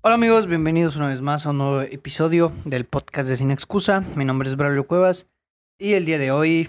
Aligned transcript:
Hola 0.00 0.14
amigos, 0.14 0.46
bienvenidos 0.46 0.94
una 0.94 1.08
vez 1.08 1.22
más 1.22 1.44
a 1.44 1.50
un 1.50 1.58
nuevo 1.58 1.80
episodio 1.80 2.52
del 2.64 2.84
podcast 2.84 3.28
de 3.28 3.36
Sin 3.36 3.50
Excusa. 3.50 4.04
Mi 4.14 4.24
nombre 4.24 4.48
es 4.48 4.54
Braulio 4.54 4.86
Cuevas 4.86 5.26
y 5.76 5.94
el 5.94 6.04
día 6.04 6.18
de 6.18 6.30
hoy 6.30 6.68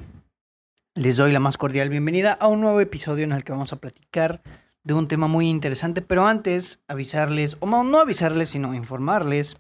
les 0.96 1.18
doy 1.18 1.32
la 1.32 1.40
más 1.40 1.56
cordial 1.56 1.90
bienvenida 1.90 2.34
a 2.34 2.48
un 2.48 2.60
nuevo 2.60 2.82
episodio 2.82 3.26
en 3.26 3.32
el 3.32 3.44
que 3.44 3.52
vamos 3.52 3.72
a 3.72 3.76
platicar 3.76 4.42
de 4.84 4.96
un 4.96 5.08
tema 5.08 5.28
muy 5.28 5.48
interesante, 5.48 6.02
pero 6.02 6.26
antes 6.26 6.80
avisarles, 6.88 7.58
o 7.60 7.68
no 7.68 8.00
avisarles, 8.00 8.50
sino 8.50 8.74
informarles 8.74 9.58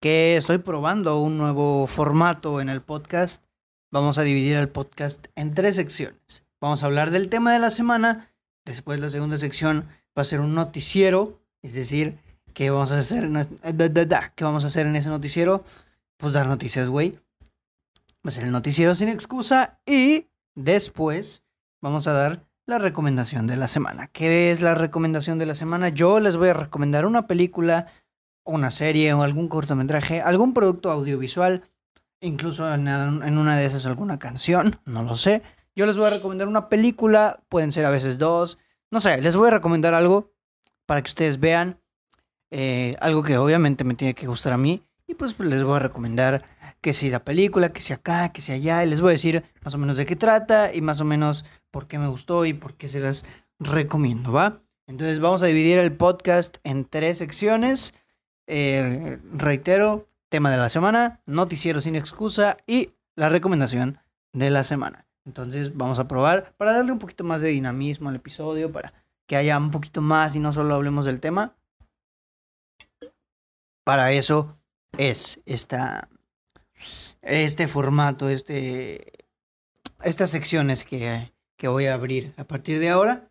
que 0.00 0.36
estoy 0.36 0.58
probando 0.58 1.18
un 1.18 1.36
nuevo 1.36 1.88
formato 1.88 2.60
en 2.60 2.68
el 2.68 2.82
podcast. 2.82 3.42
Vamos 3.90 4.16
a 4.16 4.22
dividir 4.22 4.54
el 4.54 4.68
podcast 4.68 5.26
en 5.34 5.54
tres 5.54 5.74
secciones. 5.74 6.44
Vamos 6.60 6.84
a 6.84 6.86
hablar 6.86 7.10
del 7.10 7.28
tema 7.28 7.52
de 7.52 7.58
la 7.58 7.70
semana, 7.70 8.30
después 8.64 9.00
la 9.00 9.10
segunda 9.10 9.38
sección 9.38 9.88
va 10.16 10.22
a 10.22 10.24
ser 10.24 10.38
un 10.38 10.54
noticiero, 10.54 11.40
es 11.60 11.74
decir, 11.74 12.22
¿qué 12.54 12.70
vamos 12.70 12.92
a 12.92 12.98
hacer? 12.98 13.28
¿Qué 14.34 14.44
vamos 14.44 14.64
a 14.64 14.68
hacer 14.68 14.86
en 14.86 14.96
ese 14.96 15.10
noticiero? 15.10 15.64
Pues 16.16 16.32
dar 16.32 16.46
noticias, 16.46 16.88
güey. 16.88 17.18
Ser 18.26 18.44
el 18.44 18.52
noticiero 18.52 18.94
sin 18.94 19.08
excusa 19.08 19.80
y 19.84 20.28
después 20.54 21.42
vamos 21.82 22.08
a 22.08 22.14
dar 22.14 22.46
la 22.66 22.78
recomendación 22.78 23.46
de 23.46 23.56
la 23.56 23.68
semana. 23.68 24.06
¿Qué 24.06 24.50
es 24.50 24.62
la 24.62 24.74
recomendación 24.74 25.38
de 25.38 25.44
la 25.44 25.54
semana? 25.54 25.90
Yo 25.90 26.20
les 26.20 26.38
voy 26.38 26.48
a 26.48 26.54
recomendar 26.54 27.04
una 27.04 27.26
película, 27.26 27.88
una 28.44 28.70
serie 28.70 29.12
o 29.12 29.22
algún 29.22 29.48
cortometraje, 29.48 30.22
algún 30.22 30.54
producto 30.54 30.90
audiovisual, 30.90 31.64
incluso 32.20 32.72
en 32.72 32.88
una 32.88 33.58
de 33.58 33.66
esas 33.66 33.84
alguna 33.84 34.18
canción, 34.18 34.80
no 34.86 35.02
lo 35.02 35.16
sé. 35.16 35.42
Yo 35.76 35.84
les 35.84 35.98
voy 35.98 36.06
a 36.06 36.10
recomendar 36.10 36.48
una 36.48 36.70
película, 36.70 37.42
pueden 37.50 37.72
ser 37.72 37.84
a 37.84 37.90
veces 37.90 38.18
dos, 38.18 38.56
no 38.90 39.00
sé, 39.00 39.20
les 39.20 39.36
voy 39.36 39.48
a 39.48 39.50
recomendar 39.50 39.92
algo 39.92 40.32
para 40.86 41.02
que 41.02 41.08
ustedes 41.08 41.40
vean 41.40 41.78
eh, 42.50 42.94
algo 43.00 43.22
que 43.22 43.36
obviamente 43.38 43.84
me 43.84 43.94
tiene 43.94 44.14
que 44.14 44.26
gustar 44.26 44.52
a 44.52 44.58
mí. 44.58 44.82
Y 45.06 45.14
pues, 45.14 45.34
pues 45.34 45.48
les 45.48 45.62
voy 45.62 45.76
a 45.76 45.80
recomendar 45.80 46.44
que 46.80 46.92
si 46.92 47.10
la 47.10 47.24
película, 47.24 47.70
que 47.70 47.80
si 47.80 47.92
acá, 47.92 48.30
que 48.32 48.40
si 48.40 48.52
allá. 48.52 48.84
Y 48.84 48.88
les 48.88 49.00
voy 49.00 49.10
a 49.10 49.12
decir 49.12 49.44
más 49.62 49.74
o 49.74 49.78
menos 49.78 49.96
de 49.96 50.06
qué 50.06 50.16
trata 50.16 50.74
y 50.74 50.80
más 50.80 51.00
o 51.00 51.04
menos 51.04 51.44
por 51.70 51.86
qué 51.86 51.98
me 51.98 52.08
gustó 52.08 52.44
y 52.44 52.52
por 52.52 52.74
qué 52.74 52.88
se 52.88 53.00
las 53.00 53.24
recomiendo, 53.58 54.32
¿va? 54.32 54.62
Entonces 54.86 55.20
vamos 55.20 55.42
a 55.42 55.46
dividir 55.46 55.78
el 55.78 55.92
podcast 55.92 56.58
en 56.64 56.84
tres 56.84 57.18
secciones. 57.18 57.94
Eh, 58.46 59.18
reitero, 59.32 60.08
tema 60.28 60.50
de 60.50 60.58
la 60.58 60.68
semana, 60.68 61.20
noticiero 61.26 61.80
sin 61.80 61.96
excusa 61.96 62.58
y 62.66 62.90
la 63.16 63.28
recomendación 63.28 63.98
de 64.32 64.50
la 64.50 64.62
semana. 64.62 65.06
Entonces 65.24 65.74
vamos 65.76 65.98
a 65.98 66.06
probar 66.06 66.54
para 66.56 66.72
darle 66.72 66.92
un 66.92 66.98
poquito 66.98 67.24
más 67.24 67.40
de 67.40 67.48
dinamismo 67.48 68.10
al 68.10 68.16
episodio, 68.16 68.70
para 68.70 68.92
que 69.26 69.36
haya 69.36 69.56
un 69.56 69.70
poquito 69.70 70.02
más 70.02 70.36
y 70.36 70.40
no 70.40 70.52
solo 70.52 70.74
hablemos 70.74 71.06
del 71.06 71.20
tema. 71.20 71.54
Para 73.84 74.12
eso 74.12 74.58
es 74.96 75.40
esta, 75.44 76.08
este 77.22 77.68
formato, 77.68 78.28
este, 78.28 79.12
estas 80.02 80.30
secciones 80.30 80.84
que, 80.84 81.32
que 81.56 81.68
voy 81.68 81.86
a 81.86 81.94
abrir 81.94 82.32
a 82.36 82.44
partir 82.44 82.78
de 82.78 82.88
ahora. 82.88 83.30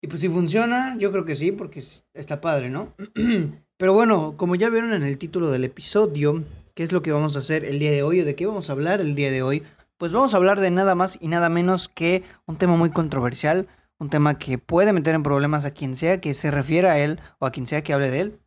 Y 0.00 0.08
pues 0.08 0.20
si 0.20 0.28
funciona, 0.28 0.96
yo 0.98 1.10
creo 1.10 1.24
que 1.24 1.34
sí, 1.34 1.52
porque 1.52 1.82
está 2.14 2.40
padre, 2.40 2.70
¿no? 2.70 2.94
Pero 3.76 3.92
bueno, 3.92 4.34
como 4.36 4.56
ya 4.56 4.68
vieron 4.68 4.92
en 4.92 5.04
el 5.04 5.18
título 5.18 5.50
del 5.50 5.64
episodio, 5.64 6.44
¿qué 6.74 6.82
es 6.82 6.92
lo 6.92 7.02
que 7.02 7.12
vamos 7.12 7.36
a 7.36 7.40
hacer 7.40 7.64
el 7.64 7.78
día 7.78 7.92
de 7.92 8.02
hoy 8.02 8.20
o 8.20 8.24
de 8.24 8.34
qué 8.34 8.46
vamos 8.46 8.68
a 8.68 8.72
hablar 8.72 9.00
el 9.00 9.14
día 9.14 9.30
de 9.30 9.42
hoy? 9.42 9.62
Pues 9.96 10.12
vamos 10.12 10.34
a 10.34 10.36
hablar 10.36 10.60
de 10.60 10.70
nada 10.70 10.94
más 10.94 11.18
y 11.20 11.28
nada 11.28 11.48
menos 11.48 11.88
que 11.88 12.22
un 12.46 12.56
tema 12.56 12.76
muy 12.76 12.90
controversial, 12.90 13.68
un 13.98 14.10
tema 14.10 14.38
que 14.38 14.58
puede 14.58 14.92
meter 14.92 15.14
en 15.14 15.22
problemas 15.22 15.64
a 15.64 15.72
quien 15.72 15.96
sea 15.96 16.20
que 16.20 16.34
se 16.34 16.50
refiera 16.50 16.92
a 16.92 16.98
él 16.98 17.20
o 17.38 17.46
a 17.46 17.52
quien 17.52 17.66
sea 17.66 17.82
que 17.82 17.92
hable 17.92 18.10
de 18.10 18.20
él, 18.20 18.40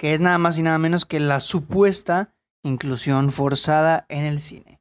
que 0.00 0.14
es 0.14 0.22
nada 0.22 0.38
más 0.38 0.56
y 0.56 0.62
nada 0.62 0.78
menos 0.78 1.04
que 1.04 1.20
la 1.20 1.40
supuesta 1.40 2.34
inclusión 2.64 3.30
forzada 3.30 4.06
en 4.08 4.24
el 4.24 4.40
cine. 4.40 4.80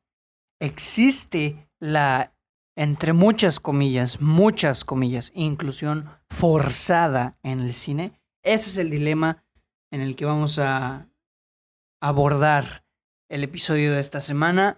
Existe 0.62 1.70
la, 1.78 2.34
entre 2.78 3.12
muchas 3.12 3.60
comillas, 3.60 4.22
muchas 4.22 4.86
comillas, 4.86 5.34
inclusión 5.36 6.10
forzada 6.30 7.38
en 7.44 7.60
el 7.60 7.74
cine. 7.74 8.14
Ese 8.46 8.70
es 8.70 8.78
el 8.78 8.90
dilema 8.90 9.44
en 9.92 10.00
el 10.00 10.16
que 10.16 10.24
vamos 10.24 10.58
a 10.58 11.10
abordar 12.02 12.86
el 13.28 13.44
episodio 13.44 13.92
de 13.92 14.00
esta 14.00 14.22
semana. 14.22 14.78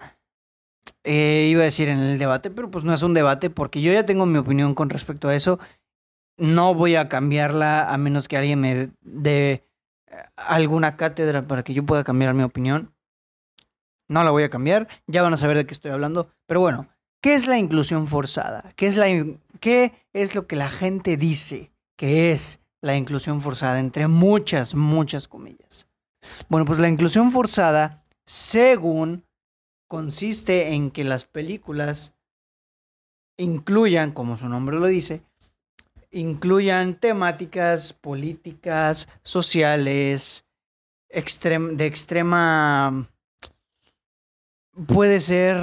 Eh, 1.04 1.50
iba 1.52 1.62
a 1.62 1.66
decir 1.66 1.88
en 1.88 2.00
el 2.00 2.18
debate, 2.18 2.50
pero 2.50 2.72
pues 2.72 2.84
no 2.84 2.96
es 2.96 3.04
un 3.04 3.14
debate 3.14 3.52
porque 3.52 3.84
yo 3.84 3.94
ya 3.94 4.08
tengo 4.08 4.26
mi 4.26 4.40
opinión 4.40 4.74
con 4.74 4.90
respecto 4.90 5.30
a 5.30 5.36
eso. 5.36 5.60
No 6.40 6.74
voy 6.74 6.96
a 6.96 7.10
cambiarla 7.10 7.84
a 7.84 7.96
menos 8.00 8.28
que 8.28 8.38
alguien 8.38 8.60
me 8.60 8.90
dé 9.02 9.68
alguna 10.36 10.98
cátedra 10.98 11.48
para 11.48 11.64
que 11.64 11.74
yo 11.74 11.86
pueda 11.86 12.04
cambiar 12.04 12.34
mi 12.34 12.44
opinión. 12.44 12.94
No 14.08 14.24
la 14.24 14.32
voy 14.32 14.44
a 14.44 14.50
cambiar, 14.50 14.88
ya 15.08 15.22
van 15.22 15.34
a 15.34 15.38
saber 15.38 15.58
de 15.58 15.66
qué 15.66 15.74
estoy 15.74 15.92
hablando. 15.92 16.30
Pero 16.46 16.60
bueno, 16.60 16.88
¿qué 17.22 17.34
es 17.34 17.48
la 17.48 17.58
inclusión 17.58 18.08
forzada? 18.08 18.74
¿Qué 18.76 18.88
es, 18.88 18.98
la, 18.98 19.08
qué 19.60 19.94
es 20.14 20.36
lo 20.36 20.48
que 20.48 20.56
la 20.56 20.70
gente 20.70 21.18
dice 21.18 21.72
que 21.96 22.32
es 22.32 22.60
la 22.82 22.98
inclusión 22.98 23.42
forzada? 23.42 23.80
Entre 23.80 24.08
muchas, 24.08 24.76
muchas 24.76 25.28
comillas. 25.28 25.88
Bueno, 26.50 26.66
pues 26.66 26.80
la 26.80 26.90
inclusión 26.90 27.32
forzada, 27.32 28.04
según 28.26 29.26
consiste 29.88 30.74
en 30.74 30.92
que 30.92 31.04
las 31.04 31.26
películas 31.26 32.14
incluyan, 33.38 34.12
como 34.12 34.38
su 34.38 34.48
nombre 34.48 34.78
lo 34.80 34.88
dice, 34.88 35.24
incluyan 36.12 36.96
temáticas 36.96 37.94
políticas, 37.94 39.08
sociales, 39.24 40.46
de 41.10 41.86
extrema... 41.86 43.08
Puede 44.88 45.20
ser... 45.20 45.58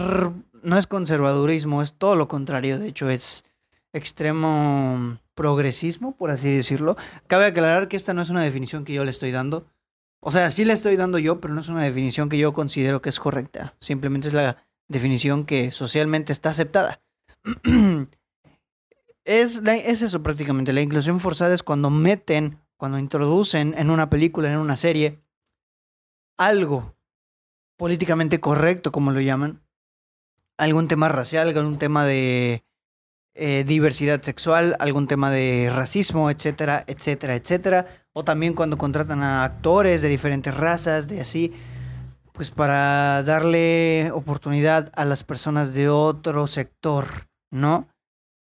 No 0.63 0.77
es 0.77 0.87
conservadurismo, 0.87 1.83
es 1.83 1.95
todo 1.95 2.17
lo 2.17 2.27
contrario, 2.27 2.79
de 2.79 2.89
hecho 2.89 3.09
es 3.09 3.45
extremo 3.93 5.19
progresismo, 5.35 6.17
por 6.17 6.31
así 6.31 6.53
decirlo. 6.53 6.97
Cabe 7.29 7.47
aclarar 7.47 7.87
que 7.87 7.97
esta 7.97 8.13
no 8.13 8.23
es 8.23 8.31
una 8.31 8.43
definición 8.43 8.85
que 8.85 8.93
yo 8.93 9.05
le 9.05 9.13
estoy 9.13 9.31
dando. 9.31 9.67
O 10.21 10.33
sea, 10.33 10.51
sí 10.51 10.65
la 10.65 10.73
estoy 10.73 10.97
dando 10.97 11.19
yo, 11.19 11.41
pero 11.41 11.55
no 11.55 11.61
es 11.61 11.69
una 11.69 11.85
definición 11.85 12.29
que 12.29 12.39
yo 12.39 12.53
considero 12.53 13.01
que 13.01 13.09
es 13.09 13.21
correcta. 13.21 13.77
Simplemente 13.81 14.29
es 14.29 14.35
la 14.35 14.57
definición 14.89 15.45
que 15.45 15.71
socialmente 15.71 16.33
está 16.33 16.51
aceptada. 16.51 17.01
es, 19.28 19.61
es 19.66 20.03
eso 20.03 20.22
prácticamente. 20.22 20.72
La 20.72 20.81
inclusión 20.81 21.21
forzada 21.21 21.55
es 21.55 21.62
cuando 21.62 21.91
meten, 21.91 22.59
cuando 22.78 22.99
introducen 22.99 23.75
en 23.77 23.91
una 23.91 24.09
película, 24.09 24.50
en 24.50 24.59
una 24.59 24.77
serie, 24.77 25.21
algo 26.39 26.97
políticamente 27.77 28.41
correcto, 28.41 28.91
como 28.91 29.11
lo 29.11 29.21
llaman. 29.21 29.62
Algún 30.56 30.88
tema 30.88 31.11
racial, 31.11 31.49
algún 31.49 31.78
tema 31.78 32.06
de 32.06 32.65
eh, 33.34 33.65
diversidad 33.67 34.22
sexual, 34.22 34.77
algún 34.81 35.06
tema 35.06 35.31
de 35.31 35.71
racismo, 35.75 36.31
etcétera, 36.31 36.84
etcétera, 36.87 37.34
etcétera. 37.34 37.87
O 38.15 38.25
también 38.25 38.55
cuando 38.55 38.78
contratan 38.78 39.22
a 39.22 39.44
actores 39.44 40.00
de 40.00 40.09
diferentes 40.09 40.56
razas, 40.56 41.06
de 41.06 41.21
así, 41.21 41.53
pues 42.33 42.50
para 42.50 43.22
darle 43.25 44.11
oportunidad 44.15 44.91
a 44.94 45.05
las 45.05 45.22
personas 45.22 45.75
de 45.75 45.91
otro 45.91 46.47
sector, 46.47 47.28
¿no? 47.50 47.88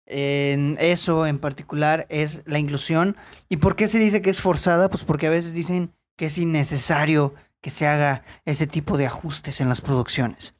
En 0.06 0.76
eso 0.80 1.26
en 1.26 1.38
particular 1.38 2.06
es 2.08 2.42
la 2.46 2.58
inclusión. 2.58 3.16
¿Y 3.48 3.58
por 3.58 3.76
qué 3.76 3.88
se 3.88 3.98
dice 3.98 4.22
que 4.22 4.30
es 4.30 4.40
forzada? 4.40 4.88
Pues 4.88 5.04
porque 5.04 5.26
a 5.26 5.30
veces 5.30 5.52
dicen 5.52 5.92
que 6.16 6.26
es 6.26 6.38
innecesario 6.38 7.34
que 7.60 7.70
se 7.70 7.86
haga 7.86 8.22
ese 8.44 8.66
tipo 8.66 8.96
de 8.96 9.06
ajustes 9.06 9.60
en 9.60 9.68
las 9.68 9.80
producciones. 9.80 10.54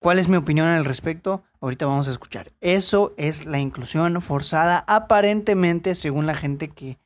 ¿Cuál 0.00 0.18
es 0.18 0.28
mi 0.28 0.36
opinión 0.36 0.66
al 0.68 0.84
respecto? 0.84 1.42
Ahorita 1.60 1.86
vamos 1.86 2.06
a 2.06 2.12
escuchar. 2.12 2.52
Eso 2.60 3.14
es 3.16 3.46
la 3.46 3.58
inclusión 3.58 4.20
forzada, 4.22 4.84
aparentemente, 4.86 5.94
según 5.94 6.26
la 6.26 6.34
gente 6.34 6.68
que, 6.68 6.98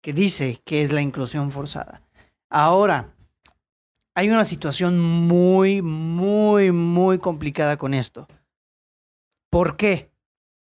que 0.00 0.12
dice 0.12 0.60
que 0.64 0.82
es 0.82 0.90
la 0.90 1.02
inclusión 1.02 1.52
forzada. 1.52 2.02
Ahora, 2.50 3.14
hay 4.14 4.28
una 4.28 4.44
situación 4.44 4.98
muy, 4.98 5.82
muy, 5.82 6.72
muy 6.72 7.18
complicada 7.18 7.76
con 7.76 7.94
esto. 7.94 8.26
¿Por 9.48 9.76
qué? 9.76 10.11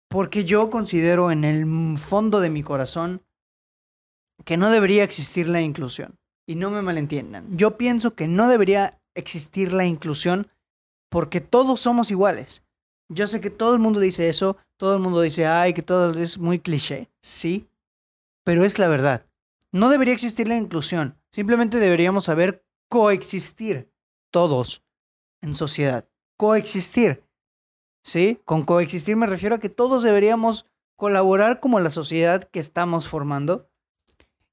Porque 0.09 0.45
yo 0.45 0.69
considero 0.69 1.31
en 1.31 1.43
el 1.43 1.97
fondo 1.97 2.39
de 2.39 2.49
mi 2.49 2.63
corazón 2.63 3.23
que 4.43 4.57
no 4.57 4.69
debería 4.69 5.03
existir 5.03 5.47
la 5.47 5.61
inclusión. 5.61 6.17
Y 6.47 6.55
no 6.55 6.69
me 6.69 6.81
malentiendan. 6.81 7.57
Yo 7.57 7.77
pienso 7.77 8.13
que 8.13 8.27
no 8.27 8.47
debería 8.47 9.01
existir 9.15 9.73
la 9.73 9.85
inclusión 9.85 10.47
porque 11.09 11.41
todos 11.41 11.79
somos 11.79 12.11
iguales. 12.11 12.63
Yo 13.09 13.27
sé 13.27 13.39
que 13.39 13.49
todo 13.49 13.73
el 13.73 13.79
mundo 13.79 13.99
dice 13.99 14.29
eso, 14.29 14.57
todo 14.77 14.95
el 14.95 15.01
mundo 15.01 15.21
dice, 15.21 15.45
ay, 15.45 15.73
que 15.73 15.81
todo 15.81 16.11
es 16.19 16.37
muy 16.37 16.59
cliché, 16.59 17.09
sí, 17.21 17.67
pero 18.43 18.65
es 18.65 18.79
la 18.79 18.87
verdad. 18.87 19.25
No 19.71 19.89
debería 19.89 20.13
existir 20.13 20.47
la 20.47 20.57
inclusión, 20.57 21.19
simplemente 21.31 21.77
deberíamos 21.77 22.25
saber 22.25 22.65
coexistir 22.89 23.91
todos 24.31 24.83
en 25.41 25.53
sociedad. 25.53 26.09
Coexistir. 26.37 27.23
¿Sí? 28.05 28.39
Con 28.45 28.63
coexistir 28.63 29.15
me 29.15 29.25
refiero 29.25 29.55
a 29.55 29.59
que 29.59 29.69
todos 29.69 30.03
deberíamos 30.03 30.67
colaborar 30.95 31.59
como 31.59 31.79
la 31.79 31.89
sociedad 31.89 32.43
que 32.43 32.59
estamos 32.59 33.07
formando 33.07 33.67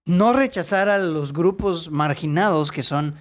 no 0.07 0.33
rechazar 0.33 0.89
a 0.89 0.99
los 0.99 1.35
grupos 1.35 1.91
marginados 1.91 2.73
que 2.73 2.83
son, 2.83 3.15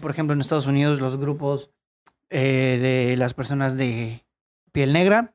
por 0.00 0.10
ejemplo, 0.10 0.34
en 0.34 0.40
Estados 0.40 0.66
Unidos, 0.66 1.00
los 1.00 1.16
grupos 1.16 1.70
eh, 2.28 3.06
de 3.08 3.16
las 3.16 3.34
personas 3.34 3.76
de 3.76 4.26
piel 4.72 4.92
negra, 4.92 5.34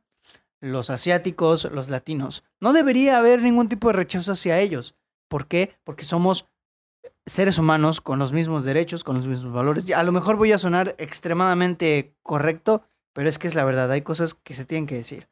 los 0.59 0.89
asiáticos, 0.89 1.65
los 1.71 1.89
latinos. 1.89 2.43
No 2.59 2.73
debería 2.73 3.17
haber 3.17 3.41
ningún 3.41 3.69
tipo 3.69 3.87
de 3.87 3.93
rechazo 3.93 4.33
hacia 4.33 4.59
ellos. 4.59 4.95
¿Por 5.29 5.47
qué? 5.47 5.73
Porque 5.85 6.03
somos 6.03 6.47
seres 7.25 7.57
humanos 7.57 8.01
con 8.01 8.19
los 8.19 8.33
mismos 8.33 8.65
derechos, 8.65 9.03
con 9.03 9.15
los 9.15 9.27
mismos 9.27 9.53
valores. 9.53 9.89
A 9.91 10.03
lo 10.03 10.11
mejor 10.11 10.35
voy 10.35 10.51
a 10.51 10.57
sonar 10.57 10.95
extremadamente 10.97 12.13
correcto, 12.23 12.83
pero 13.17 13.29
es 13.29 13.39
que 13.39 13.47
es 13.47 13.55
la 13.55 13.65
verdad, 13.65 13.91
hay 13.91 14.03
cosas 14.03 14.35
que 14.35 14.53
se 14.53 14.63
tienen 14.63 14.85
que 14.85 14.93
decir. 14.93 15.27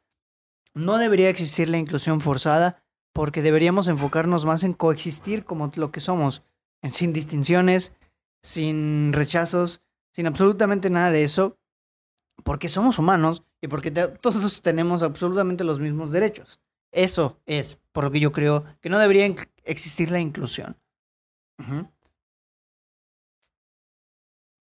No 0.74 0.98
debería 0.98 1.28
existir 1.28 1.68
la 1.68 1.78
inclusión 1.78 2.20
forzada 2.20 2.82
porque 3.12 3.42
deberíamos 3.42 3.86
enfocarnos 3.86 4.44
más 4.44 4.64
en 4.64 4.72
coexistir 4.72 5.44
como 5.44 5.70
lo 5.76 5.92
que 5.92 6.00
somos, 6.00 6.42
sin 6.90 7.12
distinciones, 7.12 7.92
sin 8.42 9.12
rechazos, 9.12 9.82
sin 10.12 10.26
absolutamente 10.26 10.90
nada 10.90 11.12
de 11.12 11.22
eso, 11.22 11.60
porque 12.42 12.68
somos 12.68 12.98
humanos 12.98 13.44
y 13.60 13.68
porque 13.68 13.92
todos 13.92 14.62
tenemos 14.62 15.04
absolutamente 15.04 15.62
los 15.62 15.78
mismos 15.78 16.10
derechos. 16.10 16.58
Eso 16.90 17.40
es 17.46 17.78
por 17.92 18.02
lo 18.02 18.10
que 18.10 18.18
yo 18.18 18.32
creo 18.32 18.64
que 18.80 18.88
no 18.88 18.98
debería 18.98 19.32
existir 19.62 20.10
la 20.10 20.18
inclusión. 20.18 20.76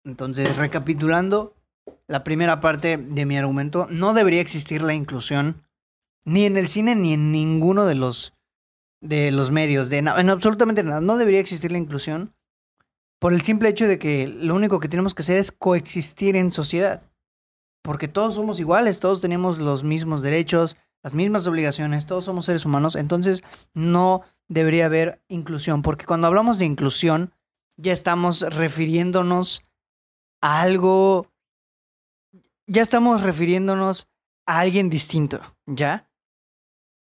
Entonces, 0.04 0.56
recapitulando 0.56 1.57
la 2.06 2.24
primera 2.24 2.60
parte 2.60 2.96
de 2.96 3.26
mi 3.26 3.36
argumento, 3.36 3.86
no 3.90 4.14
debería 4.14 4.40
existir 4.40 4.82
la 4.82 4.94
inclusión 4.94 5.62
ni 6.24 6.44
en 6.44 6.56
el 6.56 6.68
cine 6.68 6.94
ni 6.94 7.14
en 7.14 7.32
ninguno 7.32 7.86
de 7.86 7.94
los 7.94 8.34
de 9.00 9.30
los 9.30 9.52
medios, 9.52 9.90
de 9.90 9.98
en 9.98 10.08
absolutamente 10.08 10.82
nada. 10.82 11.00
No 11.00 11.16
debería 11.16 11.40
existir 11.40 11.70
la 11.70 11.78
inclusión 11.78 12.34
por 13.20 13.32
el 13.32 13.42
simple 13.42 13.68
hecho 13.68 13.86
de 13.86 13.98
que 13.98 14.28
lo 14.28 14.54
único 14.54 14.80
que 14.80 14.88
tenemos 14.88 15.14
que 15.14 15.22
hacer 15.22 15.38
es 15.38 15.52
coexistir 15.52 16.36
en 16.36 16.50
sociedad. 16.50 17.02
Porque 17.82 18.08
todos 18.08 18.34
somos 18.34 18.58
iguales, 18.58 19.00
todos 19.00 19.20
tenemos 19.20 19.58
los 19.58 19.84
mismos 19.84 20.22
derechos, 20.22 20.76
las 21.02 21.14
mismas 21.14 21.46
obligaciones, 21.46 22.06
todos 22.06 22.24
somos 22.24 22.44
seres 22.46 22.66
humanos, 22.66 22.96
entonces 22.96 23.42
no 23.72 24.22
debería 24.48 24.86
haber 24.86 25.22
inclusión, 25.28 25.82
porque 25.82 26.06
cuando 26.06 26.26
hablamos 26.26 26.58
de 26.58 26.64
inclusión 26.64 27.32
ya 27.76 27.92
estamos 27.92 28.40
refiriéndonos 28.40 29.64
a 30.40 30.60
algo, 30.62 31.28
ya 32.68 32.82
estamos 32.82 33.22
refiriéndonos 33.22 34.08
a 34.46 34.60
alguien 34.60 34.88
distinto, 34.88 35.40
¿ya? 35.66 36.08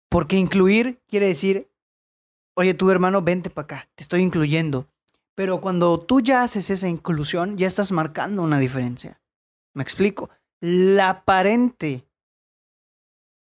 Porque 0.08 0.36
incluir 0.36 1.00
quiere 1.06 1.28
decir, 1.28 1.70
oye, 2.54 2.74
tu 2.74 2.90
hermano, 2.90 3.22
vente 3.22 3.48
para 3.48 3.64
acá, 3.64 3.90
te 3.94 4.02
estoy 4.02 4.22
incluyendo. 4.22 4.88
Pero 5.36 5.60
cuando 5.60 6.00
tú 6.00 6.20
ya 6.20 6.42
haces 6.42 6.68
esa 6.70 6.88
inclusión, 6.88 7.56
ya 7.56 7.68
estás 7.68 7.92
marcando 7.92 8.42
una 8.42 8.58
diferencia. 8.58 9.22
¿Me 9.72 9.84
explico? 9.84 10.28
La 10.60 11.10
aparente 11.10 12.10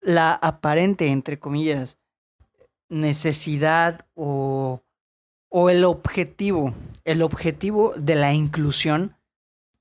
la 0.00 0.32
aparente, 0.34 1.08
entre 1.08 1.38
comillas, 1.38 1.98
necesidad 2.88 4.06
o, 4.14 4.82
o 5.48 5.70
el 5.70 5.84
objetivo, 5.84 6.74
el 7.04 7.22
objetivo 7.22 7.92
de 7.96 8.14
la 8.14 8.32
inclusión 8.32 9.16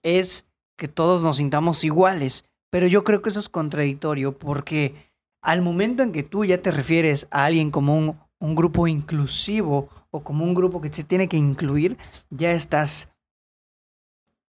es 0.04 0.46
que 0.80 0.88
todos 0.88 1.22
nos 1.24 1.38
sintamos 1.38 1.84
iguales. 1.84 2.46
Pero 2.72 2.88
yo 2.88 3.04
creo 3.04 3.22
que 3.22 3.30
eso 3.30 3.40
es 3.40 3.50
contradictorio 3.50 4.36
porque 4.36 4.96
al 5.42 5.62
momento 5.62 6.02
en 6.02 6.12
que 6.12 6.24
tú 6.24 6.46
ya 6.46 6.58
te 6.58 6.72
refieres 6.72 7.28
a 7.30 7.46
alguien 7.46 7.70
como 7.70 7.96
un, 7.96 8.56
grupo 8.56 8.88
inclusivo 8.88 9.90
o 10.10 10.24
como 10.24 10.44
un 10.44 10.56
grupo 10.56 10.82
que 10.82 10.92
se 10.92 11.04
tiene 11.04 11.28
que 11.28 11.38
incluir, 11.38 11.98
ya 12.30 12.52
estás 12.52 13.10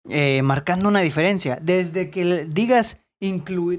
eh, 0.09 0.41
marcando 0.43 0.89
una 0.89 1.01
diferencia. 1.01 1.59
Desde 1.61 2.11
que 2.11 2.47
digas 2.47 2.99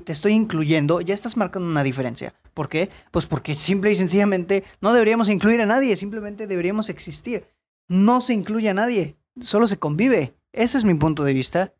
te 0.06 0.14
estoy 0.14 0.32
incluyendo, 0.32 1.02
ya 1.02 1.14
estás 1.14 1.36
marcando 1.36 1.68
una 1.68 1.84
diferencia. 1.84 2.34
¿Por 2.54 2.70
qué? 2.70 2.90
Pues 3.12 3.26
porque 3.26 3.56
simple 3.56 3.92
y 3.92 3.96
sencillamente 3.96 4.64
no 4.80 4.94
deberíamos 4.94 5.28
incluir 5.28 5.62
a 5.62 5.66
nadie, 5.66 5.98
simplemente 5.98 6.48
deberíamos 6.48 6.88
existir. 6.88 7.46
No 7.90 8.22
se 8.22 8.34
incluye 8.34 8.70
a 8.70 8.74
nadie, 8.74 9.18
solo 9.42 9.68
se 9.68 9.78
convive. 9.78 10.34
Ese 10.54 10.78
es 10.78 10.86
mi 10.86 10.94
punto 10.94 11.26
de 11.26 11.34
vista. 11.34 11.74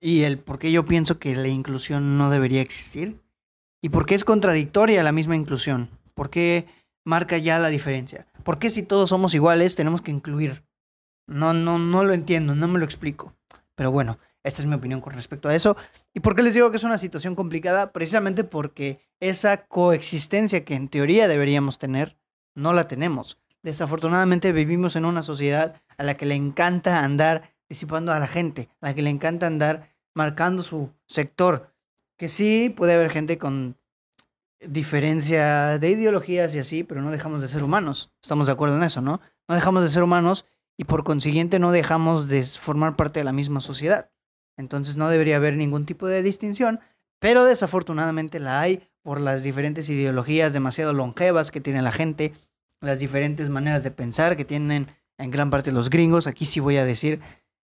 Y 0.00 0.22
el 0.22 0.38
por 0.38 0.58
qué 0.58 0.70
yo 0.70 0.84
pienso 0.84 1.18
que 1.18 1.34
la 1.36 1.48
inclusión 1.48 2.18
no 2.18 2.30
debería 2.30 2.62
existir. 2.62 3.20
Y 3.82 3.88
por 3.88 4.06
qué 4.06 4.14
es 4.14 4.24
contradictoria 4.24 5.02
la 5.02 5.12
misma 5.12 5.36
inclusión. 5.36 5.90
¿Por 6.14 6.30
qué 6.30 6.66
marca 7.04 7.38
ya 7.38 7.58
la 7.58 7.68
diferencia? 7.68 8.26
¿Por 8.42 8.58
qué 8.58 8.70
si 8.70 8.82
todos 8.82 9.10
somos 9.10 9.34
iguales 9.34 9.76
tenemos 9.76 10.02
que 10.02 10.10
incluir? 10.10 10.64
No, 11.26 11.52
no, 11.52 11.78
no 11.78 12.04
lo 12.04 12.12
entiendo, 12.12 12.54
no 12.54 12.68
me 12.68 12.78
lo 12.78 12.84
explico. 12.84 13.34
Pero 13.74 13.90
bueno, 13.90 14.18
esta 14.42 14.62
es 14.62 14.68
mi 14.68 14.74
opinión 14.74 15.00
con 15.00 15.12
respecto 15.12 15.48
a 15.48 15.54
eso. 15.54 15.76
¿Y 16.14 16.20
por 16.20 16.36
qué 16.36 16.42
les 16.42 16.54
digo 16.54 16.70
que 16.70 16.76
es 16.76 16.84
una 16.84 16.98
situación 16.98 17.34
complicada? 17.34 17.92
Precisamente 17.92 18.44
porque 18.44 19.00
esa 19.20 19.66
coexistencia 19.66 20.64
que 20.64 20.74
en 20.74 20.88
teoría 20.88 21.26
deberíamos 21.26 21.78
tener, 21.78 22.16
no 22.54 22.72
la 22.72 22.86
tenemos. 22.86 23.38
Desafortunadamente 23.62 24.52
vivimos 24.52 24.94
en 24.94 25.04
una 25.04 25.22
sociedad 25.22 25.82
a 25.98 26.04
la 26.04 26.16
que 26.16 26.26
le 26.26 26.36
encanta 26.36 27.00
andar 27.00 27.55
disipando 27.68 28.12
a 28.12 28.18
la 28.18 28.26
gente, 28.26 28.68
a 28.80 28.88
la 28.88 28.94
que 28.94 29.02
le 29.02 29.10
encanta 29.10 29.46
andar 29.46 29.90
marcando 30.14 30.62
su 30.62 30.90
sector. 31.06 31.72
Que 32.16 32.28
sí 32.28 32.72
puede 32.74 32.94
haber 32.94 33.10
gente 33.10 33.38
con 33.38 33.76
diferencia 34.60 35.78
de 35.78 35.90
ideologías 35.90 36.54
y 36.54 36.58
así, 36.58 36.82
pero 36.82 37.02
no 37.02 37.10
dejamos 37.10 37.42
de 37.42 37.48
ser 37.48 37.62
humanos. 37.62 38.10
Estamos 38.22 38.46
de 38.46 38.52
acuerdo 38.52 38.76
en 38.76 38.84
eso, 38.84 39.00
¿no? 39.00 39.20
No 39.48 39.54
dejamos 39.54 39.82
de 39.82 39.90
ser 39.90 40.02
humanos 40.02 40.46
y 40.76 40.84
por 40.84 41.04
consiguiente 41.04 41.58
no 41.58 41.72
dejamos 41.72 42.28
de 42.28 42.42
formar 42.42 42.96
parte 42.96 43.20
de 43.20 43.24
la 43.24 43.32
misma 43.32 43.60
sociedad. 43.60 44.10
Entonces 44.56 44.96
no 44.96 45.08
debería 45.08 45.36
haber 45.36 45.54
ningún 45.56 45.84
tipo 45.84 46.06
de 46.06 46.22
distinción, 46.22 46.80
pero 47.20 47.44
desafortunadamente 47.44 48.40
la 48.40 48.60
hay 48.60 48.88
por 49.02 49.20
las 49.20 49.42
diferentes 49.42 49.88
ideologías 49.88 50.52
demasiado 50.52 50.92
longevas 50.92 51.50
que 51.50 51.60
tiene 51.60 51.82
la 51.82 51.92
gente, 51.92 52.32
las 52.80 52.98
diferentes 52.98 53.50
maneras 53.50 53.84
de 53.84 53.90
pensar 53.90 54.36
que 54.36 54.44
tienen 54.44 54.88
en 55.18 55.30
gran 55.30 55.50
parte 55.50 55.72
los 55.72 55.90
gringos. 55.90 56.26
Aquí 56.26 56.44
sí 56.44 56.60
voy 56.60 56.78
a 56.78 56.84
decir 56.84 57.20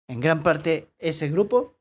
en 0.08 0.20
gran 0.20 0.42
parte 0.42 0.88
ese 0.98 1.28
grupo. 1.28 1.76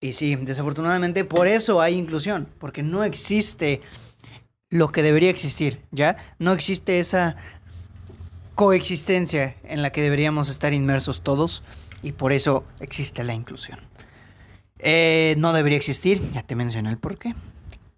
Y 0.00 0.12
sí, 0.12 0.36
desafortunadamente 0.36 1.24
por 1.24 1.46
eso 1.46 1.80
hay 1.80 1.94
inclusión, 1.94 2.48
porque 2.58 2.82
no 2.82 3.04
existe 3.04 3.80
lo 4.68 4.88
que 4.88 5.02
debería 5.02 5.30
existir, 5.30 5.80
¿ya? 5.92 6.16
No 6.38 6.52
existe 6.52 6.98
esa 6.98 7.36
coexistencia 8.54 9.56
en 9.64 9.82
la 9.82 9.90
que 9.90 10.02
deberíamos 10.02 10.48
estar 10.48 10.72
inmersos 10.72 11.22
todos 11.22 11.62
y 12.02 12.12
por 12.12 12.32
eso 12.32 12.64
existe 12.80 13.24
la 13.24 13.34
inclusión. 13.34 13.80
Eh, 14.78 15.34
no 15.38 15.52
debería 15.52 15.78
existir, 15.78 16.20
ya 16.32 16.42
te 16.42 16.54
mencioné 16.54 16.90
el 16.90 16.98
por 16.98 17.18
qué, 17.18 17.34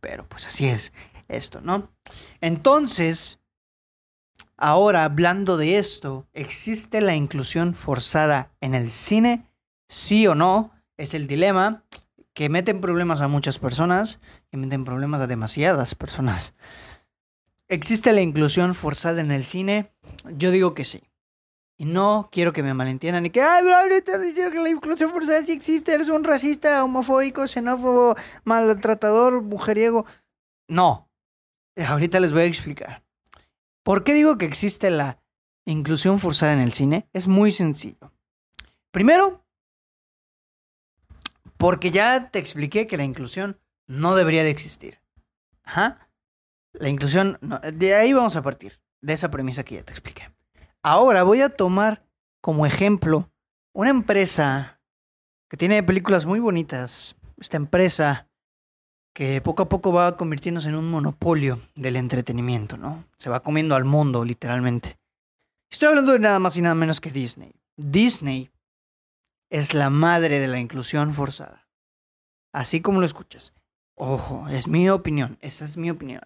pero 0.00 0.26
pues 0.29 0.47
así 0.47 0.69
es 0.69 0.93
esto, 1.29 1.61
¿no? 1.61 1.90
Entonces, 2.40 3.40
ahora 4.57 5.05
hablando 5.05 5.57
de 5.57 5.79
esto, 5.79 6.27
¿existe 6.33 7.01
la 7.01 7.15
inclusión 7.15 7.75
forzada 7.75 8.53
en 8.61 8.75
el 8.75 8.91
cine? 8.91 9.51
¿Sí 9.89 10.27
o 10.27 10.35
no? 10.35 10.73
Es 10.97 11.15
el 11.15 11.27
dilema 11.27 11.85
que 12.33 12.49
meten 12.49 12.81
problemas 12.81 13.23
a 13.23 13.29
muchas 13.29 13.59
personas, 13.59 14.21
que 14.51 14.57
meten 14.57 14.85
problemas 14.85 15.23
a 15.23 15.27
demasiadas 15.27 15.95
personas. 15.95 16.55
¿Existe 17.69 18.13
la 18.13 18.21
inclusión 18.21 18.75
forzada 18.75 19.21
en 19.21 19.31
el 19.31 19.45
cine? 19.45 19.91
Yo 20.37 20.51
digo 20.51 20.75
que 20.75 20.85
sí. 20.85 21.03
Y 21.79 21.85
no 21.85 22.29
quiero 22.33 22.53
que 22.53 22.63
me 22.63 22.75
malentiendan 22.75 23.27
y 23.27 23.31
que, 23.31 23.43
ay, 23.43 23.63
bro, 23.63 23.95
estás 23.95 24.23
diciendo 24.23 24.53
que 24.53 24.61
la 24.61 24.71
inclusión 24.71 25.11
forzada 25.13 25.43
sí 25.43 25.53
existe, 25.53 25.93
eres 25.93 26.09
un 26.09 26.25
racista, 26.25 26.83
homofóbico, 26.85 27.47
xenófobo, 27.47 28.17
maltratador, 28.45 29.43
mujeriego. 29.43 30.07
No. 30.69 31.11
Ahorita 31.77 32.21
les 32.21 32.33
voy 32.33 32.43
a 32.43 32.47
explicar. 32.47 33.06
¿Por 33.87 34.02
qué 34.02 34.14
digo 34.14 34.37
que 34.37 34.47
existe 34.47 34.90
la 34.90 35.23
inclusión 35.64 36.19
forzada 36.19 36.55
en 36.55 36.59
el 36.59 36.73
cine? 36.73 37.09
Es 37.12 37.28
muy 37.28 37.52
sencillo. 37.52 38.12
Primero, 38.90 39.47
porque 41.57 41.93
ya 41.93 42.33
te 42.33 42.40
expliqué 42.40 42.88
que 42.88 42.97
la 42.97 43.05
inclusión 43.05 43.61
no 43.87 44.16
debería 44.16 44.43
de 44.43 44.50
existir. 44.50 45.00
Ajá. 45.62 46.11
La 46.73 46.88
inclusión, 46.88 47.38
de 47.75 47.95
ahí 47.95 48.12
vamos 48.12 48.35
a 48.35 48.43
partir, 48.43 48.81
de 49.02 49.12
esa 49.12 49.31
premisa 49.31 49.62
que 49.62 49.76
ya 49.76 49.85
te 49.85 49.93
expliqué. 49.93 50.35
Ahora 50.83 51.23
voy 51.23 51.43
a 51.43 51.50
tomar 51.50 52.05
como 52.40 52.66
ejemplo 52.66 53.31
una 53.73 53.90
empresa 53.90 54.81
que 55.49 55.57
tiene 55.57 55.85
películas 55.85 56.26
muy 56.26 56.40
bonitas. 56.40 57.14
Esta 57.38 57.57
empresa 57.57 58.28
que 59.16 59.40
poco 59.40 59.62
a 59.62 59.68
poco 59.70 59.94
va 59.94 60.18
convirtiéndose 60.18 60.68
en 60.68 60.75
un 60.75 60.90
monopolio 60.90 61.58
del 61.75 61.96
entretenimiento, 61.96 62.76
¿no? 62.76 63.08
Se 63.16 63.30
va 63.30 63.42
comiendo 63.42 63.75
al 63.75 63.87
mundo, 63.87 64.26
literalmente. 64.26 64.99
Estoy 65.70 65.88
hablando 65.88 66.12
de 66.12 66.18
nada 66.18 66.38
más 66.38 66.54
y 66.58 66.61
nada 66.61 66.75
menos 66.75 67.00
que 67.00 67.11
Disney. 67.11 67.54
Disney 67.78 68.50
es 69.49 69.73
la 69.73 69.88
madre 69.88 70.38
de 70.38 70.49
la 70.49 70.61
inclusión 70.61 71.14
forzada. 71.14 71.66
Así 72.52 72.82
como 72.82 73.00
lo 73.00 73.06
escuchas. 73.06 73.54
Ojo, 73.94 74.50
es 74.50 74.68
mi 74.68 74.90
opinión, 74.90 75.38
esa 75.40 75.64
es 75.64 75.78
mi 75.78 75.88
opinión. 75.88 76.20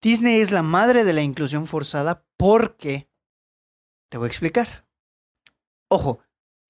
Disney 0.00 0.40
es 0.40 0.52
la 0.52 0.62
madre 0.62 1.04
de 1.04 1.12
la 1.12 1.20
inclusión 1.20 1.66
forzada 1.66 2.24
porque... 2.38 3.10
Te 4.08 4.16
voy 4.16 4.24
a 4.24 4.28
explicar. 4.28 4.86
Ojo, 5.88 6.20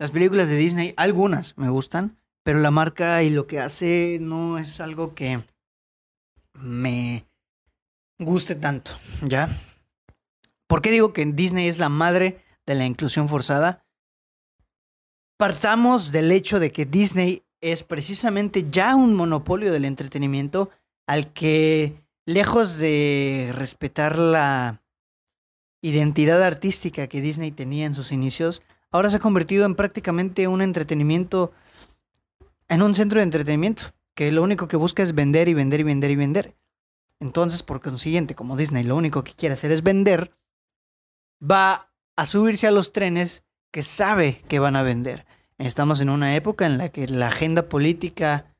las 0.01 0.11
películas 0.11 0.49
de 0.49 0.57
Disney, 0.57 0.95
algunas 0.97 1.57
me 1.57 1.69
gustan, 1.69 2.20
pero 2.51 2.59
la 2.59 2.73
marca 2.73 3.23
y 3.23 3.31
lo 3.31 3.47
que 3.47 3.61
hace 3.61 4.19
no 4.21 4.59
es 4.59 4.81
algo 4.81 5.15
que 5.15 5.41
me 6.55 7.25
guste 8.19 8.57
tanto, 8.57 8.91
¿ya? 9.23 9.49
¿Por 10.67 10.83
qué 10.83 10.91
digo 10.91 11.13
que 11.13 11.25
Disney 11.27 11.69
es 11.69 11.79
la 11.79 11.89
madre 11.89 12.43
de 12.67 12.75
la 12.75 12.87
inclusión 12.87 13.29
forzada? 13.29 13.87
Partamos 15.39 16.11
del 16.11 16.33
hecho 16.33 16.59
de 16.59 16.73
que 16.73 16.87
Disney 16.87 17.45
es 17.61 17.85
precisamente 17.85 18.67
ya 18.69 18.97
un 18.97 19.15
monopolio 19.15 19.71
del 19.71 19.85
entretenimiento 19.85 20.71
al 21.07 21.33
que, 21.33 22.03
lejos 22.27 22.79
de 22.79 23.53
respetar 23.55 24.19
la 24.19 24.83
identidad 25.83 26.43
artística 26.43 27.07
que 27.07 27.21
Disney 27.21 27.53
tenía 27.53 27.87
en 27.87 27.95
sus 27.95 28.11
inicios, 28.11 28.61
ahora 28.91 29.09
se 29.09 29.19
ha 29.19 29.21
convertido 29.21 29.67
en 29.67 29.77
prácticamente 29.77 30.49
un 30.49 30.63
entretenimiento, 30.63 31.53
en 32.71 32.83
un 32.83 32.95
centro 32.95 33.19
de 33.19 33.25
entretenimiento, 33.25 33.93
que 34.15 34.33
lo 34.33 34.43
único 34.43 34.69
que 34.69 34.77
busca 34.77 35.03
es 35.03 35.15
vender 35.15 35.49
y 35.49 35.55
vender 35.55 35.81
y 35.81 35.83
vender 35.83 36.11
y 36.13 36.17
vender. 36.17 36.57
Entonces, 37.19 37.63
por 37.63 37.81
consiguiente, 37.81 38.35
como 38.35 38.57
Disney 38.57 38.85
lo 38.85 38.97
único 38.97 39.25
que 39.25 39.35
quiere 39.35 39.53
hacer 39.55 39.73
es 39.73 39.83
vender, 39.83 40.33
va 41.43 41.93
a 42.17 42.27
subirse 42.27 42.67
a 42.67 42.71
los 42.71 42.93
trenes 42.93 43.45
que 43.73 43.83
sabe 43.83 44.41
que 44.49 44.61
van 44.61 44.77
a 44.77 44.83
vender. 44.83 45.27
Estamos 45.59 46.01
en 46.01 46.09
una 46.11 46.35
época 46.37 46.65
en 46.65 46.79
la 46.79 46.89
que 46.91 47.09
la 47.09 47.29
agenda 47.29 47.69
política 47.69 48.55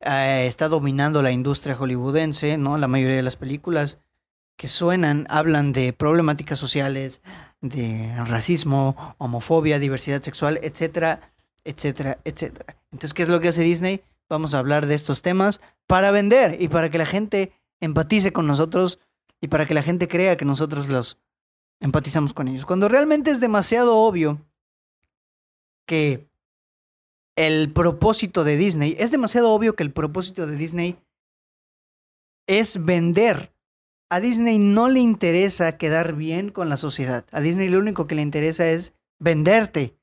eh, 0.00 0.44
está 0.46 0.68
dominando 0.68 1.22
la 1.22 1.32
industria 1.32 1.74
hollywoodense, 1.74 2.58
¿no? 2.58 2.76
La 2.76 2.86
mayoría 2.86 3.16
de 3.16 3.22
las 3.22 3.36
películas 3.36 3.98
que 4.56 4.68
suenan 4.68 5.26
hablan 5.30 5.72
de 5.72 5.92
problemáticas 5.94 6.58
sociales, 6.58 7.22
de 7.62 8.14
racismo, 8.26 9.16
homofobia, 9.18 9.78
diversidad 9.78 10.20
sexual, 10.20 10.60
etcétera, 10.62 11.31
etcétera, 11.64 12.18
etcétera. 12.24 12.76
Entonces, 12.90 13.14
¿qué 13.14 13.22
es 13.22 13.28
lo 13.28 13.40
que 13.40 13.48
hace 13.48 13.62
Disney? 13.62 14.02
Vamos 14.28 14.54
a 14.54 14.58
hablar 14.58 14.86
de 14.86 14.94
estos 14.94 15.22
temas 15.22 15.60
para 15.86 16.10
vender 16.10 16.60
y 16.60 16.68
para 16.68 16.90
que 16.90 16.98
la 16.98 17.06
gente 17.06 17.52
empatice 17.80 18.32
con 18.32 18.46
nosotros 18.46 18.98
y 19.40 19.48
para 19.48 19.66
que 19.66 19.74
la 19.74 19.82
gente 19.82 20.08
crea 20.08 20.36
que 20.36 20.44
nosotros 20.44 20.88
los 20.88 21.18
empatizamos 21.80 22.32
con 22.32 22.48
ellos. 22.48 22.64
Cuando 22.64 22.88
realmente 22.88 23.30
es 23.30 23.40
demasiado 23.40 23.96
obvio 23.96 24.40
que 25.86 26.30
el 27.36 27.72
propósito 27.72 28.44
de 28.44 28.56
Disney, 28.56 28.96
es 28.98 29.10
demasiado 29.10 29.52
obvio 29.52 29.74
que 29.74 29.82
el 29.82 29.92
propósito 29.92 30.46
de 30.46 30.56
Disney 30.56 30.98
es 32.46 32.84
vender. 32.84 33.52
A 34.10 34.20
Disney 34.20 34.58
no 34.58 34.88
le 34.88 35.00
interesa 35.00 35.76
quedar 35.78 36.14
bien 36.14 36.50
con 36.50 36.68
la 36.68 36.76
sociedad. 36.76 37.24
A 37.32 37.40
Disney 37.40 37.68
lo 37.68 37.78
único 37.78 38.06
que 38.06 38.14
le 38.14 38.22
interesa 38.22 38.66
es 38.66 38.94
venderte 39.18 39.96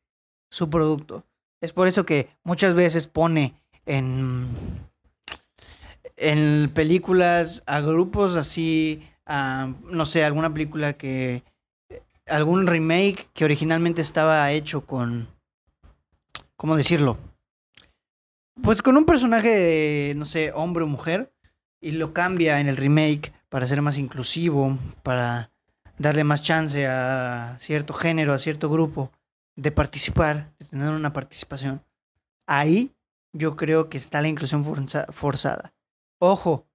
su 0.52 0.70
producto. 0.70 1.26
Es 1.62 1.74
por 1.74 1.88
eso 1.88 2.06
que 2.06 2.30
muchas 2.44 2.76
veces 2.76 3.08
pone 3.08 3.62
en 3.86 4.48
en 6.20 6.70
películas 6.70 7.64
a 7.66 7.80
grupos 7.80 8.36
así, 8.36 9.08
no 9.26 10.06
sé, 10.06 10.24
alguna 10.24 10.54
película 10.54 10.94
que, 10.94 11.44
algún 12.28 12.68
remake 12.68 13.30
que 13.34 13.46
originalmente 13.46 14.02
estaba 14.02 14.52
hecho 14.52 14.86
con, 14.86 15.28
¿cómo 16.56 16.76
decirlo? 16.76 17.18
Pues 18.62 18.82
con 18.82 18.98
un 18.98 19.06
personaje 19.06 20.14
no 20.16 20.26
sé, 20.26 20.52
hombre 20.54 20.84
o 20.84 20.88
mujer, 20.88 21.34
y 21.82 21.92
lo 21.92 22.14
cambia 22.14 22.60
en 22.60 22.68
el 22.68 22.76
remake 22.76 23.32
para 23.48 23.66
ser 23.66 23.82
más 23.82 23.98
inclusivo, 23.98 24.78
para 25.02 25.52
darle 25.98 26.26
más 26.26 26.44
chance 26.44 26.86
a 26.86 27.58
cierto 27.60 27.94
género, 27.94 28.34
a 28.34 28.38
cierto 28.38 28.70
grupo 28.70 29.12
de 29.62 29.72
participar, 29.72 30.54
de 30.58 30.66
tener 30.68 30.90
una 30.90 31.12
participación. 31.12 31.84
Ahí 32.48 32.96
yo 33.34 33.56
creo 33.56 33.90
que 33.90 33.98
está 33.98 34.22
la 34.22 34.30
inclusión 34.30 34.64
forzada. 34.64 35.74
Ojo, 36.18 36.66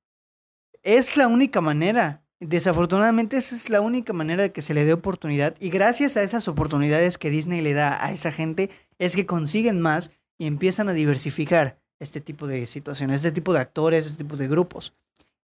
es 0.83 1.17
la 1.17 1.27
única 1.29 1.61
manera. 1.61 2.23
Desafortunadamente 2.41 3.39
esa 3.39 3.55
es 3.55 3.71
la 3.71 3.81
única 3.81 4.13
manera 4.13 4.43
de 4.43 4.53
que 4.53 4.61
se 4.61 4.75
le 4.75 4.85
dé 4.85 4.93
oportunidad 4.93 5.55
y 5.61 5.71
gracias 5.71 6.17
a 6.17 6.23
esas 6.23 6.47
oportunidades 6.47 7.17
que 7.17 7.31
Disney 7.31 7.63
le 7.63 7.73
da 7.73 8.05
a 8.05 8.13
esa 8.13 8.31
gente 8.31 8.71
es 8.99 9.17
que 9.17 9.25
consiguen 9.25 9.81
más 9.81 10.11
y 10.37 10.47
empiezan 10.47 10.89
a 10.91 10.93
diversificar 10.93 11.81
este 12.01 12.21
tipo 12.21 12.47
de 12.47 12.67
situaciones, 12.67 13.17
este 13.17 13.33
tipo 13.33 13.55
de 13.55 13.61
actores, 13.61 14.05
este 14.05 14.25
tipo 14.25 14.37
de 14.37 14.49
grupos. 14.49 14.93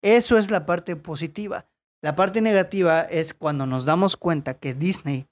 Eso 0.00 0.38
es 0.38 0.50
la 0.50 0.64
parte 0.64 0.96
positiva. 0.96 1.66
La 2.00 2.14
parte 2.14 2.40
negativa 2.40 3.02
es 3.02 3.34
cuando 3.34 3.66
nos 3.66 3.84
damos 3.84 4.16
cuenta 4.16 4.54
que 4.54 4.72
Disney 4.72 5.26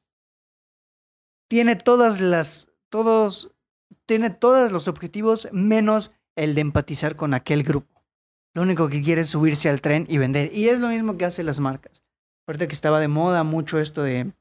tiene 1.48 1.76
todas 1.76 2.20
las, 2.20 2.68
todos, 2.88 3.52
tiene 4.06 4.30
todos 4.30 4.72
los 4.72 4.88
objetivos 4.88 5.48
menos 5.52 6.12
el 6.36 6.54
de 6.54 6.60
empatizar 6.60 7.16
con 7.16 7.34
aquel 7.34 7.62
grupo. 7.62 8.02
Lo 8.54 8.62
único 8.62 8.88
que 8.88 9.02
quiere 9.02 9.22
es 9.22 9.28
subirse 9.28 9.68
al 9.68 9.80
tren 9.80 10.06
y 10.08 10.18
vender. 10.18 10.50
Y 10.52 10.68
es 10.68 10.80
lo 10.80 10.88
mismo 10.88 11.16
que 11.16 11.24
hacen 11.24 11.46
las 11.46 11.60
marcas. 11.60 12.02
Ahorita 12.46 12.66
que 12.66 12.74
estaba 12.74 13.00
de 13.00 13.08
moda 13.08 13.44
mucho 13.44 13.78
esto 13.78 14.02
de 14.02 14.32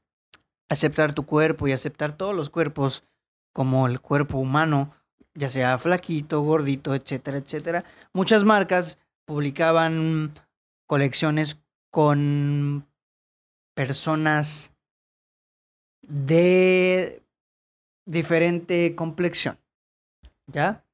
aceptar 0.68 1.12
tu 1.12 1.26
cuerpo 1.26 1.68
y 1.68 1.72
aceptar 1.72 2.16
todos 2.16 2.34
los 2.34 2.50
cuerpos 2.50 3.04
como 3.52 3.86
el 3.86 4.00
cuerpo 4.00 4.38
humano, 4.38 4.92
ya 5.34 5.48
sea 5.48 5.78
flaquito, 5.78 6.40
gordito, 6.40 6.94
etcétera, 6.94 7.38
etcétera. 7.38 7.84
Muchas 8.12 8.44
marcas 8.44 8.98
publicaban 9.26 10.32
colecciones 10.86 11.58
con 11.90 12.86
personas 13.74 14.72
de 16.06 17.22
diferente 18.04 18.94
complexión. 18.94 19.58
¿Ya? 20.46 20.84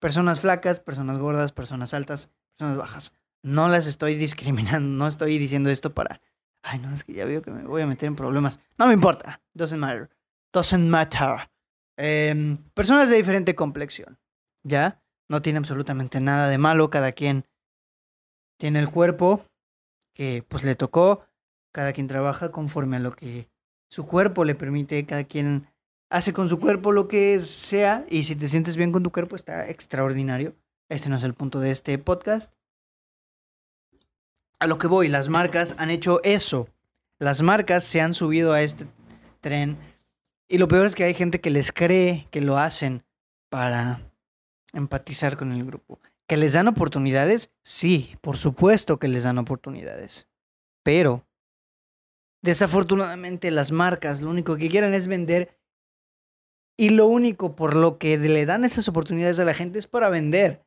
Personas 0.00 0.40
flacas, 0.40 0.80
personas 0.80 1.18
gordas, 1.18 1.52
personas 1.52 1.94
altas, 1.94 2.30
bajas. 2.58 3.12
No 3.42 3.68
las 3.68 3.86
estoy 3.86 4.14
discriminando, 4.16 4.88
no 4.96 5.06
estoy 5.06 5.38
diciendo 5.38 5.70
esto 5.70 5.94
para, 5.94 6.20
ay, 6.62 6.78
no, 6.78 6.92
es 6.92 7.04
que 7.04 7.14
ya 7.14 7.24
veo 7.24 7.42
que 7.42 7.50
me 7.50 7.64
voy 7.64 7.82
a 7.82 7.86
meter 7.86 8.06
en 8.06 8.16
problemas. 8.16 8.60
No 8.78 8.86
me 8.86 8.92
importa, 8.92 9.40
doesn't 9.54 9.80
matter, 9.80 10.10
doesn't 10.52 10.88
matter. 10.88 11.50
Em, 11.96 12.56
personas 12.74 13.10
de 13.10 13.16
diferente 13.16 13.54
complexión, 13.54 14.18
¿ya? 14.62 15.02
No 15.28 15.42
tiene 15.42 15.58
absolutamente 15.58 16.20
nada 16.20 16.48
de 16.48 16.58
malo, 16.58 16.90
cada 16.90 17.12
quien 17.12 17.46
tiene 18.58 18.78
el 18.78 18.90
cuerpo 18.90 19.46
que 20.14 20.44
pues 20.46 20.64
le 20.64 20.74
tocó, 20.74 21.24
cada 21.72 21.92
quien 21.92 22.08
trabaja 22.08 22.50
conforme 22.50 22.96
a 22.96 23.00
lo 23.00 23.12
que 23.12 23.49
su 23.90 24.06
cuerpo 24.06 24.44
le 24.44 24.54
permite, 24.54 25.04
cada 25.04 25.24
quien 25.24 25.66
hace 26.10 26.32
con 26.32 26.48
su 26.48 26.60
cuerpo 26.60 26.92
lo 26.92 27.08
que 27.08 27.38
sea 27.40 28.06
y 28.08 28.22
si 28.22 28.36
te 28.36 28.48
sientes 28.48 28.76
bien 28.76 28.92
con 28.92 29.02
tu 29.02 29.10
cuerpo 29.10 29.34
está 29.34 29.68
extraordinario. 29.68 30.54
Este 30.88 31.08
no 31.10 31.16
es 31.16 31.24
el 31.24 31.34
punto 31.34 31.58
de 31.58 31.72
este 31.72 31.98
podcast. 31.98 32.52
A 34.60 34.66
lo 34.66 34.78
que 34.78 34.86
voy, 34.86 35.08
las 35.08 35.28
marcas 35.28 35.74
han 35.78 35.90
hecho 35.90 36.20
eso. 36.22 36.68
Las 37.18 37.42
marcas 37.42 37.82
se 37.82 38.00
han 38.00 38.14
subido 38.14 38.52
a 38.52 38.62
este 38.62 38.86
tren. 39.40 39.76
Y 40.48 40.58
lo 40.58 40.68
peor 40.68 40.86
es 40.86 40.94
que 40.94 41.04
hay 41.04 41.14
gente 41.14 41.40
que 41.40 41.50
les 41.50 41.72
cree 41.72 42.28
que 42.30 42.40
lo 42.40 42.58
hacen 42.58 43.02
para 43.48 44.00
empatizar 44.72 45.36
con 45.36 45.50
el 45.52 45.64
grupo. 45.64 45.98
¿Que 46.28 46.36
les 46.36 46.52
dan 46.52 46.68
oportunidades? 46.68 47.50
Sí, 47.62 48.16
por 48.20 48.36
supuesto 48.36 48.98
que 48.98 49.08
les 49.08 49.24
dan 49.24 49.38
oportunidades. 49.38 50.28
Pero, 50.84 51.26
desafortunadamente, 52.42 53.50
las 53.50 53.72
marcas 53.72 54.20
lo 54.20 54.30
único 54.30 54.56
que 54.56 54.68
quieren 54.68 54.94
es 54.94 55.06
vender. 55.06 55.56
Y 56.76 56.90
lo 56.90 57.06
único 57.06 57.54
por 57.54 57.76
lo 57.76 57.98
que 57.98 58.16
le 58.16 58.46
dan 58.46 58.64
esas 58.64 58.88
oportunidades 58.88 59.38
a 59.38 59.44
la 59.44 59.54
gente 59.54 59.78
es 59.78 59.86
para 59.86 60.08
vender 60.08 60.64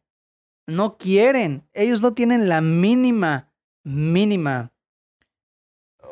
no 0.67 0.97
quieren, 0.97 1.67
ellos 1.73 2.01
no 2.01 2.13
tienen 2.13 2.47
la 2.47 2.61
mínima, 2.61 3.51
mínima, 3.83 4.71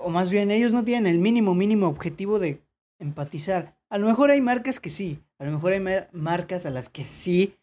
o 0.01 0.09
más 0.09 0.29
bien 0.29 0.51
ellos 0.51 0.73
no 0.73 0.83
tienen 0.83 1.13
el 1.13 1.19
mínimo, 1.19 1.55
mínimo 1.55 1.87
objetivo 1.87 2.39
de 2.39 2.61
empatizar. 2.99 3.77
A 3.89 3.97
lo 3.97 4.07
mejor 4.07 4.31
hay 4.31 4.41
marcas 4.41 4.79
que 4.79 4.89
sí, 4.89 5.21
a 5.37 5.45
lo 5.45 5.51
mejor 5.51 5.73
hay 5.73 6.07
marcas 6.11 6.65
a 6.65 6.69
las 6.69 6.89
que 6.89 7.03
sí 7.03 7.55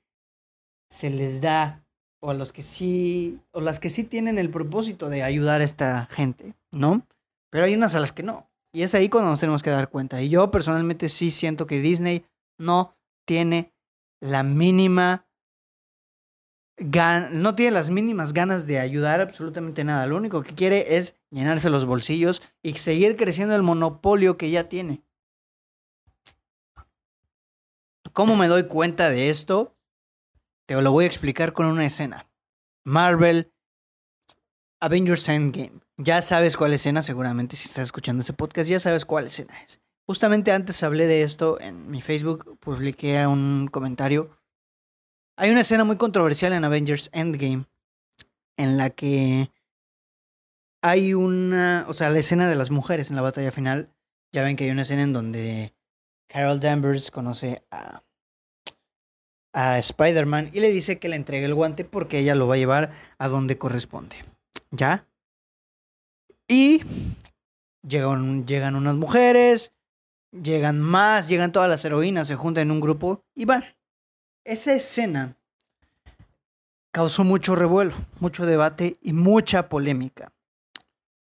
se 0.88 1.10
les 1.10 1.40
da, 1.40 1.84
o 2.20 2.30
a 2.30 2.34
los 2.34 2.52
que 2.52 2.62
sí, 2.62 3.38
o 3.52 3.60
las 3.60 3.80
que 3.80 3.90
sí 3.90 4.04
tienen 4.04 4.38
el 4.38 4.50
propósito 4.50 5.08
de 5.08 5.22
ayudar 5.22 5.60
a 5.60 5.64
esta 5.64 6.06
gente, 6.10 6.54
¿no? 6.72 7.06
Pero 7.50 7.64
hay 7.64 7.74
unas 7.74 7.94
a 7.94 8.00
las 8.00 8.12
que 8.12 8.22
no. 8.22 8.50
Y 8.72 8.82
es 8.82 8.94
ahí 8.94 9.08
cuando 9.08 9.30
nos 9.30 9.40
tenemos 9.40 9.62
que 9.62 9.70
dar 9.70 9.88
cuenta. 9.88 10.20
Y 10.22 10.28
yo 10.28 10.50
personalmente 10.50 11.08
sí 11.08 11.30
siento 11.30 11.66
que 11.66 11.80
Disney 11.80 12.26
no 12.58 12.94
tiene 13.24 13.72
la 14.20 14.42
mínima 14.42 15.28
no 17.32 17.54
tiene 17.56 17.72
las 17.72 17.90
mínimas 17.90 18.32
ganas 18.32 18.66
de 18.66 18.78
ayudar 18.78 19.20
absolutamente 19.20 19.82
nada. 19.84 20.06
Lo 20.06 20.16
único 20.16 20.42
que 20.42 20.54
quiere 20.54 20.96
es 20.96 21.16
llenarse 21.30 21.70
los 21.70 21.84
bolsillos 21.84 22.40
y 22.62 22.74
seguir 22.74 23.16
creciendo 23.16 23.56
el 23.56 23.62
monopolio 23.62 24.36
que 24.36 24.50
ya 24.50 24.68
tiene. 24.68 25.02
¿Cómo 28.12 28.36
me 28.36 28.46
doy 28.46 28.64
cuenta 28.68 29.10
de 29.10 29.28
esto? 29.28 29.76
Te 30.66 30.80
lo 30.80 30.92
voy 30.92 31.04
a 31.04 31.08
explicar 31.08 31.52
con 31.52 31.66
una 31.66 31.84
escena. 31.86 32.28
Marvel 32.84 33.52
Avengers 34.80 35.28
Endgame. 35.28 35.80
Ya 36.00 36.22
sabes 36.22 36.56
cuál 36.56 36.72
escena, 36.72 37.02
seguramente 37.02 37.56
si 37.56 37.68
estás 37.68 37.84
escuchando 37.84 38.22
ese 38.22 38.32
podcast, 38.32 38.70
ya 38.70 38.78
sabes 38.78 39.04
cuál 39.04 39.26
escena 39.26 39.60
es. 39.62 39.80
Justamente 40.06 40.52
antes 40.52 40.84
hablé 40.84 41.08
de 41.08 41.22
esto 41.22 41.60
en 41.60 41.90
mi 41.90 42.00
Facebook, 42.00 42.56
publiqué 42.60 43.26
un 43.26 43.66
comentario. 43.66 44.30
Hay 45.36 45.50
una 45.50 45.62
escena 45.62 45.82
muy 45.82 45.96
controversial 45.96 46.52
en 46.52 46.64
Avengers 46.64 47.10
Endgame 47.12 47.66
en 48.56 48.78
la 48.78 48.90
que 48.90 49.50
hay 50.82 51.14
una, 51.14 51.84
o 51.88 51.94
sea, 51.94 52.10
la 52.10 52.20
escena 52.20 52.48
de 52.48 52.54
las 52.54 52.70
mujeres 52.70 53.10
en 53.10 53.16
la 53.16 53.22
batalla 53.22 53.50
final. 53.50 53.92
Ya 54.32 54.44
ven 54.44 54.54
que 54.54 54.64
hay 54.64 54.70
una 54.70 54.82
escena 54.82 55.02
en 55.02 55.12
donde 55.12 55.74
Carol 56.28 56.60
Danvers 56.60 57.10
conoce 57.10 57.64
a, 57.72 58.04
a 59.52 59.78
Spider-Man 59.80 60.50
y 60.52 60.60
le 60.60 60.70
dice 60.70 61.00
que 61.00 61.08
le 61.08 61.16
entregue 61.16 61.46
el 61.46 61.54
guante 61.54 61.84
porque 61.84 62.20
ella 62.20 62.36
lo 62.36 62.46
va 62.46 62.54
a 62.54 62.58
llevar 62.58 62.92
a 63.18 63.26
donde 63.26 63.58
corresponde. 63.58 64.16
¿Ya? 64.70 65.07
Y 66.48 66.82
llegan, 67.82 68.46
llegan 68.46 68.74
unas 68.74 68.96
mujeres, 68.96 69.74
llegan 70.32 70.80
más, 70.80 71.28
llegan 71.28 71.52
todas 71.52 71.68
las 71.68 71.84
heroínas, 71.84 72.26
se 72.26 72.36
juntan 72.36 72.62
en 72.62 72.70
un 72.70 72.80
grupo 72.80 73.22
y 73.34 73.44
van. 73.44 73.64
Esa 74.44 74.72
escena 74.72 75.36
causó 76.90 77.22
mucho 77.22 77.54
revuelo, 77.54 77.94
mucho 78.18 78.46
debate 78.46 78.98
y 79.02 79.12
mucha 79.12 79.68
polémica. 79.68 80.32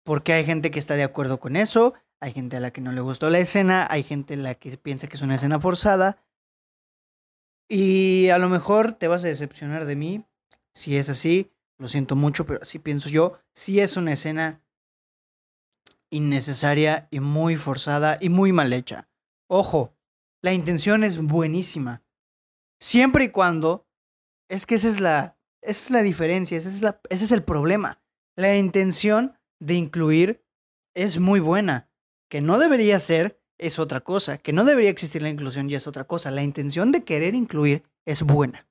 Porque 0.05 0.35
hay 0.35 0.45
gente 0.45 0.71
que 0.71 0.79
está 0.79 0.95
de 0.95 1.05
acuerdo 1.05 1.41
con 1.41 1.57
eso, 1.57 1.95
hay 2.21 2.33
gente 2.33 2.57
a 2.57 2.61
la 2.61 2.71
que 2.71 2.81
no 2.81 2.93
le 2.93 3.01
gustó 3.01 3.31
la 3.31 3.39
escena, 3.39 3.87
hay 3.91 4.03
gente 4.03 4.35
a 4.35 4.39
la 4.39 4.55
que 4.55 4.77
piensa 4.77 5.07
que 5.09 5.17
es 5.17 5.23
una 5.23 5.37
escena 5.37 5.59
forzada. 5.59 6.23
Y 7.69 8.29
a 8.31 8.39
lo 8.39 8.49
mejor 8.49 8.93
te 8.93 9.09
vas 9.09 9.25
a 9.25 9.29
decepcionar 9.29 9.85
de 9.85 9.97
mí. 9.97 10.25
Si 10.73 10.97
es 10.97 11.09
así, 11.09 11.51
lo 11.77 11.89
siento 11.89 12.17
mucho, 12.17 12.47
pero 12.47 12.61
así 12.63 12.79
pienso 12.79 13.09
yo. 13.09 13.39
Si 13.53 13.81
es 13.81 13.97
una 13.97 14.13
escena 14.13 14.63
innecesaria 16.11 17.09
y 17.11 17.21
muy 17.21 17.57
forzada 17.57 18.19
y 18.21 18.29
muy 18.29 18.53
mal 18.53 18.73
hecha. 18.73 19.09
Ojo, 19.49 19.95
la 20.43 20.53
intención 20.53 21.05
es 21.05 21.19
buenísima. 21.19 22.03
Siempre 22.81 23.25
y 23.25 23.29
cuando... 23.31 23.87
Es 24.49 24.65
que 24.65 24.77
esa 24.77 24.89
es 24.89 25.01
la, 25.01 25.39
esa 25.61 25.81
es 25.81 25.91
la 25.91 26.03
diferencia, 26.03 26.57
esa 26.57 26.71
es 26.71 26.81
la, 26.81 27.01
ese 27.11 27.25
es 27.25 27.33
el 27.33 27.43
problema. 27.43 28.03
La 28.35 28.57
intención 28.57 29.39
de 29.61 29.75
incluir 29.75 30.45
es 30.95 31.19
muy 31.19 31.41
buena. 31.41 31.91
Que 32.31 32.41
no 32.41 32.59
debería 32.59 32.99
ser 33.01 33.43
es 33.59 33.79
otra 33.79 34.01
cosa. 34.01 34.39
Que 34.39 34.53
no 34.53 34.65
debería 34.65 34.91
existir 34.91 35.23
la 35.23 35.29
inclusión 35.29 35.69
ya 35.69 35.77
es 35.77 35.87
otra 35.87 36.05
cosa. 36.05 36.31
La 36.31 36.43
intención 36.43 36.93
de 36.93 37.05
querer 37.05 37.35
incluir 37.35 37.83
es 38.07 38.23
buena. 38.23 38.69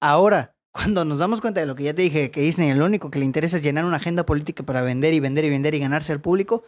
Ahora, 0.00 0.55
cuando 0.76 1.06
nos 1.06 1.18
damos 1.18 1.40
cuenta 1.40 1.60
de 1.60 1.66
lo 1.66 1.74
que 1.74 1.84
ya 1.84 1.94
te 1.94 2.02
dije, 2.02 2.30
que 2.30 2.42
Disney 2.42 2.74
lo 2.74 2.84
único 2.84 3.10
que 3.10 3.18
le 3.18 3.24
interesa 3.24 3.56
es 3.56 3.62
llenar 3.62 3.86
una 3.86 3.96
agenda 3.96 4.26
política 4.26 4.62
para 4.62 4.82
vender 4.82 5.14
y 5.14 5.20
vender 5.20 5.46
y 5.46 5.48
vender 5.48 5.74
y 5.74 5.78
ganarse 5.78 6.12
al 6.12 6.20
público, 6.20 6.64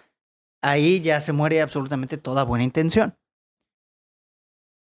ahí 0.62 1.00
ya 1.00 1.20
se 1.20 1.34
muere 1.34 1.60
absolutamente 1.60 2.16
toda 2.16 2.42
buena 2.42 2.64
intención. 2.64 3.14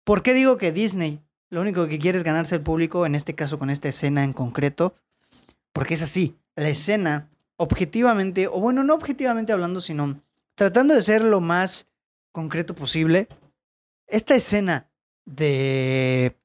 ¿Por 0.04 0.22
qué 0.22 0.34
digo 0.34 0.56
que 0.56 0.70
Disney 0.70 1.20
lo 1.50 1.60
único 1.62 1.88
que 1.88 1.98
quiere 1.98 2.16
es 2.16 2.22
ganarse 2.22 2.54
al 2.54 2.62
público, 2.62 3.06
en 3.06 3.16
este 3.16 3.34
caso 3.34 3.58
con 3.58 3.70
esta 3.70 3.88
escena 3.88 4.22
en 4.22 4.32
concreto? 4.32 4.94
Porque 5.72 5.94
es 5.94 6.02
así, 6.02 6.36
la 6.54 6.68
escena 6.68 7.28
objetivamente, 7.56 8.46
o 8.46 8.60
bueno, 8.60 8.84
no 8.84 8.94
objetivamente 8.94 9.52
hablando, 9.52 9.80
sino 9.80 10.22
tratando 10.54 10.94
de 10.94 11.02
ser 11.02 11.22
lo 11.22 11.40
más 11.40 11.88
concreto 12.30 12.72
posible, 12.72 13.26
esta 14.06 14.36
escena 14.36 14.88
de 15.24 16.36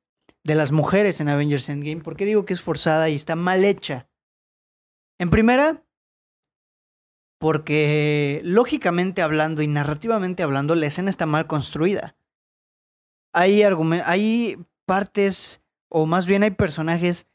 de 0.44 0.56
las 0.56 0.72
mujeres 0.72 1.22
en 1.22 1.30
Avengers 1.30 1.70
Endgame. 1.70 2.02
¿Por 2.02 2.16
qué 2.16 2.26
digo 2.26 2.46
que 2.46 2.54
es 2.54 2.62
forzada 2.62 3.10
y 3.10 3.16
está 3.16 3.36
mal 3.36 3.64
hecha? 3.64 4.08
En 5.18 5.30
primera, 5.30 5.84
porque 7.40 8.42
lógicamente 8.44 9.22
hablando 9.22 9.62
y 9.62 9.68
narrativamente 9.68 10.44
hablando, 10.44 10.76
la 10.76 10.88
escena 10.88 11.10
está 11.10 11.26
mal 11.26 11.48
construida. 11.48 12.16
Hay, 13.32 13.64
hay 13.64 14.66
partes, 14.86 15.62
o 15.90 16.06
más 16.06 16.26
bien 16.26 16.44
hay 16.44 16.52
personajes 16.52 17.28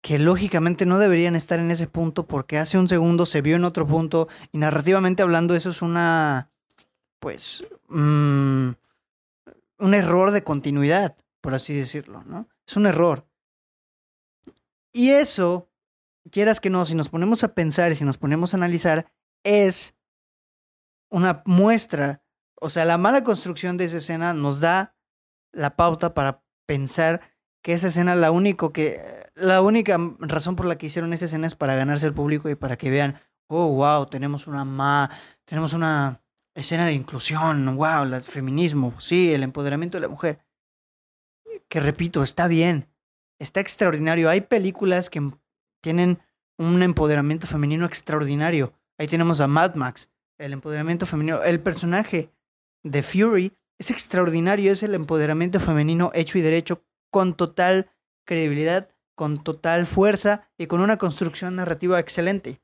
que 0.00 0.18
lógicamente 0.18 0.86
no 0.86 0.98
deberían 0.98 1.36
estar 1.36 1.58
en 1.58 1.70
ese 1.70 1.86
punto 1.86 2.26
porque 2.26 2.56
hace 2.56 2.78
un 2.78 2.88
segundo 2.88 3.26
se 3.26 3.42
vio 3.42 3.56
en 3.56 3.64
otro 3.64 3.86
punto 3.86 4.28
y 4.52 4.58
narrativamente 4.58 5.22
hablando 5.22 5.54
eso 5.54 5.70
es 5.70 5.82
una, 5.82 6.50
pues, 7.18 7.64
mm, 7.88 8.70
un 9.80 9.94
error 9.94 10.30
de 10.30 10.44
continuidad 10.44 11.16
por 11.40 11.54
así 11.54 11.74
decirlo, 11.74 12.22
¿no? 12.24 12.48
Es 12.66 12.76
un 12.76 12.86
error. 12.86 13.28
Y 14.92 15.10
eso, 15.10 15.70
quieras 16.30 16.60
que 16.60 16.70
no, 16.70 16.84
si 16.84 16.94
nos 16.94 17.08
ponemos 17.08 17.44
a 17.44 17.54
pensar 17.54 17.92
y 17.92 17.94
si 17.94 18.04
nos 18.04 18.18
ponemos 18.18 18.52
a 18.52 18.56
analizar, 18.56 19.12
es 19.44 19.94
una 21.10 21.42
muestra, 21.46 22.22
o 22.60 22.70
sea, 22.70 22.84
la 22.84 22.98
mala 22.98 23.24
construcción 23.24 23.76
de 23.76 23.84
esa 23.84 23.98
escena 23.98 24.34
nos 24.34 24.60
da 24.60 24.96
la 25.52 25.76
pauta 25.76 26.14
para 26.14 26.42
pensar 26.66 27.20
que 27.62 27.72
esa 27.72 27.88
escena 27.88 28.14
la 28.14 28.30
único 28.30 28.72
que 28.72 29.00
la 29.34 29.62
única 29.62 29.96
razón 30.18 30.56
por 30.56 30.66
la 30.66 30.76
que 30.76 30.86
hicieron 30.86 31.12
esa 31.12 31.26
escena 31.26 31.46
es 31.46 31.54
para 31.54 31.76
ganarse 31.76 32.06
el 32.06 32.14
público 32.14 32.48
y 32.50 32.56
para 32.56 32.76
que 32.76 32.90
vean, 32.90 33.20
oh, 33.48 33.68
wow, 33.74 34.06
tenemos 34.06 34.46
una 34.46 34.64
ma 34.64 35.10
tenemos 35.44 35.72
una 35.72 36.22
escena 36.54 36.86
de 36.86 36.92
inclusión, 36.92 37.76
wow, 37.76 38.02
el 38.02 38.20
feminismo, 38.22 38.94
sí, 38.98 39.32
el 39.32 39.44
empoderamiento 39.44 39.96
de 39.96 40.02
la 40.02 40.08
mujer 40.08 40.40
que 41.68 41.80
repito, 41.80 42.22
está 42.22 42.48
bien, 42.48 42.88
está 43.38 43.60
extraordinario. 43.60 44.28
Hay 44.28 44.42
películas 44.42 45.10
que 45.10 45.30
tienen 45.82 46.20
un 46.58 46.82
empoderamiento 46.82 47.46
femenino 47.46 47.86
extraordinario. 47.86 48.72
Ahí 48.98 49.06
tenemos 49.06 49.40
a 49.40 49.46
Mad 49.46 49.74
Max, 49.74 50.10
el 50.38 50.52
empoderamiento 50.52 51.06
femenino. 51.06 51.42
El 51.42 51.60
personaje 51.60 52.32
de 52.82 53.02
Fury 53.02 53.56
es 53.78 53.90
extraordinario, 53.90 54.72
es 54.72 54.82
el 54.82 54.94
empoderamiento 54.94 55.60
femenino 55.60 56.10
hecho 56.14 56.38
y 56.38 56.42
derecho 56.42 56.84
con 57.10 57.36
total 57.36 57.90
credibilidad, 58.26 58.90
con 59.14 59.42
total 59.42 59.86
fuerza 59.86 60.50
y 60.58 60.66
con 60.66 60.80
una 60.80 60.98
construcción 60.98 61.56
narrativa 61.56 61.98
excelente. 61.98 62.60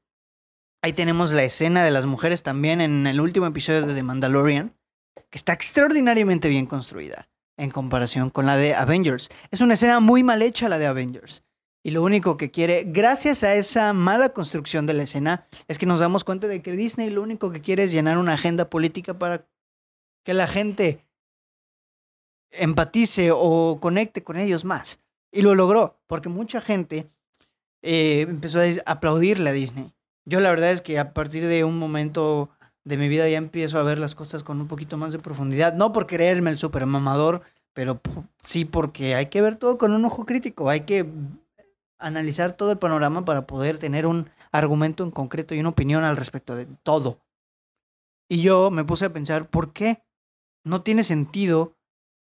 Ahí 0.83 0.93
tenemos 0.93 1.33
la 1.33 1.45
escena 1.45 1.83
de 1.83 1.91
las 1.91 2.05
mujeres 2.05 2.43
también 2.43 2.81
en 2.81 3.07
el 3.07 3.21
último 3.21 3.47
episodio 3.47 3.83
de 3.87 3.95
The 3.95 4.03
Mandalorian, 4.03 4.77
que 5.31 5.39
está 5.39 5.53
extraordinariamente 5.53 6.49
bien 6.49 6.67
construida 6.67 7.29
en 7.57 7.71
comparación 7.71 8.31
con 8.31 8.47
la 8.47 8.57
de 8.57 8.75
Avengers. 8.75 9.29
Es 9.51 9.61
una 9.61 9.75
escena 9.75 10.01
muy 10.01 10.23
mal 10.23 10.43
hecha 10.43 10.69
la 10.69 10.79
de 10.79 10.87
Avengers. 10.87 11.43
Y 11.87 11.91
lo 11.91 12.03
único 12.03 12.39
que 12.39 12.51
quiere, 12.51 12.85
gracias 12.87 13.45
a 13.45 13.55
esa 13.55 13.93
mala 13.93 14.31
construcción 14.31 14.87
de 14.87 14.95
la 14.95 15.03
escena, 15.03 15.47
es 15.69 15.79
que 15.79 15.85
nos 15.85 16.01
damos 16.01 16.25
cuenta 16.25 16.49
de 16.49 16.63
que 16.63 16.73
Disney 16.73 17.11
lo 17.11 17.23
único 17.23 17.53
que 17.53 17.61
quiere 17.61 17.85
es 17.85 17.93
llenar 17.93 18.17
una 18.17 18.33
agenda 18.33 18.71
política 18.71 19.19
para 19.19 19.47
que 20.25 20.33
la 20.33 20.47
gente 20.47 21.07
empatice 22.51 23.31
o 23.33 23.79
conecte 23.81 24.25
con 24.25 24.39
ellos 24.39 24.65
más. 24.65 25.01
Y 25.31 25.43
lo 25.43 25.55
logró, 25.55 26.01
porque 26.07 26.31
mucha 26.31 26.63
gente 26.63 27.07
eh, 27.83 28.23
empezó 28.23 28.61
a 28.61 28.91
aplaudirle 28.91 29.51
a 29.51 29.53
Disney. 29.53 29.93
Yo 30.25 30.41
la 30.41 30.49
verdad 30.51 30.73
es 30.73 30.81
que 30.81 30.99
a 30.99 31.13
partir 31.13 31.47
de 31.47 31.65
un 31.65 31.79
momento 31.79 32.49
de 32.85 32.99
mi 32.99 33.09
vida 33.09 33.29
ya 33.29 33.39
empiezo 33.39 33.79
a 33.79 33.83
ver 33.83 33.99
las 33.99 34.15
cosas 34.15 34.43
con 34.43 34.61
un 34.61 34.69
poquito 34.69 34.97
más 34.97 35.13
de 35.13 35.19
profundidad. 35.19 35.75
No 35.75 35.93
por 35.93 36.07
creerme 36.07 36.51
el 36.51 36.59
super 36.59 36.85
mamador, 36.87 37.43
pero 37.73 38.01
sí 38.41 38.65
porque 38.65 39.15
hay 39.15 39.27
que 39.27 39.43
ver 39.43 39.57
todo 39.57 39.79
con 39.79 39.93
un 39.93 40.05
ojo 40.05 40.27
crítico. 40.27 40.69
Hay 40.69 40.81
que 40.81 41.07
analizar 41.99 42.53
todo 42.53 42.73
el 42.73 42.79
panorama 42.79 43.25
para 43.25 43.47
poder 43.47 43.79
tener 43.79 44.07
un 44.07 44.29
argumento 44.53 45.03
en 45.03 45.11
concreto 45.11 45.55
y 45.55 45.61
una 45.61 45.71
opinión 45.71 46.05
al 46.05 46.17
respecto 46.17 46.55
de 46.55 46.67
todo. 46.83 47.21
Y 48.29 48.43
yo 48.43 48.71
me 48.71 48.85
puse 48.85 49.07
a 49.07 49.13
pensar, 49.13 49.49
¿por 49.49 49.73
qué? 49.73 50.05
No 50.63 50.83
tiene 50.83 51.05
sentido. 51.05 51.77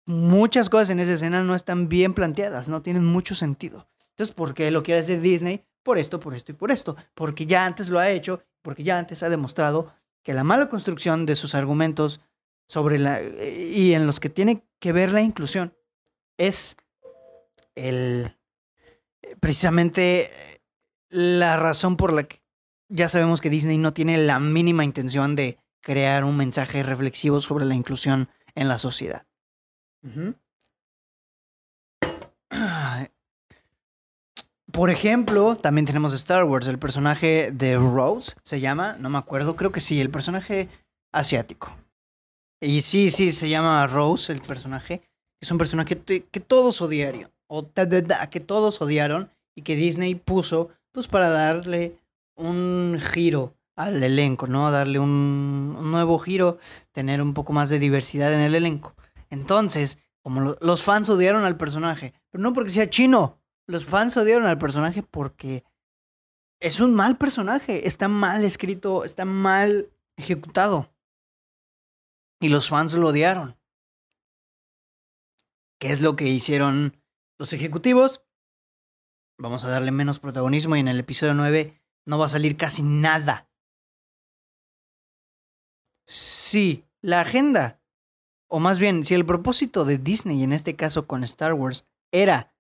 Muchas 0.06 0.70
cosas 0.70 0.90
en 0.92 1.00
esa 1.00 1.14
escena 1.14 1.44
no 1.44 1.56
están 1.56 1.90
bien 1.90 2.14
planteadas, 2.14 2.70
no 2.70 2.82
tienen 2.82 3.06
mucho 3.06 3.36
sentido. 3.36 3.88
Entonces, 4.12 4.34
¿por 4.34 4.54
qué 4.54 4.72
lo 4.72 4.82
quiere 4.82 5.02
hacer 5.02 5.20
Disney? 5.20 5.66
Por 5.84 5.98
esto, 5.98 6.20
por 6.20 6.34
esto 6.34 6.54
y 6.54 6.56
por 6.56 6.72
esto. 6.72 6.96
Porque 7.14 7.46
ya 7.46 7.66
antes 7.66 7.90
lo 7.90 8.00
ha 8.00 8.10
hecho, 8.10 8.42
porque 8.62 8.84
ya 8.84 8.98
antes 8.98 9.22
ha 9.22 9.30
demostrado 9.30 9.94
que 10.28 10.34
la 10.34 10.44
mala 10.44 10.68
construcción 10.68 11.26
de 11.26 11.38
sus 11.38 11.56
argumentos 11.56 12.20
sobre 12.68 13.00
la 13.00 13.22
y 13.24 13.94
en 13.94 14.06
los 14.06 14.20
que 14.20 14.28
tiene 14.28 14.68
que 14.78 14.92
ver 14.92 15.14
la 15.14 15.22
inclusión 15.22 15.74
es 16.38 16.76
el 17.76 18.38
precisamente 19.40 20.30
la 21.08 21.56
razón 21.56 21.96
por 21.96 22.12
la 22.12 22.24
que 22.24 22.44
ya 22.90 23.08
sabemos 23.08 23.40
que 23.40 23.50
Disney 23.50 23.78
no 23.78 23.94
tiene 23.94 24.18
la 24.18 24.42
mínima 24.42 24.84
intención 24.84 25.38
de 25.38 25.60
crear 25.80 26.26
un 26.26 26.36
mensaje 26.36 26.84
reflexivo 26.84 27.40
sobre 27.40 27.64
la 27.64 27.76
inclusión 27.76 28.30
en 28.54 28.68
la 28.68 28.80
sociedad. 28.80 29.26
Por 34.78 34.92
ejemplo, 34.92 35.56
también 35.56 35.88
tenemos 35.88 36.14
Star 36.14 36.44
Wars, 36.44 36.68
el 36.68 36.78
personaje 36.78 37.52
de 37.52 37.78
Rose, 37.78 38.34
se 38.44 38.60
llama, 38.60 38.96
no 39.00 39.10
me 39.10 39.18
acuerdo, 39.18 39.56
creo 39.56 39.72
que 39.72 39.80
sí, 39.80 40.00
el 40.00 40.12
personaje 40.12 40.70
asiático. 41.12 41.76
Y 42.62 42.82
sí, 42.82 43.10
sí, 43.10 43.32
se 43.32 43.50
llama 43.50 43.88
Rose, 43.88 44.32
el 44.32 44.42
personaje. 44.44 45.02
Es 45.42 45.50
un 45.50 45.58
personaje 45.58 45.98
que, 45.98 46.40
todos 46.40 46.80
odiaron, 46.80 47.28
o 47.48 47.72
que 48.30 48.40
todos 48.40 48.80
odiaron 48.80 49.32
y 49.56 49.64
que 49.64 49.76
Disney 49.76 50.14
puso 50.14 50.70
pues 50.92 51.08
para 51.08 51.30
darle 51.30 51.98
un 52.36 53.00
giro 53.02 53.56
al 53.76 54.04
elenco, 54.04 54.46
¿no? 54.46 54.70
Darle 54.70 55.00
un, 55.00 55.76
un 55.76 55.90
nuevo 55.90 56.20
giro, 56.20 56.60
tener 56.92 57.24
un 57.24 57.34
poco 57.34 57.52
más 57.52 57.70
de 57.70 57.80
diversidad 57.80 58.32
en 58.32 58.42
el 58.42 58.54
elenco. 58.54 58.94
Entonces, 59.32 59.98
como 60.22 60.56
los 60.62 60.84
fans 60.84 61.10
odiaron 61.10 61.46
al 61.46 61.58
personaje, 61.58 62.14
pero 62.30 62.44
no 62.44 62.54
porque 62.54 62.70
sea 62.70 62.88
chino, 62.92 63.37
los 63.68 63.86
fans 63.86 64.16
odiaron 64.18 64.48
al 64.48 64.58
personaje 64.58 65.04
porque 65.04 65.64
es 66.60 66.80
un 66.80 66.96
mal 66.96 67.18
personaje, 67.18 67.88
está 67.88 68.08
mal 68.08 68.44
escrito, 68.44 69.04
está 69.04 69.26
mal 69.26 69.92
ejecutado. 70.18 70.92
Y 72.40 72.50
los 72.50 72.70
fans 72.70 72.94
lo 72.94 73.08
odiaron. 73.08 73.58
¿Qué 75.80 75.92
es 75.92 76.02
lo 76.02 76.16
que 76.16 76.26
hicieron 76.26 77.00
los 77.38 77.54
ejecutivos? 77.54 78.24
Vamos 79.38 79.64
a 79.64 79.70
darle 79.70 79.92
menos 79.92 80.20
protagonismo 80.20 80.76
y 80.76 80.80
en 80.80 80.88
el 80.88 81.00
episodio 81.00 81.36
9 81.36 81.80
no 82.06 82.18
va 82.18 82.26
a 82.26 82.30
salir 82.30 82.58
casi 82.58 82.82
nada. 82.82 83.50
Sí, 86.08 86.86
la 87.02 87.22
agenda, 87.22 87.82
o 88.48 88.60
más 88.60 88.80
bien, 88.80 89.04
si 89.04 89.14
el 89.14 89.26
propósito 89.26 89.84
de 89.84 89.98
Disney, 89.98 90.42
en 90.42 90.54
este 90.54 90.76
caso 90.76 91.06
con 91.06 91.24
Star 91.24 91.54
Wars, 91.54 91.86
era 92.12 92.57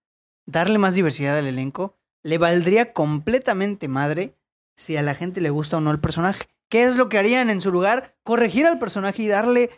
darle 0.48 0.80
más 0.80 0.96
diversidad 0.96 1.38
al 1.38 1.46
elenco, 1.46 1.96
le 2.24 2.40
valdría 2.40 2.94
completamente 2.94 3.88
madre 3.88 4.36
si 4.76 4.98
a 4.98 5.04
la 5.04 5.14
gente 5.14 5.42
le 5.42 5.52
gusta 5.52 5.78
o 5.78 5.82
no 5.82 5.92
el 5.92 6.00
personaje. 6.00 6.48
¿Qué 6.70 6.84
es 6.84 6.98
lo 6.98 7.10
que 7.10 7.20
harían 7.20 7.50
en 7.50 7.62
su 7.62 7.72
lugar? 7.72 8.16
Corregir 8.24 8.66
al 8.66 8.80
personaje 8.80 9.24
y 9.24 9.28
darle 9.28 9.70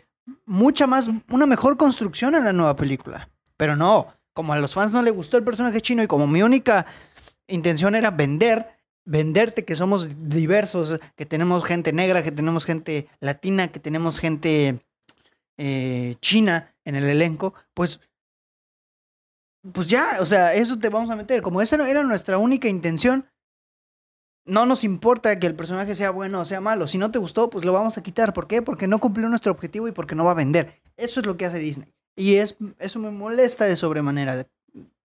mucha 0.46 0.86
más, 0.86 1.10
una 1.30 1.46
mejor 1.46 1.76
construcción 1.76 2.34
a 2.34 2.40
la 2.40 2.52
nueva 2.52 2.76
película. 2.76 3.30
Pero 3.56 3.76
no, 3.76 4.08
como 4.32 4.52
a 4.52 4.58
los 4.58 4.74
fans 4.74 4.92
no 4.92 5.02
le 5.02 5.10
gustó 5.10 5.36
el 5.36 5.44
personaje 5.44 5.80
chino 5.80 6.02
y 6.02 6.06
como 6.06 6.26
mi 6.26 6.42
única 6.42 6.86
intención 7.46 7.94
era 7.94 8.10
vender, 8.10 8.68
venderte 9.04 9.64
que 9.64 9.76
somos 9.76 10.28
diversos, 10.28 10.98
que 11.16 11.26
tenemos 11.26 11.64
gente 11.64 11.92
negra, 11.92 12.22
que 12.22 12.32
tenemos 12.32 12.64
gente 12.64 13.08
latina, 13.20 13.68
que 13.68 13.80
tenemos 13.80 14.18
gente 14.18 14.80
eh, 15.58 16.16
china 16.20 16.74
en 16.84 16.96
el 16.96 17.04
elenco, 17.04 17.54
pues 17.74 18.00
pues 19.72 19.88
ya, 19.88 20.18
o 20.20 20.26
sea, 20.26 20.54
eso 20.54 20.78
te 20.78 20.88
vamos 20.88 21.10
a 21.10 21.16
meter. 21.16 21.42
Como 21.42 21.60
esa 21.60 21.76
era 21.88 22.02
nuestra 22.02 22.38
única 22.38 22.68
intención, 22.68 23.28
no 24.46 24.66
nos 24.66 24.84
importa 24.84 25.38
que 25.38 25.46
el 25.46 25.54
personaje 25.54 25.94
sea 25.94 26.10
bueno 26.10 26.40
o 26.40 26.44
sea 26.44 26.60
malo. 26.60 26.86
Si 26.86 26.98
no 26.98 27.10
te 27.10 27.18
gustó, 27.18 27.50
pues 27.50 27.64
lo 27.64 27.72
vamos 27.72 27.98
a 27.98 28.02
quitar. 28.02 28.32
¿Por 28.32 28.46
qué? 28.46 28.62
Porque 28.62 28.86
no 28.86 28.98
cumplió 28.98 29.28
nuestro 29.28 29.52
objetivo 29.52 29.86
y 29.88 29.92
porque 29.92 30.14
no 30.14 30.24
va 30.24 30.32
a 30.32 30.34
vender. 30.34 30.80
Eso 30.96 31.20
es 31.20 31.26
lo 31.26 31.36
que 31.36 31.46
hace 31.46 31.58
Disney. 31.58 31.94
Y 32.16 32.36
es, 32.36 32.56
eso 32.78 32.98
me 32.98 33.10
molesta 33.10 33.66
de 33.66 33.76
sobremanera 33.76 34.46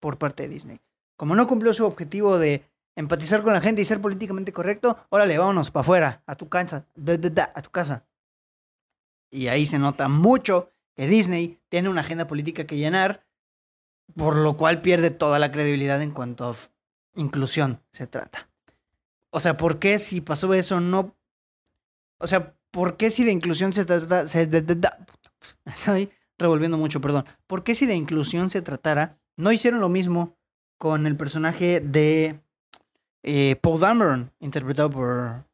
por 0.01 0.19
parte 0.19 0.45
de 0.45 0.49
Disney. 0.49 0.81
Como 1.17 1.35
no 1.35 1.47
cumplió 1.47 1.75
su 1.75 1.85
objetivo 1.85 2.39
de 2.39 2.65
empatizar 2.97 3.43
con 3.43 3.53
la 3.53 3.61
gente 3.61 3.83
y 3.83 3.85
ser 3.85 4.01
políticamente 4.01 4.53
correcto, 4.53 4.99
órale, 5.11 5.37
vámonos 5.37 5.71
para 5.71 5.83
afuera, 5.83 6.23
a 6.27 6.37
tu 6.37 6.49
casa, 6.49 6.87
a 7.55 7.63
tu 7.63 7.71
casa. 7.71 8.07
Y 9.31 9.49
ahí 9.49 9.67
se 9.67 9.79
nota 9.79 10.09
mucho 10.09 10.71
que 10.95 11.09
Disney 11.09 11.61
tiene 11.69 11.89
una 11.89 12.03
agenda 12.03 12.27
política 12.27 12.67
que 12.67 12.77
llenar 12.77 13.24
por 14.17 14.37
lo 14.37 14.57
cual 14.57 14.81
pierde 14.81 15.11
toda 15.11 15.39
la 15.39 15.51
credibilidad 15.51 16.01
en 16.03 16.11
cuanto 16.11 16.51
a 16.51 16.57
inclusión 17.15 17.81
se 17.91 18.07
trata. 18.07 18.49
O 19.31 19.41
sea, 19.41 19.57
¿por 19.57 19.79
qué 19.79 19.99
si 19.99 20.21
pasó 20.21 20.53
eso 20.55 20.81
no... 20.81 21.17
O 22.19 22.27
sea, 22.27 22.55
¿por 22.71 22.97
qué 22.97 23.11
si 23.11 23.25
de 23.25 23.33
inclusión 23.33 23.73
se 23.73 23.85
trata... 23.85 24.23
Estoy 25.65 26.11
revolviendo 26.39 26.79
mucho, 26.79 27.01
perdón. 27.01 27.25
¿Por 27.47 27.65
qué 27.65 27.75
si 27.75 27.87
de 27.87 27.95
inclusión 27.95 28.51
se 28.51 28.63
tratara, 28.63 29.19
no 29.37 29.53
hicieron 29.53 29.81
lo 29.81 29.89
mismo 29.89 30.37
con 30.79 31.07
el 31.07 31.17
personaje 31.17 31.81
de 31.81 32.41
eh, 33.23 33.57
Paul 33.57 33.81
Dameron, 33.81 34.33
interpretado 34.41 34.91
por 34.91 35.45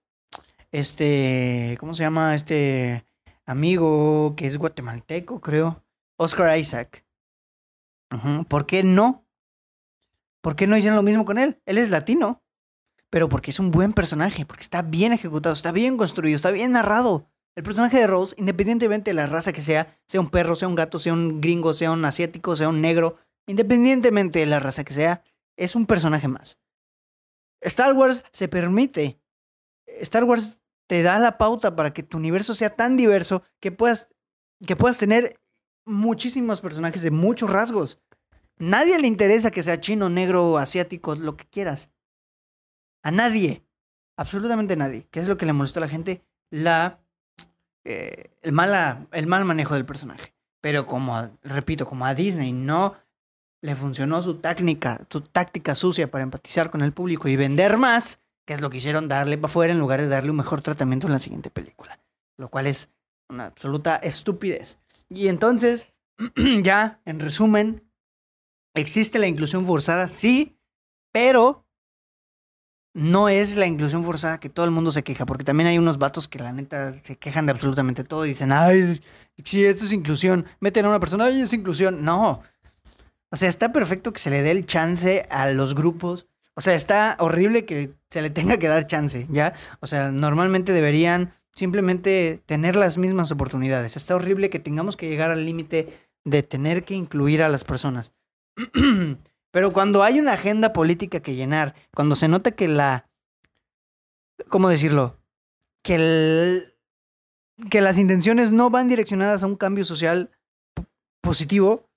este, 0.73 1.77
¿cómo 1.81 1.95
se 1.95 2.03
llama? 2.03 2.35
Este 2.35 3.05
amigo 3.47 4.35
que 4.37 4.47
es 4.47 4.59
guatemalteco, 4.59 5.41
creo. 5.41 5.83
Oscar 6.17 6.57
Isaac. 6.59 7.05
¿Por 8.49 8.67
qué 8.67 8.83
no? 8.83 9.27
¿Por 10.41 10.57
qué 10.57 10.67
no 10.67 10.77
hicieron 10.77 10.97
lo 10.97 11.03
mismo 11.03 11.25
con 11.25 11.39
él? 11.39 11.61
Él 11.67 11.79
es 11.79 11.91
latino, 11.91 12.43
pero 13.11 13.29
porque 13.29 13.51
es 13.51 13.59
un 13.59 13.71
buen 13.71 13.93
personaje, 13.93 14.47
porque 14.47 14.63
está 14.63 14.83
bien 14.83 15.13
ejecutado, 15.13 15.55
está 15.55 15.73
bien 15.73 15.97
construido, 15.97 16.37
está 16.37 16.51
bien 16.51 16.73
narrado. 16.73 17.31
El 17.57 17.63
personaje 17.63 17.99
de 17.99 18.07
Rose, 18.07 18.35
independientemente 18.39 19.11
de 19.11 19.15
la 19.15 19.27
raza 19.27 19.53
que 19.53 19.61
sea, 19.61 19.89
sea 20.07 20.21
un 20.21 20.31
perro, 20.31 20.55
sea 20.55 20.69
un 20.69 20.77
gato, 20.77 20.99
sea 20.99 21.13
un 21.13 21.41
gringo, 21.41 21.75
sea 21.75 21.91
un 21.91 22.05
asiático, 22.05 22.57
sea 22.57 22.69
un 22.69 22.81
negro, 22.81 23.19
independientemente 23.47 24.39
de 24.39 24.47
la 24.47 24.61
raza 24.61 24.85
que 24.85 24.95
sea, 24.95 25.23
es 25.57 25.75
un 25.75 25.87
personaje 25.87 26.29
más. 26.29 26.59
Star 27.61 27.93
Wars 27.93 28.25
se 28.33 28.49
permite. 28.49 29.21
Star 29.87 30.25
Wars 30.25 30.61
te 30.87 31.03
da 31.03 31.19
la 31.19 31.39
pauta 31.39 31.77
para 31.77 31.93
que 31.93 32.03
tu 32.03 32.17
universo 32.17 32.55
sea 32.55 32.71
tan 32.75 32.97
diverso 32.97 33.43
que 33.61 33.73
puedas, 33.73 34.09
que 34.67 34.77
puedas 34.77 34.99
tener 34.99 35.39
muchísimos 35.91 36.61
personajes 36.61 37.03
de 37.03 37.11
muchos 37.11 37.51
rasgos. 37.51 37.99
Nadie 38.59 38.99
le 38.99 39.07
interesa 39.07 39.51
que 39.51 39.63
sea 39.63 39.81
chino, 39.81 40.09
negro, 40.09 40.59
asiático, 40.59 41.15
lo 41.15 41.37
que 41.37 41.47
quieras. 41.47 41.91
A 43.03 43.11
nadie. 43.11 43.65
Absolutamente 44.17 44.77
nadie. 44.77 45.07
¿Qué 45.11 45.21
es 45.21 45.29
lo 45.29 45.37
que 45.37 45.47
le 45.47 45.53
molestó 45.53 45.81
a 45.81 45.83
la 45.83 45.89
gente? 45.89 46.23
La. 46.51 47.01
Eh, 47.85 48.31
el, 48.43 48.53
mala, 48.53 49.07
el 49.13 49.27
mal 49.27 49.45
manejo 49.45 49.75
del 49.75 49.87
personaje. 49.87 50.35
Pero 50.61 50.85
como, 50.85 51.31
repito, 51.43 51.87
como 51.87 52.05
a 52.05 52.15
Disney 52.15 52.53
no 52.53 52.97
le 53.63 53.75
funcionó 53.75 54.21
su 54.21 54.37
táctica, 54.37 55.07
su 55.09 55.21
táctica 55.21 55.75
sucia 55.75 56.11
para 56.11 56.25
empatizar 56.25 56.71
con 56.71 56.83
el 56.83 56.93
público 56.93 57.29
y 57.29 57.37
vender 57.37 57.79
más, 57.79 58.21
que 58.47 58.55
es 58.55 58.61
lo 58.61 58.69
que 58.69 58.79
hicieron 58.79 59.09
darle 59.09 59.39
para 59.39 59.51
afuera 59.51 59.73
en 59.73 59.79
lugar 59.79 60.01
de 60.01 60.09
darle 60.09 60.31
un 60.31 60.37
mejor 60.37 60.61
tratamiento 60.61 61.07
en 61.07 61.13
la 61.15 61.19
siguiente 61.19 61.51
película. 61.51 61.99
Lo 62.37 62.51
cual 62.51 62.67
es 62.67 62.91
una 63.29 63.47
absoluta 63.47 63.97
estupidez. 63.97 64.79
Y 65.11 65.29
entonces, 65.29 65.93
ya, 66.63 67.01
en 67.05 67.21
resumen, 67.21 67.91
¿existe 68.75 69.19
la 69.19 69.27
inclusión 69.27 69.67
forzada? 69.67 70.09
Sí, 70.09 70.57
pero 71.13 71.67
no 72.95 73.29
es 73.29 73.57
la 73.57 73.67
inclusión 73.67 74.05
forzada 74.05 74.41
que 74.41 74.49
todo 74.49 74.65
el 74.67 74.73
mundo 74.73 74.93
se 74.93 75.03
queja, 75.05 75.27
porque 75.27 75.45
también 75.45 75.69
hay 75.69 75.79
unos 75.79 75.99
vatos 75.99 76.29
que 76.29 76.39
la 76.39 76.53
neta 76.53 76.93
se 76.93 77.17
quejan 77.17 77.47
de 77.47 77.53
absolutamente 77.53 78.05
todo 78.05 78.25
y 78.25 78.31
dicen, 78.31 78.53
ay, 78.53 79.01
sí, 79.45 79.65
esto 79.65 79.85
es 79.85 79.93
inclusión, 79.93 80.47
meten 80.61 80.85
a 80.85 80.89
una 80.89 81.01
persona, 81.01 81.25
ay, 81.25 81.43
es 81.43 81.53
inclusión. 81.53 82.05
No. 82.05 82.43
O 83.31 83.37
sea, 83.37 83.49
está 83.49 83.73
perfecto 83.73 84.13
que 84.13 84.19
se 84.19 84.31
le 84.31 84.43
dé 84.43 84.51
el 84.51 84.67
chance 84.67 85.25
a 85.31 85.51
los 85.51 85.75
grupos. 85.75 86.27
O 86.55 86.61
sea, 86.61 86.75
está 86.75 87.17
horrible 87.21 87.65
que 87.65 87.95
se 88.11 88.23
le 88.23 88.31
tenga 88.31 88.59
que 88.59 88.69
dar 88.69 88.87
chance, 88.87 89.27
¿ya? 89.31 89.55
O 89.81 89.87
sea, 89.87 90.11
normalmente 90.11 90.73
deberían 90.73 91.33
simplemente 91.55 92.43
tener 92.47 92.77
las 92.77 92.99
mismas 92.99 93.31
oportunidades. 93.33 93.97
Está 93.97 94.15
horrible 94.15 94.51
que 94.51 94.59
tengamos 94.59 94.97
que 94.97 95.09
llegar 95.09 95.31
al 95.31 95.45
límite 95.45 96.09
de 96.25 96.43
tener 96.43 96.85
que 96.85 96.95
incluir 96.95 97.43
a 97.43 97.49
las 97.49 97.65
personas. 97.65 98.13
Pero 99.53 99.73
cuando 99.73 100.03
hay 100.03 100.21
una 100.21 100.35
agenda 100.35 100.73
política 100.73 101.21
que 101.21 101.35
llenar, 101.35 101.75
cuando 101.95 102.15
se 102.15 102.29
nota 102.29 102.53
que 102.53 102.69
la... 102.69 103.09
¿Cómo 104.49 104.69
decirlo? 104.69 105.19
Que, 105.83 106.63
que 107.71 107.81
las 107.81 107.99
intenciones 107.99 108.53
no 108.53 108.71
van 108.71 108.89
direccionadas 108.89 109.43
a 109.43 109.47
un 109.47 109.57
cambio 109.57 109.85
social 109.85 110.31
positivo, 111.21 111.89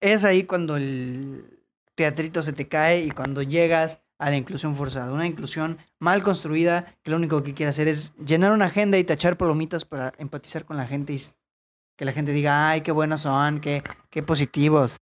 es 0.00 0.24
ahí 0.24 0.44
cuando 0.44 0.76
el 0.76 1.60
teatrito 1.94 2.42
se 2.42 2.52
te 2.52 2.66
cae 2.66 3.04
y 3.04 3.10
cuando 3.10 3.42
llegas 3.42 4.00
a 4.20 4.28
la 4.30 4.36
inclusión 4.36 4.76
forzada. 4.76 5.12
Una 5.12 5.26
inclusión 5.26 5.78
mal 5.98 6.22
construida 6.22 6.84
que 7.02 7.10
lo 7.10 7.16
único 7.16 7.42
que 7.42 7.54
quiere 7.54 7.70
hacer 7.70 7.88
es 7.88 8.12
llenar 8.24 8.52
una 8.52 8.66
agenda 8.66 8.98
y 8.98 9.04
tachar 9.04 9.38
palomitas 9.38 9.86
para 9.86 10.12
empatizar 10.18 10.66
con 10.66 10.76
la 10.76 10.86
gente 10.86 11.14
y 11.14 11.20
que 11.96 12.04
la 12.04 12.12
gente 12.12 12.32
diga, 12.32 12.68
ay, 12.68 12.82
qué 12.82 12.92
buenos 12.92 13.22
son, 13.22 13.60
qué, 13.60 13.82
qué 14.10 14.22
positivos. 14.22 14.98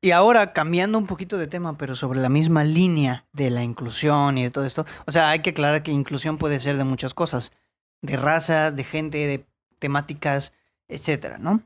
Y 0.00 0.12
ahora, 0.12 0.54
cambiando 0.54 0.96
un 0.96 1.06
poquito 1.06 1.36
de 1.36 1.48
tema, 1.48 1.76
pero 1.76 1.94
sobre 1.94 2.18
la 2.18 2.30
misma 2.30 2.64
línea 2.64 3.26
de 3.32 3.50
la 3.50 3.62
inclusión 3.62 4.38
y 4.38 4.44
de 4.44 4.50
todo 4.50 4.64
esto, 4.64 4.86
o 5.06 5.12
sea, 5.12 5.28
hay 5.30 5.40
que 5.40 5.50
aclarar 5.50 5.82
que 5.82 5.92
inclusión 5.92 6.38
puede 6.38 6.58
ser 6.58 6.78
de 6.78 6.84
muchas 6.84 7.12
cosas, 7.12 7.52
de 8.00 8.16
razas, 8.16 8.74
de 8.74 8.84
gente, 8.84 9.18
de 9.18 9.46
temáticas, 9.78 10.54
etcétera, 10.88 11.36
¿no? 11.36 11.62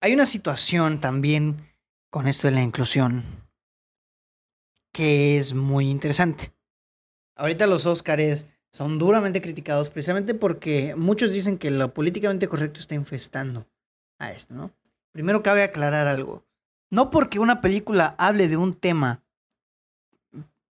Hay 0.00 0.14
una 0.14 0.26
situación 0.26 1.00
también 1.00 1.74
con 2.10 2.28
esto 2.28 2.46
de 2.46 2.54
la 2.54 2.62
inclusión 2.62 3.24
que 5.00 5.38
es 5.38 5.54
muy 5.54 5.88
interesante. 5.88 6.52
Ahorita 7.34 7.66
los 7.66 7.86
Óscares 7.86 8.44
son 8.70 8.98
duramente 8.98 9.40
criticados 9.40 9.88
precisamente 9.88 10.34
porque 10.34 10.94
muchos 10.94 11.32
dicen 11.32 11.56
que 11.56 11.70
lo 11.70 11.94
políticamente 11.94 12.48
correcto 12.48 12.80
está 12.80 12.96
infestando 12.96 13.66
a 14.18 14.30
esto, 14.30 14.52
¿no? 14.52 14.72
Primero 15.10 15.42
cabe 15.42 15.62
aclarar 15.62 16.06
algo. 16.06 16.44
No 16.90 17.08
porque 17.08 17.38
una 17.38 17.62
película 17.62 18.14
hable 18.18 18.46
de 18.46 18.58
un 18.58 18.74
tema, 18.74 19.24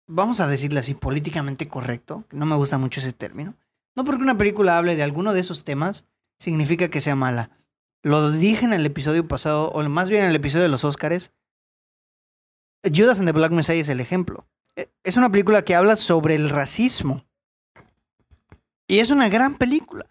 vamos 0.08 0.42
a 0.42 0.48
decirle 0.48 0.82
así, 0.82 0.94
políticamente 0.94 1.70
correcto, 1.70 2.26
que 2.28 2.36
no 2.36 2.46
me 2.46 2.58
gusta 2.58 2.78
mucho 2.78 3.00
ese 3.00 3.14
término, 3.14 3.56
no 3.96 4.04
porque 4.04 4.24
una 4.24 4.38
película 4.38 4.78
hable 4.78 4.98
de 4.98 5.04
alguno 5.04 5.34
de 5.34 5.40
esos 5.40 5.64
temas, 5.64 6.04
significa 6.38 6.90
que 6.90 7.00
sea 7.00 7.16
mala. 7.16 7.52
Lo 8.04 8.30
dije 8.34 8.66
en 8.66 8.74
el 8.74 8.86
episodio 8.86 9.26
pasado, 9.26 9.70
o 9.70 9.88
más 9.88 10.10
bien 10.10 10.24
en 10.24 10.32
el 10.32 10.36
episodio 10.36 10.64
de 10.64 10.70
los 10.70 10.84
Óscares, 10.84 11.32
Judas 12.84 13.20
and 13.20 13.28
the 13.28 13.34
Black 13.34 13.52
Messiah 13.52 13.80
es 13.80 13.90
el 13.90 14.00
ejemplo. 14.00 14.48
E, 14.76 14.90
es 15.04 15.18
una 15.18 15.32
película 15.32 15.64
que 15.64 15.76
habla 15.76 15.96
sobre 15.96 16.36
el 16.36 16.50
racismo. 16.50 17.26
Y 18.88 19.00
es 19.00 19.12
una 19.12 19.30
gran 19.30 19.56
película. 19.56 20.06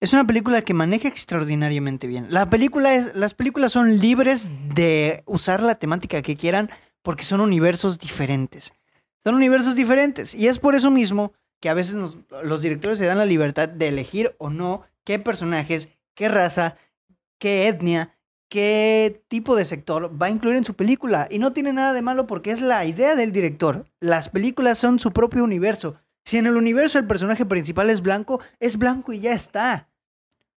Es 0.00 0.12
una 0.12 0.26
película 0.26 0.62
que 0.62 0.74
maneja 0.74 1.08
extraordinariamente 1.08 2.06
bien. 2.06 2.26
La 2.28 2.50
película 2.50 2.94
es, 2.94 3.14
las 3.14 3.34
películas 3.34 3.72
son 3.72 3.98
libres 3.98 4.50
de 4.74 5.22
usar 5.26 5.62
la 5.62 5.76
temática 5.76 6.20
que 6.20 6.36
quieran 6.36 6.70
porque 7.02 7.24
son 7.24 7.40
universos 7.40 7.98
diferentes. 7.98 8.74
Son 9.22 9.34
universos 9.34 9.74
diferentes. 9.74 10.34
Y 10.34 10.48
es 10.48 10.58
por 10.58 10.74
eso 10.74 10.90
mismo 10.90 11.32
que 11.60 11.70
a 11.70 11.74
veces 11.74 12.16
los 12.42 12.62
directores 12.62 12.98
se 12.98 13.06
dan 13.06 13.18
la 13.18 13.24
libertad 13.24 13.68
de 13.68 13.88
elegir 13.88 14.34
o 14.38 14.50
no 14.50 14.82
qué 15.04 15.18
personajes, 15.18 15.88
qué 16.14 16.28
raza, 16.28 16.76
qué 17.38 17.68
etnia, 17.68 18.14
qué 18.54 19.24
tipo 19.26 19.56
de 19.56 19.64
sector 19.64 20.12
va 20.22 20.26
a 20.26 20.30
incluir 20.30 20.56
en 20.56 20.64
su 20.64 20.74
película. 20.74 21.26
Y 21.28 21.40
no 21.40 21.52
tiene 21.52 21.72
nada 21.72 21.92
de 21.92 22.02
malo 22.02 22.28
porque 22.28 22.52
es 22.52 22.60
la 22.60 22.84
idea 22.84 23.16
del 23.16 23.32
director. 23.32 23.84
Las 23.98 24.28
películas 24.28 24.78
son 24.78 25.00
su 25.00 25.10
propio 25.10 25.42
universo. 25.42 25.96
Si 26.24 26.38
en 26.38 26.46
el 26.46 26.56
universo 26.56 27.00
el 27.00 27.06
personaje 27.08 27.44
principal 27.44 27.90
es 27.90 28.00
blanco, 28.00 28.40
es 28.60 28.78
blanco 28.78 29.12
y 29.12 29.18
ya 29.18 29.32
está. 29.32 29.90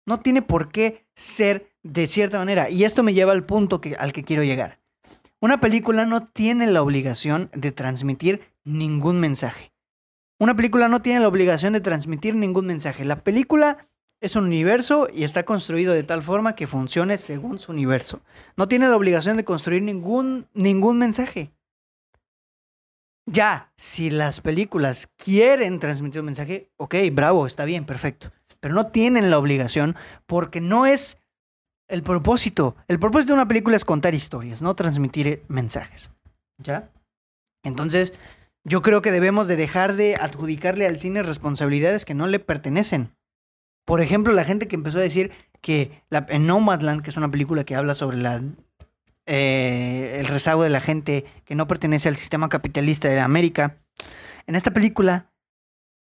No 0.07 0.18
tiene 0.18 0.42
por 0.42 0.72
qué 0.72 1.07
ser 1.14 1.70
de 1.85 2.09
cierta 2.09 2.37
manera. 2.38 2.68
Y 2.68 2.83
esto 2.83 3.04
me 3.04 3.14
lleva 3.14 3.30
al 3.30 3.46
punto 3.46 3.80
que, 3.80 3.94
al 3.94 4.12
que 4.12 4.24
quiero 4.24 4.42
llegar. 4.42 4.80
Una 5.38 5.61
película 5.61 6.04
no 6.04 6.26
tiene 6.26 6.66
la 6.66 6.83
obligación 6.83 7.48
de 7.54 7.70
transmitir 7.70 8.40
ningún 8.64 9.20
mensaje. 9.20 9.72
Una 10.40 10.57
película 10.57 10.88
no 10.88 11.00
tiene 11.00 11.20
la 11.20 11.28
obligación 11.28 11.72
de 11.72 11.80
transmitir 11.80 12.35
ningún 12.35 12.66
mensaje. 12.66 13.04
La 13.04 13.22
película 13.22 13.76
es 14.24 14.37
un 14.37 14.44
universo 14.44 15.06
y 15.12 15.24
está 15.24 15.42
construido 15.42 15.92
de 15.92 16.02
tal 16.02 16.22
forma 16.22 16.54
que 16.54 16.66
funcione 16.66 17.18
según 17.18 17.58
su 17.58 17.72
universo. 17.72 18.22
No 18.56 18.68
tiene 18.68 18.88
la 18.88 18.96
obligación 18.96 19.37
de 19.37 19.44
construir 19.44 19.82
ningún, 19.82 20.48
ningún 20.54 20.96
mensaje. 20.96 21.52
Ya, 23.26 23.70
si 23.76 24.08
las 24.08 24.40
películas 24.40 25.08
quieren 25.18 25.78
transmitir 25.78 26.20
un 26.20 26.26
mensaje, 26.26 26.70
ok, 26.78 26.94
bravo, 27.12 27.46
está 27.46 27.66
bien, 27.66 27.84
perfecto. 27.84 28.32
Pero 28.60 28.74
no 28.74 28.87
tienen 28.87 29.30
la 29.30 29.38
obligación 29.38 29.94
porque 30.26 30.62
no 30.62 30.87
es 30.87 31.18
el 31.87 32.02
propósito. 32.02 32.76
El 32.88 32.98
propósito 32.98 33.34
de 33.34 33.40
una 33.40 33.48
película 33.48 33.76
es 33.76 33.84
contar 33.84 34.14
historias, 34.14 34.62
no 34.62 34.74
transmitir 34.74 35.44
mensajes. 35.48 36.10
¿Ya? 36.56 36.90
Entonces, 37.62 38.14
yo 38.64 38.80
creo 38.80 39.02
que 39.02 39.10
debemos 39.10 39.48
de 39.48 39.56
dejar 39.56 39.96
de 39.96 40.16
adjudicarle 40.16 40.87
al 40.87 40.96
cine 40.96 41.22
responsabilidades 41.22 42.06
que 42.06 42.14
no 42.14 42.26
le 42.26 42.38
pertenecen. 42.38 43.14
Por 43.85 44.01
ejemplo, 44.01 44.33
la 44.33 44.44
gente 44.44 44.68
que 44.68 44.77
empezó 44.77 44.99
a 44.99 45.03
decir 45.03 45.31
que 45.61 46.03
la, 46.11 46.27
en 46.29 46.47
Nomadland, 46.47 47.03
que 47.03 47.11
es 47.11 47.16
una 47.16 47.31
película 47.31 47.64
que 47.64 47.75
habla 47.75 47.94
sobre 47.94 48.18
eh, 49.27 50.16
el 50.20 50.27
rezago 50.27 50.62
de 50.62 50.70
la 50.70 50.81
gente 50.81 51.25
que 51.44 51.55
no 51.55 51.66
pertenece 51.66 52.09
al 52.09 52.16
sistema 52.16 52.49
capitalista 52.49 53.09
de 53.09 53.20
América. 53.20 53.79
En 54.47 54.57
esta 54.57 54.73
película 54.73 55.31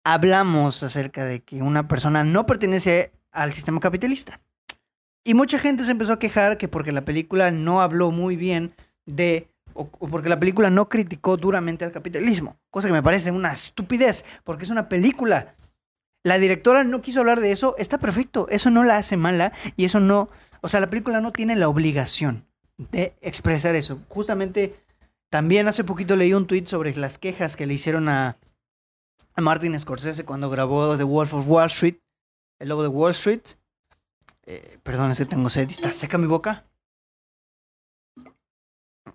hablamos 0.04 0.84
acerca 0.84 1.26
de 1.26 1.42
que 1.42 1.62
una 1.62 1.88
persona 1.88 2.24
no 2.24 2.46
pertenece 2.46 3.12
al 3.32 3.54
sistema 3.54 3.80
capitalista. 3.80 4.42
Y 5.24 5.34
mucha 5.34 5.60
gente 5.60 5.84
se 5.84 5.92
empezó 5.92 6.14
a 6.14 6.20
quejar 6.20 6.58
que 6.58 6.68
porque 6.68 6.92
la 6.92 7.06
película 7.06 7.52
no 7.52 7.82
habló 7.82 8.12
muy 8.12 8.36
bien 8.36 8.76
de, 9.06 9.50
o, 9.74 9.88
porque 9.90 10.30
la 10.30 10.40
película 10.40 10.70
no 10.70 10.90
criticó 10.90 11.38
duramente 11.38 11.86
al 11.86 11.92
capitalismo, 11.92 12.58
cosa 12.70 12.88
que 12.88 12.94
me 12.94 13.04
parece 13.04 13.32
una 13.32 13.52
estupidez, 13.52 14.26
porque 14.44 14.64
es 14.64 14.70
una 14.70 14.90
película. 14.90 15.56
La 16.24 16.38
directora 16.38 16.84
no 16.84 17.02
quiso 17.02 17.22
hablar 17.22 17.40
de 17.40 17.52
eso, 17.52 17.76
está 17.78 17.98
perfecto, 17.98 18.48
eso 18.50 18.70
no 18.70 18.84
la 18.84 18.98
hace 18.98 19.16
mala 19.16 19.54
y 19.78 19.86
eso 19.86 20.00
no, 20.00 20.30
o 20.62 20.68
sea, 20.68 20.82
la 20.82 20.90
película 20.90 21.22
no 21.22 21.32
tiene 21.32 21.56
la 21.56 21.70
obligación 21.70 22.46
de 22.78 23.16
expresar 23.22 23.76
eso. 23.76 24.02
Justamente 24.10 24.80
también 25.30 25.68
hace 25.68 25.84
poquito 25.84 26.16
leí 26.16 26.34
un 26.34 26.48
tweet 26.48 26.66
sobre 26.66 26.96
las 26.96 27.18
quejas 27.18 27.56
que 27.56 27.66
le 27.66 27.76
hicieron 27.76 28.10
a, 28.10 28.38
Martin 29.38 29.80
Scorsese 29.80 30.26
cuando 30.26 30.50
grabó 30.50 30.98
The 30.98 31.04
Wolf 31.04 31.34
of 31.34 31.48
Wall 31.48 31.68
Street, 31.68 32.00
El 32.60 32.70
Lobo 32.70 32.84
de 32.84 32.90
Wall 32.90 33.12
Street. 33.12 33.42
Eh, 34.46 34.80
perdón, 34.84 35.12
es 35.12 35.18
que 35.18 35.26
tengo 35.26 35.50
sed. 35.50 35.70
¿Está 35.70 35.92
seca 35.92 36.18
mi 36.18 36.28
boca? 36.28 36.66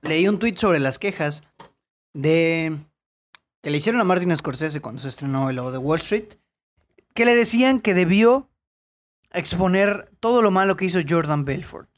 Leí 0.03 0.29
un 0.29 0.39
tweet 0.39 0.57
sobre 0.57 0.79
las 0.79 0.99
quejas 0.99 1.43
de 2.15 2.79
que 3.63 3.71
le 3.71 3.79
hicieron 3.79 4.01
a 4.01 4.05
Martin 4.05 4.35
Scorsese 4.37 4.81
cuando 4.81 5.03
se 5.03 5.09
estrenó 5.09 5.51
El 5.51 5.57
Lobo 5.57 5.73
de 5.73 5.79
Wall 5.79 5.99
Street, 5.99 6.35
que 7.15 7.25
le 7.25 7.35
decían 7.35 7.81
que 7.81 7.95
debió 7.95 8.51
exponer 9.33 10.11
todo 10.21 10.43
lo 10.43 10.51
malo 10.51 10.77
que 10.77 10.85
hizo 10.85 11.01
Jordan 11.07 11.45
Belfort. 11.45 11.89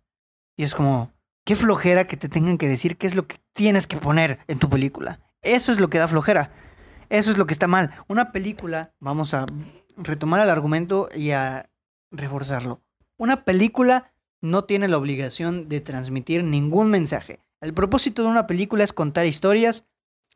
Y 0.57 0.63
es 0.65 0.75
como, 0.75 1.13
Qué 1.47 1.55
flojera 1.55 2.09
que 2.09 2.17
te 2.17 2.29
tengan 2.29 2.59
que 2.59 2.67
decir 2.67 2.97
qué 2.97 3.07
es 3.07 3.15
lo 3.15 3.29
que 3.29 3.37
tienes 3.53 3.87
que 3.87 3.97
poner 3.97 4.41
en 4.49 4.59
tu 4.59 4.69
película. 4.69 5.21
Eso 5.43 5.71
es 5.71 5.79
lo 5.79 5.89
que 5.89 5.99
da 5.99 6.09
flojera. 6.09 6.51
Eso 7.09 7.31
es 7.31 7.39
lo 7.39 7.47
que 7.47 7.53
está 7.53 7.69
mal. 7.69 7.93
Una 8.09 8.33
película, 8.33 8.93
vamos 8.99 9.33
a 9.33 9.47
retomar 9.97 10.41
el 10.41 10.51
argumento 10.51 11.09
y 11.15 11.31
a 11.31 11.71
reforzarlo. 12.11 12.83
Una 13.17 13.45
película 13.45 14.13
no 14.41 14.65
tiene 14.65 14.89
la 14.89 14.99
obligación 14.99 15.69
de 15.69 15.81
transmitir 15.81 16.43
ningún 16.43 16.91
mensaje. 16.91 17.39
El 17.61 17.75
propósito 17.75 18.25
de 18.25 18.29
una 18.29 18.49
película 18.49 18.83
es 18.83 18.93
contar 18.93 19.27
historias, 19.27 19.85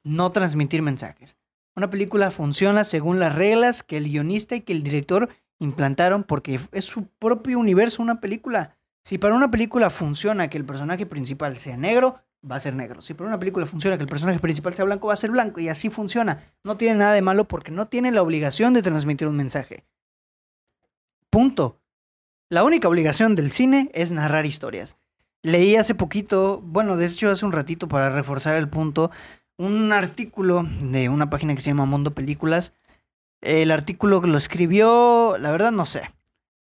no 0.04 0.30
transmitir 0.30 0.80
mensajes. 0.80 1.36
Una 1.80 1.88
película 1.88 2.30
funciona 2.30 2.84
según 2.84 3.20
las 3.20 3.34
reglas 3.34 3.82
que 3.82 3.96
el 3.96 4.04
guionista 4.04 4.54
y 4.54 4.60
que 4.60 4.74
el 4.74 4.82
director 4.82 5.30
implantaron 5.58 6.24
porque 6.24 6.60
es 6.72 6.84
su 6.84 7.06
propio 7.06 7.58
universo 7.58 8.02
una 8.02 8.20
película. 8.20 8.76
Si 9.02 9.16
para 9.16 9.34
una 9.34 9.50
película 9.50 9.88
funciona 9.88 10.50
que 10.50 10.58
el 10.58 10.66
personaje 10.66 11.06
principal 11.06 11.56
sea 11.56 11.78
negro, 11.78 12.20
va 12.48 12.56
a 12.56 12.60
ser 12.60 12.74
negro. 12.74 13.00
Si 13.00 13.14
para 13.14 13.28
una 13.28 13.38
película 13.38 13.64
funciona 13.64 13.96
que 13.96 14.02
el 14.02 14.10
personaje 14.10 14.38
principal 14.40 14.74
sea 14.74 14.84
blanco, 14.84 15.06
va 15.06 15.14
a 15.14 15.16
ser 15.16 15.30
blanco. 15.30 15.58
Y 15.58 15.70
así 15.70 15.88
funciona. 15.88 16.42
No 16.64 16.76
tiene 16.76 16.96
nada 16.96 17.14
de 17.14 17.22
malo 17.22 17.48
porque 17.48 17.70
no 17.70 17.86
tiene 17.86 18.10
la 18.10 18.20
obligación 18.20 18.74
de 18.74 18.82
transmitir 18.82 19.26
un 19.26 19.38
mensaje. 19.38 19.86
Punto. 21.30 21.80
La 22.50 22.62
única 22.62 22.88
obligación 22.88 23.34
del 23.36 23.52
cine 23.52 23.90
es 23.94 24.10
narrar 24.10 24.44
historias. 24.44 24.96
Leí 25.42 25.76
hace 25.76 25.94
poquito, 25.94 26.60
bueno, 26.62 26.98
de 26.98 27.06
hecho 27.06 27.30
hace 27.30 27.46
un 27.46 27.52
ratito 27.52 27.88
para 27.88 28.10
reforzar 28.10 28.56
el 28.56 28.68
punto, 28.68 29.10
un 29.60 29.92
artículo 29.92 30.66
de 30.80 31.10
una 31.10 31.28
página 31.28 31.54
que 31.54 31.60
se 31.60 31.68
llama 31.68 31.84
Mundo 31.84 32.14
Películas. 32.14 32.72
El 33.42 33.70
artículo 33.70 34.20
lo 34.20 34.38
escribió, 34.38 35.36
la 35.38 35.50
verdad 35.50 35.70
no 35.70 35.84
sé, 35.84 36.02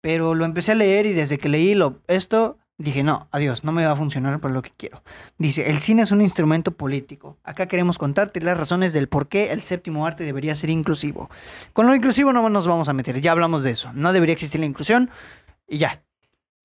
pero 0.01 0.35
lo 0.35 0.43
empecé 0.43 0.73
a 0.73 0.75
leer 0.75 1.05
y 1.05 1.13
desde 1.13 1.38
que 1.38 1.47
leí 1.47 1.75
lo, 1.75 2.01
esto, 2.07 2.57
dije, 2.77 3.03
no, 3.03 3.29
adiós, 3.31 3.63
no 3.63 3.71
me 3.71 3.85
va 3.85 3.93
a 3.93 3.95
funcionar 3.95 4.41
para 4.41 4.53
lo 4.53 4.62
que 4.62 4.71
quiero. 4.75 5.01
Dice, 5.38 5.69
el 5.69 5.79
cine 5.79 6.01
es 6.01 6.12
un 6.12 6.19
instrumento 6.19 6.73
político. 6.73 7.38
Acá 7.43 7.69
queremos 7.69 7.97
contarte 7.97 8.41
las 8.41 8.57
razones 8.57 8.91
del 8.91 9.07
por 9.07 9.29
qué 9.29 9.53
el 9.53 9.62
séptimo 9.62 10.05
arte 10.05 10.25
debería 10.25 10.53
ser 10.55 10.69
inclusivo. 10.69 11.29
Con 11.71 11.88
lo 11.88 11.95
inclusivo 11.95 12.33
no 12.33 12.49
nos 12.49 12.67
vamos 12.67 12.89
a 12.89 12.93
meter, 12.93 13.21
ya 13.21 13.31
hablamos 13.31 13.63
de 13.63 13.71
eso. 13.71 13.93
No 13.93 14.12
debería 14.12 14.33
existir 14.33 14.59
la 14.59 14.65
inclusión 14.65 15.09
y 15.69 15.77
ya. 15.77 16.03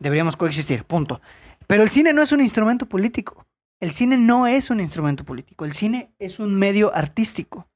Deberíamos 0.01 0.35
coexistir, 0.35 0.83
punto. 0.83 1.21
Pero 1.69 1.85
el 1.85 1.91
cine 1.91 2.13
no 2.13 2.23
es 2.23 2.33
un 2.33 2.41
instrumento 2.41 2.87
político. 2.87 3.47
El 3.85 3.93
cine 3.93 4.17
no 4.17 4.47
es 4.47 4.71
un 4.71 4.81
instrumento 4.81 5.27
político. 5.27 5.67
El 5.67 5.75
cine 5.75 6.11
es 6.19 6.39
un 6.39 6.55
medio 6.55 6.97
artístico. 6.97 7.69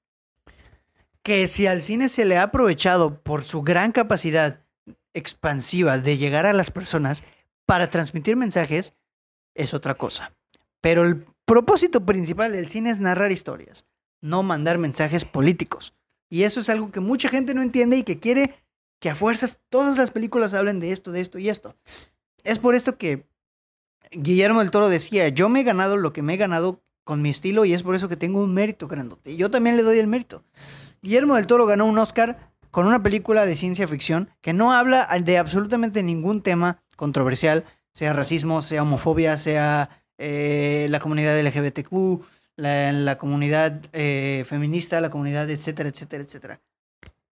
Que 1.22 1.46
si 1.46 1.66
al 1.66 1.82
cine 1.82 2.08
se 2.08 2.24
le 2.24 2.38
ha 2.38 2.44
aprovechado 2.44 3.22
por 3.22 3.44
su 3.44 3.60
gran 3.60 3.92
capacidad 3.92 4.64
expansiva 5.12 5.98
de 5.98 6.16
llegar 6.16 6.46
a 6.46 6.54
las 6.54 6.70
personas 6.70 7.24
para 7.66 7.90
transmitir 7.90 8.36
mensajes 8.36 8.94
es 9.54 9.74
otra 9.74 9.96
cosa. 9.96 10.34
Pero 10.80 11.04
el 11.04 11.26
propósito 11.44 12.06
principal 12.06 12.52
del 12.52 12.70
cine 12.70 12.88
es 12.88 13.00
narrar 13.00 13.30
historias, 13.30 13.84
no 14.22 14.42
mandar 14.42 14.78
mensajes 14.78 15.26
políticos. 15.26 15.92
Y 16.30 16.44
eso 16.44 16.60
es 16.60 16.70
algo 16.70 16.90
que 16.90 17.00
mucha 17.00 17.28
gente 17.28 17.52
no 17.52 17.60
entiende 17.60 17.98
y 17.98 18.02
que 18.02 18.18
quiere 18.18 18.54
que 18.98 19.10
a 19.10 19.14
fuerzas 19.14 19.60
todas 19.68 19.98
las 19.98 20.10
películas 20.10 20.54
hablen 20.54 20.80
de 20.80 20.90
esto, 20.90 21.12
de 21.12 21.20
esto 21.20 21.38
y 21.38 21.50
esto. 21.50 21.76
Es 22.44 22.58
por 22.58 22.74
esto 22.74 22.96
que 22.96 23.27
Guillermo 24.12 24.60
del 24.60 24.70
Toro 24.70 24.88
decía, 24.88 25.28
yo 25.28 25.48
me 25.48 25.60
he 25.60 25.64
ganado 25.64 25.96
lo 25.96 26.12
que 26.12 26.22
me 26.22 26.34
he 26.34 26.36
ganado 26.36 26.82
con 27.04 27.22
mi 27.22 27.30
estilo 27.30 27.64
y 27.64 27.72
es 27.72 27.82
por 27.82 27.94
eso 27.94 28.08
que 28.08 28.16
tengo 28.16 28.42
un 28.42 28.52
mérito 28.52 28.86
grandote. 28.86 29.32
Y 29.32 29.36
yo 29.36 29.50
también 29.50 29.76
le 29.76 29.82
doy 29.82 29.98
el 29.98 30.06
mérito. 30.06 30.44
Guillermo 31.00 31.36
del 31.36 31.46
Toro 31.46 31.66
ganó 31.66 31.86
un 31.86 31.98
Oscar 31.98 32.52
con 32.70 32.86
una 32.86 33.02
película 33.02 33.46
de 33.46 33.56
ciencia 33.56 33.88
ficción 33.88 34.30
que 34.40 34.52
no 34.52 34.72
habla 34.72 35.08
de 35.24 35.38
absolutamente 35.38 36.02
ningún 36.02 36.42
tema 36.42 36.82
controversial, 36.96 37.64
sea 37.92 38.12
racismo, 38.12 38.62
sea 38.62 38.82
homofobia, 38.82 39.36
sea 39.38 39.88
eh, 40.18 40.86
la 40.90 40.98
comunidad 40.98 41.40
LGBTQ, 41.40 42.22
la, 42.56 43.16
comunidad 43.18 43.80
eh, 43.92 44.44
feminista, 44.46 45.00
la 45.00 45.10
comunidad, 45.10 45.48
etcétera, 45.48 45.88
etcétera, 45.88 46.24
etcétera. 46.24 46.60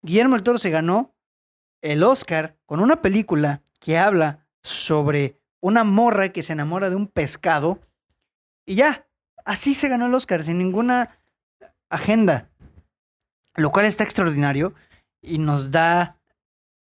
Guillermo 0.03 0.37
el 0.37 0.43
Toro 0.43 0.59
se 0.59 0.71
ganó 0.71 1.15
el 1.81 2.03
Oscar 2.03 2.57
con 2.67 2.81
una 2.81 3.01
película 3.01 3.63
que 3.79 3.99
habla 3.99 4.47
sobre 4.63 5.41
una 5.63 5.85
morra 5.85 6.29
que 6.31 6.43
se 6.43 6.53
enamora 6.53 6.91
de 6.91 6.97
un 6.97 7.07
pescado 7.07 7.81
y 8.67 8.75
ya, 8.75 9.09
así 9.45 9.75
se 9.75 9.89
ganó 9.89 10.07
el 10.07 10.15
Oscar, 10.15 10.43
sin 10.43 10.59
ninguna 10.59 11.19
agenda, 11.89 12.51
lo 13.57 13.71
cual 13.71 13.87
está 13.87 14.05
extraordinario 14.05 14.75
y 15.23 15.39
nos 15.39 15.71
da 15.71 16.19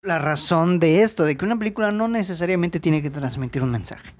la 0.02 0.18
razón 0.18 0.78
de 0.78 1.02
esto, 1.02 1.24
de 1.24 1.36
que 1.36 1.44
una 1.44 1.58
película 1.58 1.90
no 1.90 2.06
necesariamente 2.06 2.78
tiene 2.78 3.02
que 3.02 3.10
transmitir 3.10 3.62
un 3.62 3.72
mensaje. 3.72 4.14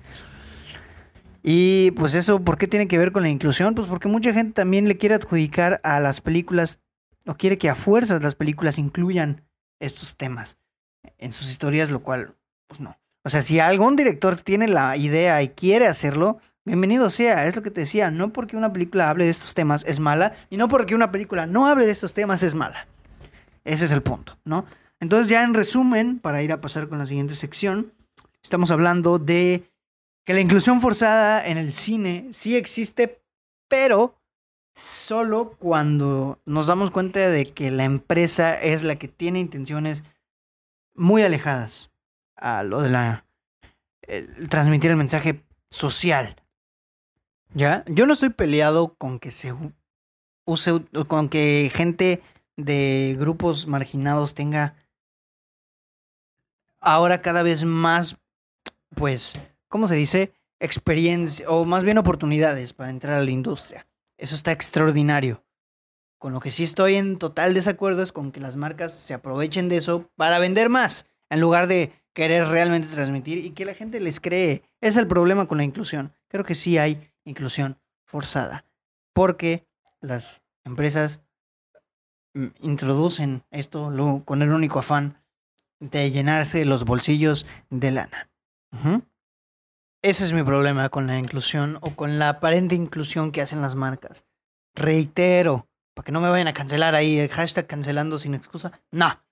Y 1.42 1.92
pues 1.92 2.14
eso, 2.14 2.42
¿por 2.42 2.59
qué 2.59 2.66
tiene 2.66 2.88
que 2.88 2.99
ver 2.99 3.12
con 3.12 3.23
la 3.23 3.29
inclusión? 3.29 3.75
Pues 3.75 3.87
porque 3.87 4.09
mucha 4.09 4.33
gente 4.33 4.55
también 4.55 4.88
le 4.88 4.97
quiere 4.97 5.14
adjudicar 5.14 5.81
a 5.85 6.01
las 6.01 6.21
películas, 6.21 6.81
o 7.27 7.37
quiere 7.37 7.59
que 7.59 7.69
a 7.69 7.77
fuerzas 7.77 8.23
las 8.23 8.35
películas 8.35 8.79
incluyan 8.79 9.47
estos 9.79 10.16
temas 10.16 10.59
en 11.19 11.33
sus 11.33 11.49
historias, 11.51 11.90
lo 11.90 12.03
cual, 12.03 12.37
pues 12.66 12.81
no. 12.81 12.99
O 13.27 13.29
sea, 13.29 13.43
si 13.43 13.59
algún 13.59 13.97
director 13.97 14.37
tiene 14.37 14.69
la 14.69 14.97
idea 14.97 15.43
y 15.43 15.49
quiere 15.49 15.89
hacerlo, 15.89 16.39
bienvenido 16.65 17.11
sea. 17.11 17.49
Es 17.49 17.57
lo 17.57 17.62
que 17.62 17.73
te 17.73 17.81
decía, 17.81 18.12
no 18.12 18.33
porque 18.33 18.57
una 18.57 18.73
película 18.73 19.11
hable 19.11 19.25
de 19.25 19.33
estos 19.33 19.53
temas 19.53 19.83
es 19.85 19.99
mala, 19.99 20.33
y 20.49 20.57
no 20.59 20.69
porque 20.69 20.95
una 20.95 21.11
película 21.11 21.45
no 21.45 21.67
hable 21.67 21.87
de 21.87 21.91
estos 21.91 22.15
temas 22.15 22.45
es 22.45 22.55
mala. 22.55 22.87
Ese 23.65 23.87
es 23.87 23.91
el 23.91 24.01
punto, 24.01 24.39
¿no? 24.45 24.65
Entonces 25.01 25.29
ya 25.29 25.43
en 25.43 25.55
resumen, 25.55 26.21
para 26.21 26.41
ir 26.41 26.53
a 26.53 26.61
pasar 26.61 26.89
con 26.89 26.99
la 26.99 27.07
siguiente 27.07 27.35
sección, 27.35 27.93
estamos 28.45 28.71
hablando 28.71 29.19
de 29.19 29.69
que 30.25 30.33
la 30.33 30.41
inclusión 30.41 30.81
forzada 30.81 31.45
en 31.49 31.59
el 31.59 31.73
cine 31.73 32.29
sí 32.31 32.55
existe, 32.55 33.21
pero 33.67 34.21
solo 34.77 35.57
cuando 35.59 36.39
nos 36.47 36.69
damos 36.69 36.93
cuenta 36.93 37.29
de 37.29 37.45
que 37.45 37.73
la 37.73 37.83
empresa 37.83 38.55
es 38.55 38.85
la 38.85 38.95
que 38.95 39.09
tiene 39.09 39.41
intenciones 39.41 40.05
muy 40.95 41.25
alejadas 41.25 41.91
a 42.37 42.62
lo 42.62 42.83
de 42.83 42.90
la 42.90 43.27
transmitir 44.49 44.90
el 44.90 44.96
mensaje 44.96 45.44
social. 45.70 46.37
¿Ya? 47.55 47.85
Yo 47.87 48.07
no 48.07 48.12
estoy 48.12 48.31
peleado 48.31 48.94
con 48.94 49.18
que 49.18 49.31
se 49.31 49.55
use 50.44 50.85
con 51.09 51.29
que 51.29 51.70
gente 51.75 52.22
de 52.57 53.16
grupos 53.18 53.66
marginados 53.66 54.35
tenga 54.35 54.75
ahora 56.81 57.22
cada 57.22 57.42
vez 57.42 57.64
más 57.64 58.16
pues 58.94 59.38
¿cómo 59.68 59.88
se 59.88 59.94
dice? 59.94 60.33
experiencia 60.61 61.49
o 61.51 61.64
más 61.64 61.85
bien 61.85 61.99
oportunidades 61.99 62.72
para 62.72 62.90
entrar 62.90 63.14
a 63.14 63.25
la 63.25 63.31
industria. 63.31 63.87
Eso 64.16 64.35
está 64.35 64.53
extraordinario. 64.53 65.44
Con 66.18 66.33
lo 66.33 66.40
que 66.40 66.51
sí 66.51 66.64
estoy 66.64 66.94
en 66.94 67.18
total 67.18 67.53
desacuerdo 67.53 68.03
es 68.03 68.12
con 68.12 68.33
que 68.33 68.40
las 68.40 68.57
marcas 68.57 68.92
se 68.92 69.12
aprovechen 69.12 69.68
de 69.68 69.77
eso 69.77 70.11
para 70.16 70.38
vender 70.38 70.70
más, 70.70 71.07
en 71.29 71.40
lugar 71.40 71.66
de 71.66 71.92
querer 72.16 72.48
realmente 72.48 72.88
transmitir 72.88 73.44
y 73.44 73.50
que 73.50 73.66
la 73.66 73.74
gente 73.74 74.00
les 74.00 74.20
cree. 74.20 74.62
Es 74.81 74.96
el 74.96 75.07
problema 75.07 75.44
con 75.44 75.59
la 75.59 75.64
inclusión. 75.64 76.14
Creo 76.29 76.44
que 76.44 76.55
sí 76.55 76.79
hay 76.79 77.12
inclusión 77.24 77.79
forzada, 78.07 78.64
porque 79.12 79.68
las 80.00 80.42
empresas 80.64 81.20
mm, 82.33 82.46
introducen 82.62 83.44
esto 83.50 83.92
con 84.24 84.40
el 84.40 84.50
único 84.50 84.79
afán 84.79 85.22
de 85.79 86.11
llenarse 86.11 86.64
los 86.64 86.87
bolsillos 86.87 87.44
de 87.68 87.90
lana. 87.90 88.31
Ese 90.02 90.24
es 90.24 90.33
mi 90.33 90.42
problema 90.42 90.88
con 90.88 91.07
la 91.07 91.18
inclusión 91.18 91.76
o 91.83 91.94
con 91.96 92.18
la 92.18 92.31
aparente 92.31 92.74
inclusión 92.74 93.31
que 93.31 93.42
hacen 93.42 93.61
las 93.61 93.74
marcas. 93.74 94.24
Reitero, 94.74 95.68
para 95.92 96.07
que 96.07 96.12
no 96.12 96.22
me 96.22 96.31
vayan 96.31 96.48
a 96.48 96.55
cancelar 96.55 96.94
ahí 96.94 97.18
el 97.18 97.29
hashtag 97.29 97.66
cancelando 97.66 98.18
sin 98.18 98.35
excusa. 98.35 98.72
No, 98.90 99.22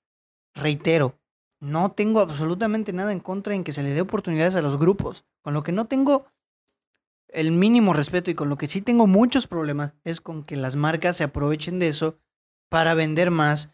reitero, 0.54 1.18
no 1.64 1.92
tengo 1.92 2.20
absolutamente 2.20 2.92
nada 2.92 3.11
en 3.11 3.20
contra 3.20 3.55
en 3.55 3.64
que 3.64 3.72
se 3.72 3.83
le 3.83 3.94
dé 3.94 4.03
oportunidades 4.03 4.55
a 4.55 4.61
los 4.61 4.79
grupos. 4.79 5.24
Con 5.40 5.55
lo 5.55 5.62
que 5.62 5.72
no 5.72 5.87
tengo 5.87 6.27
el 7.29 7.53
mínimo 7.53 7.94
respeto 7.94 8.31
y 8.31 8.35
con 8.35 8.50
lo 8.50 8.59
que 8.59 8.68
sí 8.68 8.83
tengo 8.83 9.07
muchos 9.07 9.46
problemas 9.46 9.94
es 10.05 10.20
con 10.20 10.44
que 10.44 10.57
las 10.57 10.77
marcas 10.77 11.16
se 11.16 11.24
aprovechen 11.24 11.79
de 11.79 11.88
eso 11.88 12.18
para 12.68 12.92
vender 12.92 13.31
más 13.31 13.70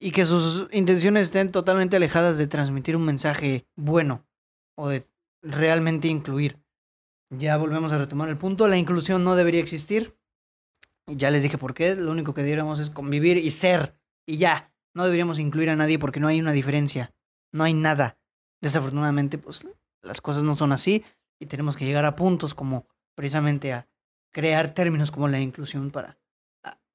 y 0.00 0.10
que 0.10 0.24
sus 0.24 0.68
intenciones 0.72 1.28
estén 1.28 1.52
totalmente 1.52 1.96
alejadas 1.96 2.38
de 2.38 2.48
transmitir 2.48 2.96
un 2.96 3.04
mensaje 3.04 3.66
bueno 3.76 4.26
o 4.74 4.88
de 4.88 5.04
realmente 5.42 6.08
incluir. 6.08 6.60
Ya 7.30 7.56
volvemos 7.56 7.92
a 7.92 7.98
retomar 7.98 8.28
el 8.28 8.36
punto, 8.36 8.66
la 8.66 8.78
inclusión 8.78 9.22
no 9.22 9.36
debería 9.36 9.60
existir. 9.60 10.18
Ya 11.06 11.30
les 11.30 11.44
dije 11.44 11.56
por 11.56 11.72
qué, 11.72 11.94
lo 11.94 12.10
único 12.10 12.34
que 12.34 12.42
deberíamos 12.42 12.80
es 12.80 12.90
convivir 12.90 13.36
y 13.36 13.52
ser. 13.52 13.96
Y 14.26 14.38
ya, 14.38 14.72
no 14.96 15.04
deberíamos 15.04 15.38
incluir 15.38 15.68
a 15.68 15.76
nadie 15.76 15.98
porque 15.98 16.20
no 16.20 16.26
hay 16.26 16.40
una 16.40 16.52
diferencia. 16.52 17.12
No 17.52 17.64
hay 17.64 17.74
nada. 17.74 18.18
Desafortunadamente, 18.62 19.36
pues 19.36 19.66
las 20.00 20.22
cosas 20.22 20.42
no 20.42 20.56
son 20.56 20.72
así 20.72 21.04
y 21.38 21.46
tenemos 21.46 21.76
que 21.76 21.84
llegar 21.84 22.06
a 22.06 22.16
puntos 22.16 22.54
como 22.54 22.86
precisamente 23.14 23.74
a 23.74 23.86
crear 24.32 24.72
términos 24.72 25.10
como 25.10 25.28
la 25.28 25.38
inclusión 25.38 25.90
para 25.90 26.18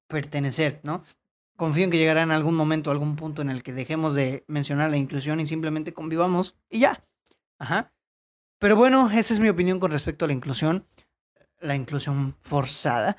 pertenecer, 0.08 0.80
¿no? 0.82 1.04
Confío 1.56 1.84
en 1.84 1.92
que 1.92 2.00
llegará 2.00 2.24
en 2.24 2.32
algún 2.32 2.56
momento, 2.56 2.90
algún 2.90 3.16
punto 3.16 3.44
en 3.44 3.52
el 3.52 3.62
que 3.62 3.72
dejemos 3.72 4.16
de 4.16 4.46
mencionar 4.48 4.90
la 4.90 4.98
inclusión 4.98 5.40
y 5.40 5.46
simplemente 5.46 5.94
convivamos 5.94 6.56
y 6.72 6.80
ya. 6.80 7.04
Ajá. 7.60 7.94
Pero 8.58 8.76
bueno, 8.76 9.12
esa 9.12 9.34
es 9.36 9.40
mi 9.40 9.50
opinión 9.50 9.80
con 9.80 9.92
respecto 9.92 10.26
a 10.26 10.28
la 10.28 10.34
inclusión. 10.34 10.84
La 11.60 11.76
inclusión 11.76 12.36
forzada. 12.42 13.16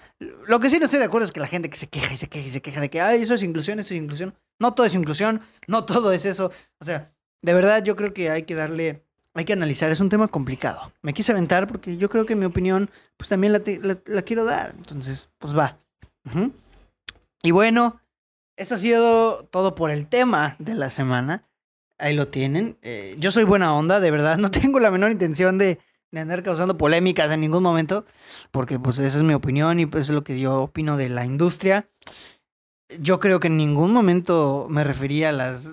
Lo 0.49 0.59
que 0.59 0.69
sí 0.69 0.81
no 0.81 0.87
estoy 0.87 0.99
de 0.99 1.05
acuerdo 1.05 1.27
es 1.27 1.33
que 1.33 1.39
la 1.39 1.47
gente 1.47 1.71
que 1.71 1.77
se 1.77 1.87
queja 1.89 2.13
y 2.13 2.17
se 2.17 2.29
queja 2.29 2.49
y 2.49 2.51
se 2.51 2.61
queja 2.61 2.81
de 2.81 2.91
que, 2.91 3.01
ay, 3.01 3.23
eso 3.23 3.35
es 3.35 3.45
inclusión, 3.45 3.79
eso 3.79 3.95
es 3.95 4.01
inclusión. 4.01 4.35
No 4.63 4.75
todo 4.75 4.87
es 4.87 4.95
inclusión, 4.95 5.41
no 5.67 5.85
todo 5.85 6.13
es 6.13 6.25
eso. 6.25 6.53
O 6.79 6.85
sea, 6.85 7.13
de 7.43 7.53
verdad 7.53 7.83
yo 7.83 7.97
creo 7.97 8.15
que 8.15 8.31
hay 8.31 8.45
que 8.45 8.55
darle, 8.55 9.05
hay 9.35 9.45
que 9.45 9.55
analizar. 9.55 9.91
Es 9.91 9.99
un 9.99 10.09
tema 10.09 10.29
complicado. 10.29 10.93
Me 11.03 11.13
quise 11.13 11.33
aventar 11.33 11.67
porque 11.67 11.97
yo 11.97 12.09
creo 12.09 12.27
que 12.27 12.37
mi 12.37 12.45
opinión, 12.45 12.89
pues 13.17 13.29
también 13.29 13.53
la, 13.53 14.23
quiero 14.23 14.45
dar. 14.45 14.73
Entonces, 14.77 15.31
pues 15.39 15.59
va. 15.59 15.79
Y 17.43 17.51
bueno, 17.51 18.01
esto 18.57 18.77
ha 18.77 18.79
sido 18.79 19.45
todo 19.47 19.75
por 19.75 19.91
el 19.91 20.07
tema 20.07 20.55
de 20.61 20.77
la 20.77 20.91
semana. 20.91 21.43
Ahí 21.99 22.15
lo 22.15 22.29
tienen. 22.29 22.79
Eh, 22.83 23.17
yo 23.19 23.33
soy 23.33 23.43
buena 23.43 23.75
onda, 23.75 23.99
de 23.99 24.13
verdad. 24.13 24.37
No 24.39 24.53
tengo 24.53 24.79
la 24.79 24.93
menor 24.93 25.11
intención 25.11 25.59
de, 25.59 25.81
andar 26.15 26.45
causando 26.45 26.79
polémicas 26.79 27.29
en 27.33 27.41
ningún 27.41 27.65
momento. 27.65 28.05
Porque 28.53 28.79
pues 28.79 29.01
esa 29.01 29.19
es 29.19 29.25
mi 29.25 29.35
opinión 29.35 29.81
y 29.81 29.87
pues 29.87 30.09
es 30.09 30.15
lo 30.15 30.23
que 30.23 30.39
yo 30.39 30.63
opino 30.63 30.97
de 30.97 31.09
la 31.09 31.27
industria. 31.27 31.89
Yo 33.01 33.21
creo 33.21 33.41
que 33.41 33.49
en 33.49 33.57
ningún 33.57 33.93
momento 33.93 34.67
me 34.69 34.85
refería 34.85 35.31
a 35.31 35.33
las 35.33 35.71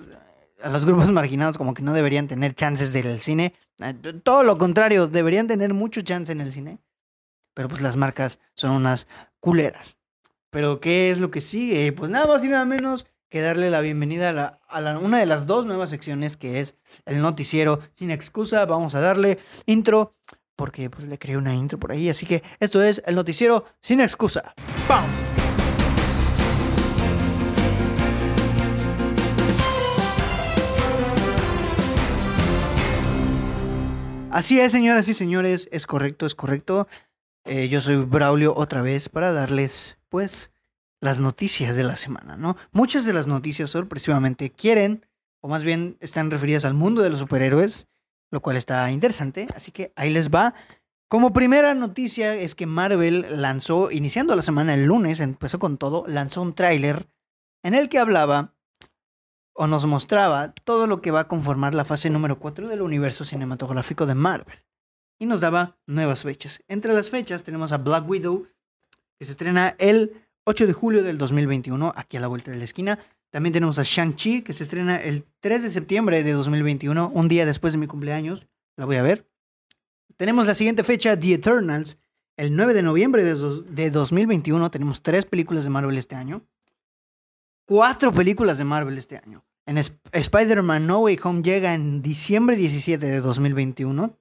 a 0.62 0.70
los 0.70 0.84
grupos 0.84 1.08
marginados 1.12 1.58
como 1.58 1.74
que 1.74 1.82
no 1.82 1.92
deberían 1.92 2.28
tener 2.28 2.54
chances 2.54 2.92
del 2.92 3.20
cine. 3.20 3.54
Eh, 3.78 3.94
todo 4.22 4.42
lo 4.42 4.58
contrario, 4.58 5.06
deberían 5.06 5.48
tener 5.48 5.74
mucho 5.74 6.02
chance 6.02 6.32
en 6.32 6.40
el 6.40 6.52
cine. 6.52 6.78
Pero 7.54 7.68
pues 7.68 7.80
las 7.80 7.96
marcas 7.96 8.38
son 8.54 8.70
unas 8.70 9.06
culeras. 9.40 9.96
Pero 10.50 10.80
¿qué 10.80 11.10
es 11.10 11.20
lo 11.20 11.30
que 11.30 11.40
sigue? 11.40 11.92
Pues 11.92 12.10
nada 12.10 12.26
más 12.26 12.44
y 12.44 12.48
nada 12.48 12.64
menos 12.64 13.06
que 13.28 13.40
darle 13.40 13.70
la 13.70 13.80
bienvenida 13.80 14.58
a, 14.68 14.80
la, 14.80 14.98
una 14.98 15.18
de 15.18 15.26
las 15.26 15.46
dos 15.46 15.64
nuevas 15.66 15.90
secciones 15.90 16.36
que 16.36 16.60
es 16.60 16.76
el 17.06 17.22
noticiero 17.22 17.80
sin 17.94 18.10
excusa. 18.10 18.66
Vamos 18.66 18.94
a 18.94 19.00
darle 19.00 19.38
intro 19.66 20.10
porque 20.56 20.90
pues 20.90 21.06
le 21.06 21.18
creé 21.18 21.36
una 21.36 21.54
intro 21.54 21.78
por 21.78 21.92
ahí. 21.92 22.08
Así 22.08 22.26
que 22.26 22.42
esto 22.58 22.82
es 22.82 23.02
el 23.06 23.14
noticiero 23.14 23.64
sin 23.80 24.00
excusa. 24.00 24.54
¡Pam! 24.88 25.04
Así 34.30 34.60
es, 34.60 34.70
señoras 34.70 35.08
y 35.08 35.14
señores, 35.14 35.68
es 35.72 35.86
correcto, 35.86 36.24
es 36.24 36.36
correcto. 36.36 36.86
Eh, 37.44 37.68
yo 37.68 37.80
soy 37.80 37.96
Braulio 37.96 38.54
otra 38.56 38.80
vez 38.80 39.08
para 39.08 39.32
darles, 39.32 39.98
pues, 40.08 40.52
las 41.00 41.18
noticias 41.18 41.74
de 41.74 41.82
la 41.82 41.96
semana, 41.96 42.36
¿no? 42.36 42.56
Muchas 42.70 43.04
de 43.04 43.12
las 43.12 43.26
noticias 43.26 43.70
sorpresivamente 43.70 44.50
quieren, 44.50 45.04
o 45.40 45.48
más 45.48 45.64
bien 45.64 45.96
están 45.98 46.30
referidas 46.30 46.64
al 46.64 46.74
mundo 46.74 47.02
de 47.02 47.10
los 47.10 47.18
superhéroes, 47.18 47.88
lo 48.30 48.40
cual 48.40 48.56
está 48.56 48.88
interesante, 48.92 49.48
así 49.56 49.72
que 49.72 49.92
ahí 49.96 50.10
les 50.10 50.30
va. 50.30 50.54
Como 51.08 51.32
primera 51.32 51.74
noticia 51.74 52.32
es 52.34 52.54
que 52.54 52.66
Marvel 52.66 53.26
lanzó, 53.42 53.90
iniciando 53.90 54.36
la 54.36 54.42
semana 54.42 54.74
el 54.74 54.84
lunes, 54.84 55.18
empezó 55.18 55.58
con 55.58 55.76
todo, 55.76 56.04
lanzó 56.06 56.42
un 56.42 56.54
tráiler 56.54 57.08
en 57.64 57.74
el 57.74 57.88
que 57.88 57.98
hablaba 57.98 58.54
o 59.54 59.66
nos 59.66 59.86
mostraba 59.86 60.54
todo 60.64 60.86
lo 60.86 61.00
que 61.02 61.10
va 61.10 61.20
a 61.20 61.28
conformar 61.28 61.74
la 61.74 61.84
fase 61.84 62.10
número 62.10 62.38
4 62.38 62.68
del 62.68 62.82
universo 62.82 63.24
cinematográfico 63.24 64.06
de 64.06 64.14
Marvel. 64.14 64.64
Y 65.18 65.26
nos 65.26 65.40
daba 65.40 65.78
nuevas 65.86 66.22
fechas. 66.22 66.62
Entre 66.68 66.92
las 66.92 67.10
fechas 67.10 67.44
tenemos 67.44 67.72
a 67.72 67.78
Black 67.78 68.08
Widow, 68.08 68.46
que 69.18 69.26
se 69.26 69.32
estrena 69.32 69.76
el 69.78 70.26
8 70.44 70.66
de 70.66 70.72
julio 70.72 71.02
del 71.02 71.18
2021, 71.18 71.92
aquí 71.94 72.16
a 72.16 72.20
la 72.20 72.26
vuelta 72.26 72.50
de 72.50 72.56
la 72.56 72.64
esquina. 72.64 72.98
También 73.30 73.52
tenemos 73.52 73.78
a 73.78 73.82
Shang-Chi, 73.82 74.42
que 74.42 74.54
se 74.54 74.64
estrena 74.64 74.96
el 74.96 75.24
3 75.40 75.62
de 75.62 75.70
septiembre 75.70 76.22
de 76.24 76.32
2021, 76.32 77.12
un 77.14 77.28
día 77.28 77.46
después 77.46 77.72
de 77.72 77.78
mi 77.78 77.86
cumpleaños. 77.86 78.46
La 78.76 78.86
voy 78.86 78.96
a 78.96 79.02
ver. 79.02 79.30
Tenemos 80.16 80.46
la 80.46 80.54
siguiente 80.54 80.84
fecha, 80.84 81.18
The 81.18 81.34
Eternals, 81.34 81.98
el 82.36 82.56
9 82.56 82.74
de 82.74 82.82
noviembre 82.82 83.24
de, 83.24 83.34
de 83.68 83.90
2021. 83.90 84.70
Tenemos 84.70 85.02
tres 85.02 85.26
películas 85.26 85.64
de 85.64 85.70
Marvel 85.70 85.96
este 85.98 86.16
año. 86.16 86.44
Cuatro 87.66 88.12
películas 88.12 88.58
de 88.58 88.64
Marvel 88.64 88.98
este 88.98 89.16
año. 89.16 89.44
En 89.70 89.78
Spider-Man 89.78 90.88
No 90.88 90.98
Way 90.98 91.20
Home 91.22 91.42
llega 91.42 91.74
en 91.74 92.02
diciembre 92.02 92.56
17 92.56 93.06
de 93.06 93.20
2021. 93.20 94.18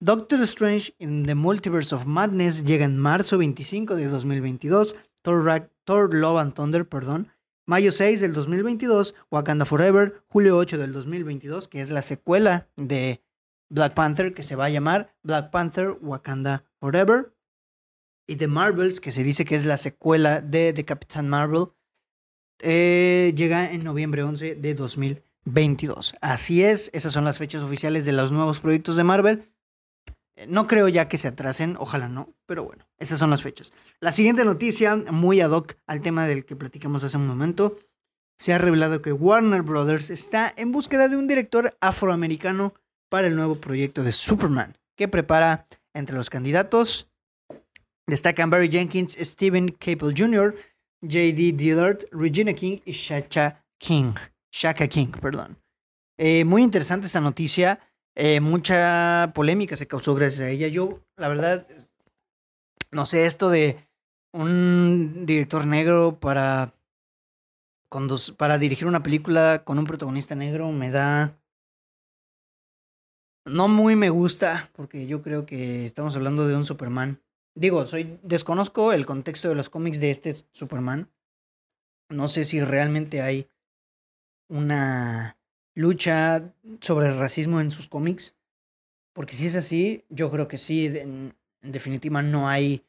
Doctor 0.00 0.40
Strange 0.40 0.94
in 0.98 1.26
the 1.26 1.34
Multiverse 1.34 1.94
of 1.94 2.06
Madness 2.06 2.64
llega 2.64 2.86
en 2.86 2.98
marzo 2.98 3.36
25 3.36 3.94
de 3.94 4.06
2022. 4.06 4.96
Thor, 5.20 6.14
Love 6.14 6.38
and 6.38 6.54
Thunder, 6.54 6.88
perdón. 6.88 7.28
Mayo 7.66 7.92
6 7.92 8.22
del 8.22 8.32
2022, 8.32 9.14
Wakanda 9.30 9.66
Forever, 9.66 10.24
julio 10.28 10.56
8 10.56 10.78
del 10.78 10.94
2022, 10.94 11.68
que 11.68 11.82
es 11.82 11.90
la 11.90 12.00
secuela 12.00 12.66
de 12.76 13.22
Black 13.68 13.92
Panther, 13.92 14.32
que 14.32 14.42
se 14.42 14.56
va 14.56 14.64
a 14.64 14.70
llamar 14.70 15.14
Black 15.22 15.50
Panther 15.50 15.98
Wakanda 16.00 16.64
Forever. 16.80 17.36
Y 18.26 18.36
The 18.36 18.46
Marvels, 18.46 19.02
que 19.02 19.12
se 19.12 19.24
dice 19.24 19.44
que 19.44 19.56
es 19.56 19.66
la 19.66 19.76
secuela 19.76 20.40
de 20.40 20.72
The 20.72 20.86
Captain 20.86 21.28
Marvel, 21.28 21.66
eh, 22.60 23.32
llega 23.36 23.70
en 23.72 23.84
noviembre 23.84 24.22
11 24.22 24.56
de 24.56 24.74
2022. 24.74 26.14
Así 26.20 26.62
es, 26.62 26.90
esas 26.92 27.12
son 27.12 27.24
las 27.24 27.38
fechas 27.38 27.62
oficiales 27.62 28.04
de 28.04 28.12
los 28.12 28.32
nuevos 28.32 28.60
proyectos 28.60 28.96
de 28.96 29.04
Marvel. 29.04 29.50
No 30.48 30.66
creo 30.66 30.88
ya 30.88 31.08
que 31.08 31.18
se 31.18 31.28
atrasen, 31.28 31.76
ojalá 31.78 32.08
no, 32.08 32.34
pero 32.46 32.64
bueno, 32.64 32.86
esas 32.98 33.18
son 33.18 33.30
las 33.30 33.42
fechas. 33.42 33.72
La 34.00 34.10
siguiente 34.10 34.44
noticia, 34.44 34.96
muy 34.96 35.40
ad 35.40 35.50
hoc 35.50 35.76
al 35.86 36.00
tema 36.00 36.26
del 36.26 36.44
que 36.44 36.56
platicamos 36.56 37.04
hace 37.04 37.16
un 37.16 37.26
momento, 37.26 37.76
se 38.36 38.52
ha 38.52 38.58
revelado 38.58 39.00
que 39.00 39.12
Warner 39.12 39.62
Brothers 39.62 40.10
está 40.10 40.52
en 40.56 40.72
búsqueda 40.72 41.08
de 41.08 41.16
un 41.16 41.28
director 41.28 41.76
afroamericano 41.80 42.74
para 43.08 43.28
el 43.28 43.36
nuevo 43.36 43.56
proyecto 43.56 44.02
de 44.02 44.10
Superman, 44.10 44.76
que 44.96 45.06
prepara 45.06 45.68
entre 45.94 46.16
los 46.16 46.30
candidatos. 46.30 47.08
Destacan 48.06 48.50
Barry 48.50 48.68
Jenkins, 48.68 49.16
Stephen 49.18 49.68
Capel 49.68 50.14
Jr., 50.16 50.54
J.D. 51.08 51.52
Dillard, 51.52 51.98
Regina 52.10 52.52
King 52.52 52.78
y 52.84 52.92
Shaka 52.92 53.64
King. 53.78 54.14
Shaka 54.52 54.88
King, 54.88 55.12
perdón. 55.20 55.58
Eh, 56.18 56.44
muy 56.44 56.62
interesante 56.62 57.06
esta 57.06 57.20
noticia. 57.20 57.80
Eh, 58.14 58.40
mucha 58.40 59.32
polémica 59.34 59.76
se 59.76 59.86
causó 59.86 60.14
gracias 60.14 60.42
a 60.42 60.50
ella. 60.50 60.68
Yo, 60.68 61.00
la 61.16 61.28
verdad, 61.28 61.66
no 62.92 63.04
sé, 63.04 63.26
esto 63.26 63.50
de 63.50 63.78
un 64.32 65.26
director 65.26 65.66
negro 65.66 66.18
para, 66.20 66.74
para 68.36 68.58
dirigir 68.58 68.86
una 68.86 69.02
película 69.02 69.62
con 69.64 69.78
un 69.78 69.86
protagonista 69.86 70.34
negro 70.34 70.70
me 70.70 70.90
da... 70.90 71.38
No 73.46 73.68
muy 73.68 73.94
me 73.94 74.08
gusta, 74.08 74.70
porque 74.74 75.06
yo 75.06 75.20
creo 75.20 75.44
que 75.44 75.84
estamos 75.84 76.16
hablando 76.16 76.48
de 76.48 76.56
un 76.56 76.64
Superman. 76.64 77.20
Digo, 77.54 77.86
soy 77.86 78.18
desconozco 78.22 78.92
el 78.92 79.06
contexto 79.06 79.48
de 79.48 79.54
los 79.54 79.70
cómics 79.70 80.00
de 80.00 80.10
este 80.10 80.34
Superman. 80.50 81.08
No 82.08 82.28
sé 82.28 82.44
si 82.44 82.60
realmente 82.60 83.22
hay 83.22 83.48
una 84.48 85.36
lucha 85.74 86.52
sobre 86.80 87.08
el 87.08 87.18
racismo 87.18 87.60
en 87.60 87.70
sus 87.70 87.88
cómics. 87.88 88.34
Porque 89.12 89.34
si 89.34 89.46
es 89.46 89.54
así, 89.56 90.04
yo 90.08 90.30
creo 90.30 90.48
que 90.48 90.58
sí, 90.58 90.86
en, 90.86 91.34
definitiva 91.62 92.22
no 92.22 92.48
hay 92.48 92.84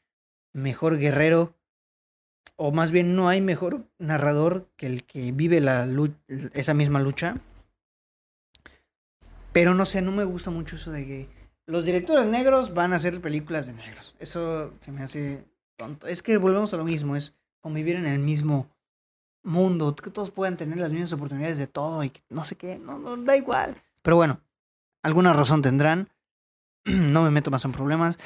mejor 0.53 0.97
guerrero, 0.97 1.55
o 2.55 2.72
más 2.72 2.91
bien 2.91 3.16
no 3.16 3.30
hay 3.30 3.41
mejor 3.41 3.88
narrador 3.99 4.68
que 4.76 4.88
el 4.88 5.03
que 5.03 5.32
vive 5.32 5.61
la 5.61 5.88
esa 6.53 6.74
misma 6.74 6.99
lucha. 6.99 7.39
Pero 9.53 9.76
no 9.76 9.86
sé, 9.86 10.01
no 10.01 10.11
me 10.11 10.24
gusta 10.24 10.49
mucho 10.49 10.76
eso 10.76 10.91
de 10.91 11.05
que 11.05 11.30
los 11.68 11.86
directores 11.86 12.28
negros 12.28 12.74
van 12.74 12.93
a 12.93 12.97
hacer 12.97 13.20
películas 13.22 13.68
de 13.68 13.74
negros. 13.74 14.16
Eso 14.20 14.74
se 14.78 14.91
me 14.91 15.01
hace 15.01 15.45
tonto. 15.76 16.07
Es 16.07 16.22
que 16.22 16.38
volvemos 16.38 16.74
a 16.74 16.78
lo 16.78 16.84
mismo, 16.84 17.16
es 17.16 17.34
convivir 17.59 17.95
en 17.95 18.05
el 18.05 18.20
mismo 18.20 18.70
mundo, 19.43 19.95
que 19.95 20.09
todos 20.09 20.32
puedan 20.32 20.57
tener 20.57 20.78
las 20.78 20.91
mismas 20.91 21.13
oportunidades 21.13 21.57
de 21.57 21.68
todo 21.68 22.03
y 22.03 22.11
no 22.30 22.43
sé 22.43 22.55
qué, 22.55 22.78
no, 22.80 23.18
da 23.18 23.38
igual. 23.38 23.82
Pero 24.01 24.16
bueno, 24.16 24.41
alguna 25.01 25.34
razón 25.34 25.61
tendrán. 25.61 26.09
no 26.86 27.24
me 27.24 27.32
meto 27.32 27.51
más 27.51 27.66
en 27.66 27.72
problemas. 27.72 28.18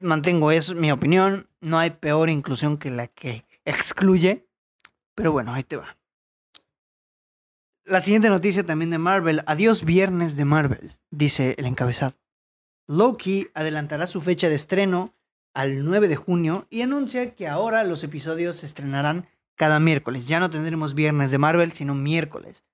Mantengo 0.00 0.50
eso, 0.50 0.74
mi 0.74 0.90
opinión. 0.90 1.48
No 1.60 1.78
hay 1.78 1.90
peor 1.90 2.28
inclusión 2.28 2.78
que 2.78 2.90
la 2.90 3.06
que 3.06 3.44
excluye. 3.64 4.46
Pero 5.14 5.32
bueno, 5.32 5.52
ahí 5.52 5.62
te 5.62 5.76
va. 5.76 5.96
La 7.84 8.00
siguiente 8.00 8.28
noticia 8.28 8.66
también 8.66 8.90
de 8.90 8.98
Marvel. 8.98 9.42
Adiós 9.46 9.84
viernes 9.84 10.36
de 10.36 10.44
Marvel, 10.44 10.96
dice 11.10 11.54
el 11.56 11.66
encabezado. 11.66 12.14
Loki 12.86 13.48
adelantará 13.54 14.06
su 14.06 14.20
fecha 14.20 14.48
de 14.48 14.54
estreno 14.54 15.14
al 15.54 15.84
9 15.84 16.08
de 16.08 16.16
junio 16.16 16.66
y 16.70 16.82
anuncia 16.82 17.34
que 17.34 17.48
ahora 17.48 17.82
los 17.82 18.04
episodios 18.04 18.56
se 18.56 18.66
estrenarán 18.66 19.26
cada 19.56 19.80
miércoles. 19.80 20.26
Ya 20.26 20.38
no 20.38 20.50
tendremos 20.50 20.94
viernes 20.94 21.30
de 21.30 21.38
Marvel, 21.38 21.72
sino 21.72 21.94
miércoles. 21.94 22.64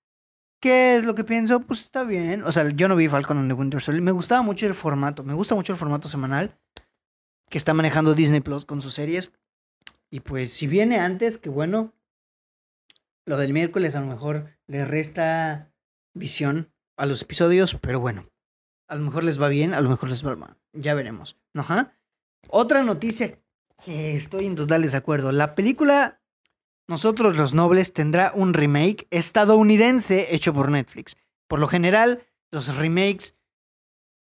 ¿Qué 0.61 0.97
es 0.97 1.05
lo 1.05 1.15
que 1.15 1.25
pienso? 1.25 1.61
Pues 1.61 1.81
está 1.81 2.05
bien. 2.05 2.45
O 2.45 2.53
sea, 2.53 2.69
yo 2.71 2.89
no 2.89 2.97
vi 2.97 3.09
Falcon 3.09 3.39
and 3.39 3.49
the 3.49 3.55
Winter 3.55 3.81
Soldier. 3.81 4.03
Me 4.03 4.13
gustaba 4.13 4.43
mucho 4.43 4.67
el 4.67 4.75
formato. 4.75 5.25
Me 5.25 5.35
gusta 5.35 5.55
mucho 5.55 5.73
el 5.73 5.79
formato 5.79 6.09
semanal 6.09 6.59
que 7.49 7.59
está 7.59 7.75
manejando 7.75 8.15
Disney 8.15 8.41
Plus 8.41 8.65
con 8.65 8.81
sus 8.81 8.95
series. 8.95 9.33
Y 10.11 10.21
pues, 10.21 10.53
si 10.53 10.67
viene 10.67 10.99
antes, 10.99 11.39
que 11.39 11.51
bueno. 11.51 11.93
Lo 13.25 13.37
del 13.37 13.53
miércoles 13.53 13.95
a 13.95 14.01
lo 14.01 14.07
mejor 14.07 14.51
le 14.67 14.85
resta 14.85 15.73
visión 16.13 16.73
a 16.97 17.07
los 17.07 17.23
episodios, 17.23 17.77
pero 17.81 18.01
bueno. 18.01 18.32
A 18.93 18.95
lo 18.95 19.05
mejor 19.05 19.25
les 19.25 19.41
va 19.41 19.49
bien, 19.49 19.73
a 19.73 19.81
lo 19.81 19.89
mejor 19.89 20.11
les 20.11 20.23
va 20.27 20.37
mal. 20.37 20.55
Ya 20.75 20.93
veremos. 20.93 21.39
Otra 22.49 22.83
noticia 22.83 23.39
que 23.83 24.15
estoy 24.15 24.45
en 24.45 24.55
total 24.55 24.83
desacuerdo. 24.83 25.33
La 25.33 25.55
película 25.55 26.21
nosotros 26.89 27.39
los 27.39 27.55
Nobles 27.55 27.95
tendrá 27.95 28.33
un 28.35 28.53
remake 28.53 29.07
estadounidense 29.11 30.35
hecho 30.35 30.53
por 30.53 30.71
Netflix. 30.71 31.17
Por 31.49 31.59
lo 31.59 31.69
general, 31.69 32.23
los 32.51 32.77
remakes 32.77 33.35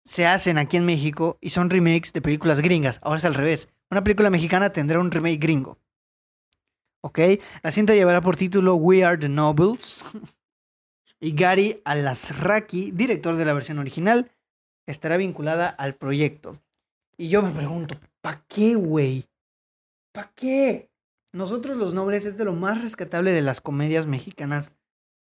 se 0.07 0.25
hacen 0.25 0.57
aquí 0.57 0.79
en 0.79 0.87
México 0.87 1.37
y 1.43 1.51
son 1.51 1.68
remakes 1.68 2.14
de 2.14 2.23
películas 2.23 2.62
gringas. 2.62 2.99
Ahora 3.03 3.18
es 3.18 3.27
al 3.27 3.35
revés. 3.35 3.68
Una 3.91 4.03
película 4.03 4.31
mexicana 4.31 4.73
tendrá 4.73 5.01
un 5.01 5.11
remake 5.11 5.37
gringo. 5.37 5.79
¿Ok? 7.03 7.18
La 7.62 7.73
cinta 7.73 7.95
llevará 7.95 8.23
por 8.23 8.39
título 8.39 8.77
We 8.77 9.05
Are 9.05 9.18
the 9.18 9.29
Nobles. 9.29 10.03
y 11.20 11.33
Gary 11.33 11.83
Alasraki, 11.85 12.91
director 12.93 13.37
de 13.37 13.45
la 13.45 13.53
versión 13.53 13.79
original, 13.79 14.32
estará 14.87 15.16
vinculada 15.16 15.68
al 15.68 15.95
proyecto. 15.95 16.61
Y 17.16 17.28
yo 17.28 17.43
me 17.43 17.51
pregunto, 17.51 17.97
¿para 18.20 18.45
qué, 18.49 18.74
güey? 18.74 19.28
¿Para 20.12 20.33
qué? 20.35 20.91
Nosotros 21.33 21.76
los 21.76 21.95
Nobles 21.95 22.26
es 22.26 22.37
de 22.37 22.45
lo 22.45 22.53
más 22.53 22.83
rescatable 22.83 23.33
de 23.33 23.43
las 23.43 23.61
comedias 23.61 24.07
mexicanas 24.07 24.72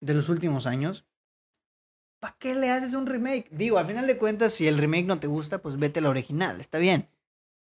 de 0.01 0.14
los 0.14 0.28
últimos 0.28 0.66
años. 0.66 1.05
¿Para 2.20 2.36
qué 2.38 2.55
le 2.55 2.70
haces 2.70 2.94
un 2.94 3.07
remake? 3.07 3.48
Digo, 3.51 3.78
al 3.78 3.86
final 3.86 4.07
de 4.07 4.18
cuentas, 4.18 4.53
si 4.53 4.68
el 4.68 4.78
remake 4.78 5.07
no 5.07 5.20
te 5.20 5.26
gusta, 5.26 5.61
pues 5.62 5.78
vete 5.78 6.01
a 6.01 6.03
la 6.03 6.11
original, 6.11 6.61
está 6.61 6.78
bien. 6.78 7.09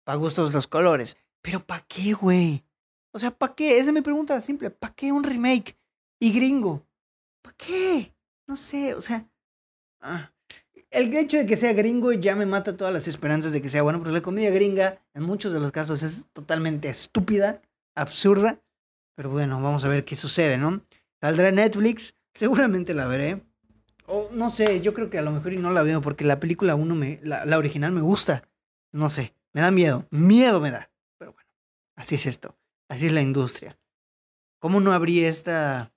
Para 0.04 0.18
gustos 0.18 0.52
los 0.52 0.66
colores. 0.66 1.16
Pero 1.42 1.64
¿para 1.64 1.84
qué, 1.86 2.12
güey? 2.12 2.64
O 3.12 3.18
sea, 3.18 3.30
¿para 3.30 3.54
qué? 3.54 3.78
Esa 3.78 3.88
es 3.88 3.94
mi 3.94 4.00
pregunta 4.00 4.40
simple. 4.40 4.70
¿Para 4.70 4.94
qué 4.94 5.12
un 5.12 5.24
remake? 5.24 5.76
Y 6.18 6.32
gringo. 6.32 6.86
¿Para 7.42 7.56
qué? 7.56 8.14
No 8.46 8.56
sé, 8.56 8.94
o 8.94 9.00
sea. 9.00 9.28
Ah. 10.00 10.33
El 10.94 11.12
hecho 11.16 11.36
de 11.36 11.46
que 11.46 11.56
sea 11.56 11.72
gringo 11.72 12.12
ya 12.12 12.36
me 12.36 12.46
mata 12.46 12.76
todas 12.76 12.94
las 12.94 13.08
esperanzas 13.08 13.50
de 13.50 13.60
que 13.60 13.68
sea 13.68 13.82
bueno, 13.82 13.98
porque 13.98 14.12
la 14.12 14.20
comedia 14.20 14.50
gringa 14.50 15.02
en 15.12 15.24
muchos 15.24 15.52
de 15.52 15.58
los 15.58 15.72
casos 15.72 16.04
es 16.04 16.28
totalmente 16.32 16.88
estúpida 16.88 17.60
absurda. 17.96 18.60
Pero 19.16 19.28
bueno, 19.30 19.60
vamos 19.60 19.84
a 19.84 19.88
ver 19.88 20.04
qué 20.04 20.14
sucede, 20.14 20.56
¿no? 20.56 20.84
Saldrá 21.20 21.50
Netflix, 21.50 22.14
seguramente 22.32 22.94
la 22.94 23.06
veré. 23.06 23.42
O 24.06 24.28
no 24.34 24.50
sé, 24.50 24.80
yo 24.82 24.94
creo 24.94 25.10
que 25.10 25.18
a 25.18 25.22
lo 25.22 25.32
mejor 25.32 25.52
y 25.52 25.56
no 25.56 25.70
la 25.70 25.82
veo 25.82 26.00
porque 26.00 26.24
la 26.24 26.38
película 26.38 26.76
uno 26.76 26.94
la 27.22 27.58
original 27.58 27.90
me 27.90 28.00
gusta. 28.00 28.48
No 28.92 29.08
sé, 29.08 29.34
me 29.52 29.62
da 29.62 29.72
miedo, 29.72 30.06
miedo 30.10 30.60
me 30.60 30.70
da. 30.70 30.92
Pero 31.18 31.32
bueno, 31.32 31.50
así 31.96 32.14
es 32.14 32.26
esto, 32.26 32.56
así 32.88 33.06
es 33.06 33.12
la 33.12 33.22
industria. 33.22 33.76
¿Cómo 34.60 34.78
no 34.80 34.92
abrí 34.92 35.24
esta 35.24 35.92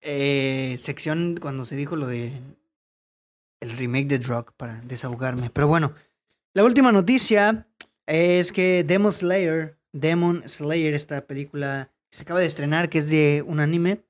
eh, 0.00 0.74
sección 0.78 1.38
cuando 1.40 1.64
se 1.64 1.76
dijo 1.76 1.94
lo 1.94 2.08
de 2.08 2.32
el 3.60 3.76
remake 3.76 4.08
de 4.08 4.18
Drug 4.18 4.52
para 4.56 4.80
desahogarme? 4.82 5.50
Pero 5.50 5.68
bueno, 5.68 5.94
la 6.54 6.64
última 6.64 6.92
noticia 6.92 7.66
es 8.06 8.52
que 8.52 8.84
Demon 8.84 9.12
Slayer 9.12 9.80
Demon 9.92 10.48
Slayer, 10.48 10.94
esta 10.94 11.26
película 11.26 11.90
que 12.10 12.18
se 12.18 12.22
acaba 12.22 12.40
de 12.40 12.46
estrenar, 12.46 12.88
que 12.88 12.98
es 12.98 13.10
de 13.10 13.44
un 13.46 13.60
anime. 13.60 14.04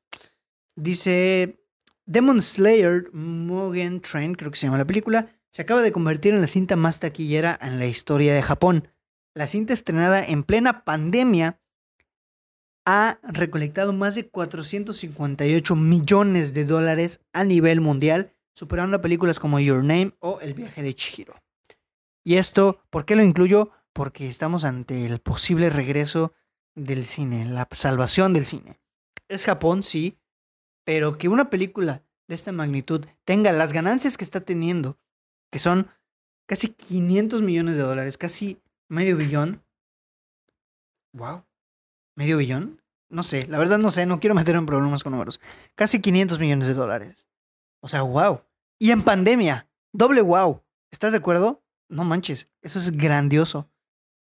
Dice, 0.76 1.58
Demon 2.06 2.42
Slayer 2.42 3.10
Mugen 3.12 4.00
Train, 4.00 4.34
creo 4.34 4.50
que 4.50 4.58
se 4.58 4.66
llama 4.66 4.78
la 4.78 4.86
película, 4.86 5.26
se 5.50 5.62
acaba 5.62 5.82
de 5.82 5.92
convertir 5.92 6.34
en 6.34 6.40
la 6.40 6.46
cinta 6.46 6.76
más 6.76 7.00
taquillera 7.00 7.58
en 7.60 7.78
la 7.78 7.86
historia 7.86 8.34
de 8.34 8.42
Japón. 8.42 8.88
La 9.34 9.46
cinta 9.46 9.72
estrenada 9.72 10.22
en 10.22 10.42
plena 10.42 10.84
pandemia 10.84 11.60
ha 12.86 13.18
recolectado 13.22 13.92
más 13.92 14.14
de 14.14 14.28
458 14.28 15.76
millones 15.76 16.54
de 16.54 16.64
dólares 16.64 17.20
a 17.32 17.44
nivel 17.44 17.80
mundial, 17.80 18.32
superando 18.60 19.00
películas 19.00 19.40
como 19.40 19.58
Your 19.58 19.82
Name 19.82 20.12
o 20.20 20.38
El 20.40 20.54
viaje 20.54 20.82
de 20.82 20.94
Chihiro. 20.94 21.34
Y 22.22 22.36
esto, 22.36 22.82
¿por 22.90 23.04
qué 23.04 23.16
lo 23.16 23.22
incluyo? 23.22 23.72
porque 23.92 24.28
estamos 24.28 24.64
ante 24.64 25.04
el 25.04 25.20
posible 25.20 25.70
regreso 25.70 26.32
del 26.74 27.04
cine, 27.04 27.44
la 27.44 27.68
salvación 27.72 28.32
del 28.32 28.46
cine. 28.46 28.80
Es 29.28 29.44
Japón, 29.44 29.82
sí, 29.82 30.18
pero 30.84 31.18
que 31.18 31.28
una 31.28 31.50
película 31.50 32.02
de 32.28 32.34
esta 32.34 32.52
magnitud 32.52 33.06
tenga 33.24 33.52
las 33.52 33.72
ganancias 33.72 34.16
que 34.16 34.24
está 34.24 34.40
teniendo, 34.40 34.98
que 35.50 35.58
son 35.58 35.90
casi 36.46 36.68
500 36.68 37.42
millones 37.42 37.76
de 37.76 37.82
dólares, 37.82 38.16
casi 38.16 38.60
medio 38.88 39.16
billón. 39.16 39.64
Wow. 41.12 41.44
¿Medio 42.16 42.36
billón? 42.36 42.82
No 43.08 43.24
sé, 43.24 43.46
la 43.48 43.58
verdad 43.58 43.78
no 43.78 43.90
sé, 43.90 44.06
no 44.06 44.20
quiero 44.20 44.36
meter 44.36 44.54
en 44.54 44.66
problemas 44.66 45.02
con 45.02 45.12
números. 45.12 45.40
Casi 45.74 46.00
500 46.00 46.38
millones 46.38 46.68
de 46.68 46.74
dólares. 46.74 47.26
O 47.80 47.88
sea, 47.88 48.02
wow. 48.02 48.42
Y 48.82 48.92
en 48.92 49.02
pandemia, 49.02 49.68
doble 49.92 50.22
wow. 50.22 50.62
¿Estás 50.90 51.12
de 51.12 51.18
acuerdo? 51.18 51.62
No 51.90 52.04
manches, 52.04 52.48
eso 52.62 52.78
es 52.78 52.90
grandioso 52.92 53.70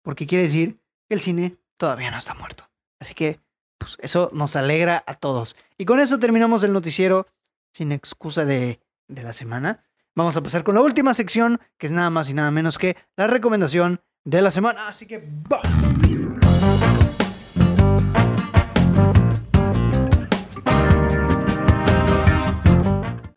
porque 0.03 0.27
quiere 0.27 0.43
decir 0.43 0.81
que 1.09 1.15
el 1.15 1.21
cine 1.21 1.59
todavía 1.77 2.11
no 2.11 2.19
está 2.19 2.35
muerto. 2.35 2.69
Así 2.99 3.15
que 3.15 3.41
pues 3.79 3.97
eso 4.01 4.31
nos 4.33 4.57
alegra 4.57 5.05
a 5.07 5.15
todos. 5.15 5.57
Y 5.79 5.85
con 5.85 6.01
eso 6.01 6.19
terminamos 6.19 6.65
el 6.65 6.73
noticiero 6.73 7.29
sin 7.73 7.93
excusa 7.93 8.45
de, 8.45 8.81
de 9.07 9.23
la 9.23 9.33
semana. 9.33 9.85
Vamos 10.17 10.37
a 10.37 10.43
pasar 10.43 10.65
con 10.65 10.75
la 10.75 10.83
última 10.83 11.15
sección, 11.15 11.61
que 11.79 11.87
es 11.87 11.93
nada 11.93 12.11
más 12.11 12.29
y 12.29 12.35
nada 12.35 12.51
menos 12.51 12.79
que 12.79 12.97
la 13.17 13.29
recomendación 13.29 14.03
de 14.25 14.43
la 14.43 14.51
semana. 14.51 14.89
Así 14.89 15.07
que 15.07 15.19
va. 15.51 15.63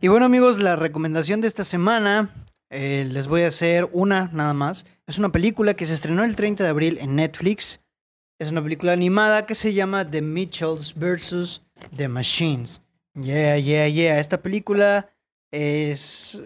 Y 0.05 0.07
bueno 0.07 0.27
amigos, 0.27 0.59
la 0.59 0.75
recomendación 0.75 1.41
de 1.41 1.47
esta 1.47 1.63
semana 1.63 2.29
eh, 2.69 3.09
les 3.11 3.27
voy 3.27 3.41
a 3.41 3.47
hacer 3.47 3.89
una 3.91 4.29
nada 4.33 4.53
más. 4.53 4.85
Es 5.07 5.17
una 5.17 5.31
película 5.31 5.73
que 5.73 5.87
se 5.87 5.95
estrenó 5.95 6.23
el 6.23 6.35
30 6.35 6.63
de 6.63 6.69
abril 6.69 6.99
en 7.01 7.15
Netflix. 7.15 7.79
Es 8.37 8.51
una 8.51 8.61
película 8.61 8.91
animada 8.91 9.47
que 9.47 9.55
se 9.55 9.73
llama 9.73 10.07
The 10.07 10.21
Mitchells 10.21 10.93
vs. 10.93 11.63
The 11.97 12.07
Machines. 12.07 12.81
Yeah, 13.15 13.57
yeah, 13.57 13.87
yeah. 13.87 14.19
Esta 14.19 14.43
película 14.43 15.09
es, 15.49 16.39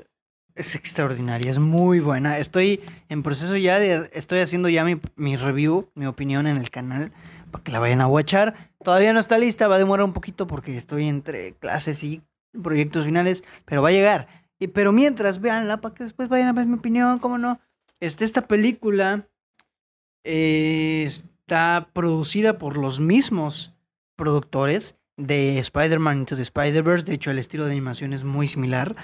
es 0.55 0.75
extraordinaria, 0.75 1.51
es 1.51 1.59
muy 1.59 1.99
buena. 1.99 2.39
Estoy 2.39 2.79
en 3.09 3.23
proceso 3.23 3.57
ya 3.57 3.77
de... 3.77 4.09
Estoy 4.13 4.39
haciendo 4.39 4.69
ya 4.69 4.85
mi, 4.85 5.01
mi 5.17 5.35
review, 5.35 5.89
mi 5.95 6.05
opinión 6.05 6.47
en 6.47 6.55
el 6.55 6.69
canal 6.69 7.11
para 7.51 7.61
que 7.61 7.73
la 7.73 7.79
vayan 7.79 7.99
a 7.99 8.07
watchar. 8.07 8.55
Todavía 8.81 9.11
no 9.11 9.19
está 9.19 9.37
lista, 9.37 9.67
va 9.67 9.75
a 9.75 9.79
demorar 9.79 10.05
un 10.05 10.13
poquito 10.13 10.47
porque 10.47 10.77
estoy 10.77 11.09
entre 11.09 11.55
clases 11.55 12.05
y 12.05 12.21
proyectos 12.61 13.05
finales, 13.05 13.43
pero 13.65 13.81
va 13.81 13.89
a 13.89 13.93
llegar. 13.93 14.27
Y, 14.59 14.67
pero 14.67 14.91
mientras, 14.91 15.39
véanla 15.39 15.81
para 15.81 15.95
que 15.95 16.03
después 16.03 16.29
vayan 16.29 16.49
a 16.49 16.53
ver 16.53 16.67
mi 16.67 16.75
opinión, 16.75 17.19
cómo 17.19 17.37
no. 17.37 17.59
Este, 17.99 18.25
esta 18.25 18.47
película 18.47 19.27
eh, 20.23 21.03
está 21.05 21.89
producida 21.93 22.57
por 22.57 22.77
los 22.77 22.99
mismos 22.99 23.73
productores 24.15 24.95
de 25.17 25.59
Spider-Man 25.59 26.19
Into 26.19 26.35
the 26.35 26.41
Spider-Verse. 26.41 27.05
De 27.05 27.13
hecho, 27.13 27.31
el 27.31 27.39
estilo 27.39 27.65
de 27.65 27.71
animación 27.71 28.13
es 28.13 28.23
muy 28.23 28.47
similar. 28.47 28.95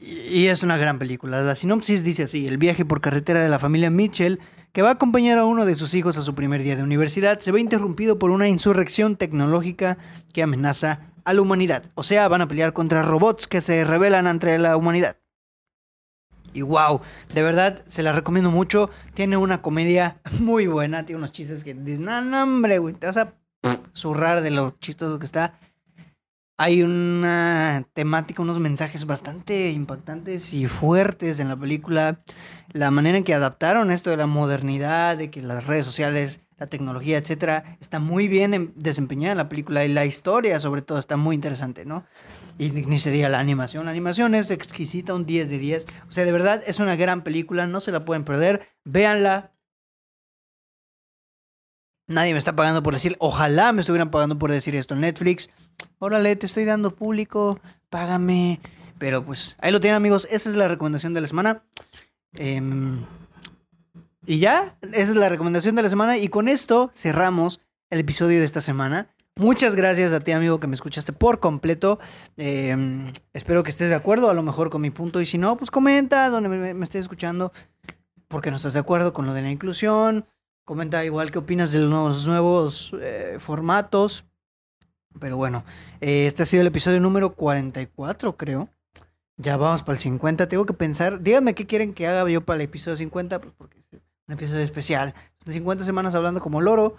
Y, 0.00 0.46
es 0.46 0.62
una 0.62 0.76
gran 0.76 0.98
película. 0.98 1.42
La 1.42 1.54
sinopsis 1.54 2.04
dice 2.04 2.24
así: 2.24 2.46
El 2.46 2.58
viaje 2.58 2.84
por 2.84 3.00
carretera 3.00 3.42
de 3.42 3.48
la 3.48 3.58
familia 3.58 3.90
Mitchell, 3.90 4.40
que 4.72 4.82
va 4.82 4.90
a 4.90 4.92
acompañar 4.92 5.38
a 5.38 5.44
uno 5.44 5.66
de 5.66 5.74
sus 5.74 5.94
hijos 5.94 6.16
a 6.16 6.22
su 6.22 6.34
primer 6.34 6.62
día 6.62 6.76
de 6.76 6.82
universidad, 6.82 7.38
se 7.40 7.52
ve 7.52 7.60
interrumpido 7.60 8.18
por 8.18 8.30
una 8.30 8.48
insurrección 8.48 9.16
tecnológica 9.16 9.98
que 10.32 10.42
amenaza 10.42 11.13
a 11.24 11.32
la 11.32 11.40
humanidad. 11.40 11.84
O 11.94 12.02
sea, 12.02 12.28
van 12.28 12.42
a 12.42 12.48
pelear 12.48 12.72
contra 12.72 13.02
robots 13.02 13.46
que 13.46 13.60
se 13.60 13.84
rebelan 13.84 14.26
entre 14.26 14.58
la 14.58 14.76
humanidad. 14.76 15.16
Y 16.52 16.62
wow, 16.62 17.00
de 17.34 17.42
verdad 17.42 17.82
se 17.88 18.02
la 18.02 18.12
recomiendo 18.12 18.50
mucho. 18.50 18.88
Tiene 19.14 19.36
una 19.36 19.60
comedia 19.60 20.20
muy 20.40 20.66
buena, 20.66 21.04
tiene 21.04 21.18
unos 21.18 21.32
chistes 21.32 21.64
que 21.64 21.74
dicen, 21.74 22.04
no, 22.04 22.20
no, 22.22 22.42
hombre, 22.42 22.78
güey, 22.78 22.94
te 22.94 23.06
vas 23.06 23.16
a 23.16 23.34
zurrar 23.94 24.40
de 24.40 24.50
lo 24.50 24.70
chistoso 24.78 25.18
que 25.18 25.26
está. 25.26 25.58
Hay 26.56 26.82
una 26.82 27.84
temática, 27.94 28.42
unos 28.42 28.60
mensajes 28.60 29.06
bastante 29.06 29.70
impactantes 29.70 30.54
y 30.54 30.68
fuertes 30.68 31.40
en 31.40 31.48
la 31.48 31.56
película. 31.56 32.20
La 32.72 32.90
manera 32.90 33.18
en 33.18 33.24
que 33.24 33.34
adaptaron 33.34 33.90
esto 33.90 34.10
de 34.10 34.16
la 34.16 34.26
modernidad, 34.26 35.16
de 35.16 35.30
que 35.30 35.42
las 35.42 35.66
redes 35.66 35.84
sociales 35.84 36.40
la 36.56 36.66
tecnología, 36.66 37.18
etcétera, 37.18 37.76
está 37.80 37.98
muy 37.98 38.28
bien 38.28 38.72
desempeñada 38.76 39.32
en 39.32 39.38
la 39.38 39.48
película 39.48 39.84
y 39.84 39.88
la 39.88 40.04
historia, 40.04 40.60
sobre 40.60 40.82
todo, 40.82 40.98
está 40.98 41.16
muy 41.16 41.34
interesante, 41.34 41.84
¿no? 41.84 42.04
Y 42.58 42.70
ni 42.70 43.00
se 43.00 43.10
diga 43.10 43.28
la 43.28 43.40
animación. 43.40 43.86
La 43.86 43.90
animación 43.90 44.34
es 44.34 44.50
exquisita, 44.50 45.14
un 45.14 45.26
10 45.26 45.50
de 45.50 45.58
10. 45.58 45.86
O 46.08 46.12
sea, 46.12 46.24
de 46.24 46.32
verdad 46.32 46.62
es 46.66 46.78
una 46.78 46.94
gran 46.94 47.22
película, 47.22 47.66
no 47.66 47.80
se 47.80 47.90
la 47.90 48.04
pueden 48.04 48.24
perder. 48.24 48.62
Véanla. 48.84 49.50
Nadie 52.06 52.32
me 52.32 52.38
está 52.38 52.54
pagando 52.54 52.82
por 52.82 52.92
decir, 52.92 53.16
ojalá 53.18 53.72
me 53.72 53.80
estuvieran 53.80 54.10
pagando 54.10 54.38
por 54.38 54.50
decir 54.50 54.74
esto. 54.76 54.94
Netflix, 54.94 55.50
órale, 55.98 56.36
te 56.36 56.46
estoy 56.46 56.64
dando 56.64 56.94
público, 56.94 57.58
págame. 57.90 58.60
Pero 58.98 59.24
pues 59.24 59.56
ahí 59.60 59.72
lo 59.72 59.80
tienen 59.80 59.96
amigos, 59.96 60.28
esa 60.30 60.48
es 60.48 60.54
la 60.54 60.68
recomendación 60.68 61.14
de 61.14 61.20
la 61.20 61.28
semana. 61.28 61.62
Eh, 62.36 62.60
y 64.26 64.38
ya, 64.38 64.76
esa 64.82 65.12
es 65.12 65.16
la 65.16 65.28
recomendación 65.28 65.74
de 65.74 65.82
la 65.82 65.88
semana. 65.88 66.16
Y 66.16 66.28
con 66.28 66.48
esto 66.48 66.90
cerramos 66.94 67.60
el 67.90 68.00
episodio 68.00 68.38
de 68.38 68.44
esta 68.44 68.60
semana. 68.60 69.08
Muchas 69.36 69.74
gracias 69.74 70.12
a 70.12 70.20
ti, 70.20 70.32
amigo, 70.32 70.60
que 70.60 70.66
me 70.66 70.74
escuchaste 70.74 71.12
por 71.12 71.40
completo. 71.40 71.98
Em, 72.36 73.04
espero 73.32 73.62
que 73.62 73.70
estés 73.70 73.88
de 73.88 73.96
acuerdo, 73.96 74.30
a 74.30 74.34
lo 74.34 74.42
mejor 74.42 74.70
con 74.70 74.80
mi 74.80 74.90
punto. 74.90 75.20
Y 75.20 75.26
si 75.26 75.38
no, 75.38 75.56
pues 75.56 75.70
comenta 75.70 76.28
donde 76.30 76.48
me, 76.48 76.84
estés 76.84 77.02
escuchando. 77.02 77.52
Porque 78.28 78.50
no 78.50 78.56
estás 78.56 78.74
de 78.74 78.80
acuerdo 78.80 79.12
con 79.12 79.26
lo 79.26 79.34
de 79.34 79.42
la 79.42 79.50
inclusión. 79.50 80.24
Comenta 80.64 81.04
igual 81.04 81.30
qué 81.30 81.38
opinas 81.38 81.72
de 81.72 81.80
los 81.80 82.26
nuevos 82.26 82.94
eh, 83.00 83.36
formatos. 83.38 84.24
Pero 85.20 85.36
bueno, 85.36 85.64
eh, 86.00 86.26
este 86.26 86.42
ha 86.42 86.46
sido 86.46 86.62
el 86.62 86.68
episodio 86.68 87.00
número 87.00 87.34
44, 87.34 88.36
creo. 88.36 88.68
Ya 89.36 89.56
vamos 89.56 89.82
para 89.82 89.94
el 89.94 90.00
50. 90.00 90.48
Tengo 90.48 90.66
que 90.66 90.74
pensar. 90.74 91.20
Díganme 91.20 91.54
qué 91.54 91.66
quieren 91.66 91.92
que 91.92 92.06
haga 92.06 92.28
yo 92.30 92.44
para 92.44 92.56
el 92.56 92.62
episodio 92.62 92.96
50. 92.96 93.40
Pues 93.40 93.54
porque 93.56 93.78
un 94.26 94.34
episodio 94.34 94.64
especial. 94.64 95.14
Son 95.44 95.52
50 95.52 95.84
semanas 95.84 96.14
hablando 96.14 96.40
como 96.40 96.60
loro 96.60 96.96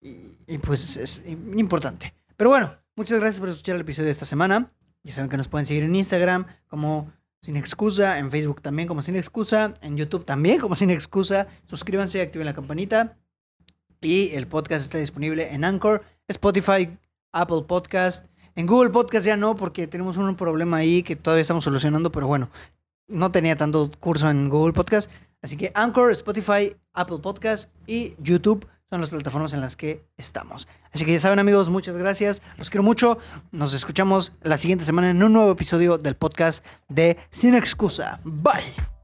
y, 0.00 0.58
pues 0.58 0.96
es 0.96 1.22
importante. 1.26 2.14
Pero 2.36 2.50
bueno, 2.50 2.72
muchas 2.96 3.18
gracias 3.18 3.40
por 3.40 3.48
escuchar 3.48 3.74
el 3.74 3.82
episodio 3.82 4.06
de 4.06 4.12
esta 4.12 4.24
semana. 4.24 4.72
Ya 5.02 5.12
saben 5.12 5.30
que 5.30 5.36
nos 5.36 5.48
pueden 5.48 5.66
seguir 5.66 5.84
en 5.84 5.94
Instagram 5.94 6.46
como 6.68 7.12
Sin 7.42 7.56
Excusa, 7.56 8.18
en 8.18 8.30
Facebook 8.30 8.60
también 8.60 8.86
como 8.86 9.00
Sin 9.00 9.16
Excusa, 9.16 9.74
en 9.80 9.96
YouTube 9.96 10.24
también 10.24 10.60
como 10.60 10.76
Sin 10.76 10.90
Excusa. 10.90 11.46
Suscríbanse 11.66 12.18
y 12.18 12.20
activen 12.20 12.46
la 12.46 12.54
campanita. 12.54 13.16
Y 14.02 14.30
el 14.34 14.46
podcast 14.46 14.82
está 14.82 14.98
disponible 14.98 15.54
en 15.54 15.64
Anchor, 15.64 16.02
Spotify, 16.28 16.96
Apple 17.32 17.62
Podcast. 17.66 18.26
En 18.56 18.66
Google 18.66 18.90
Podcast 18.90 19.24
ya 19.24 19.36
no, 19.36 19.56
porque 19.56 19.86
tenemos 19.86 20.16
un 20.16 20.36
problema 20.36 20.78
ahí 20.78 21.02
que 21.02 21.16
todavía 21.16 21.42
estamos 21.42 21.64
solucionando, 21.64 22.12
pero 22.12 22.26
bueno, 22.26 22.50
no 23.08 23.32
tenía 23.32 23.56
tanto 23.56 23.90
curso 24.00 24.28
en 24.28 24.48
Google 24.48 24.72
Podcast. 24.72 25.10
Así 25.42 25.56
que 25.56 25.72
Anchor, 25.74 26.10
Spotify, 26.12 26.76
Apple 26.92 27.18
Podcast 27.18 27.70
y 27.86 28.14
YouTube 28.18 28.66
son 28.90 29.00
las 29.00 29.10
plataformas 29.10 29.52
en 29.52 29.60
las 29.60 29.76
que 29.76 30.04
estamos. 30.16 30.66
Así 30.92 31.04
que 31.04 31.12
ya 31.12 31.20
saben 31.20 31.38
amigos, 31.38 31.68
muchas 31.68 31.96
gracias. 31.96 32.42
Los 32.58 32.70
quiero 32.70 32.82
mucho. 32.82 33.18
Nos 33.52 33.72
escuchamos 33.72 34.32
la 34.42 34.58
siguiente 34.58 34.84
semana 34.84 35.10
en 35.10 35.22
un 35.22 35.32
nuevo 35.32 35.52
episodio 35.52 35.96
del 35.96 36.16
podcast 36.16 36.64
de 36.88 37.16
Sin 37.30 37.54
Excusa. 37.54 38.20
Bye. 38.24 38.99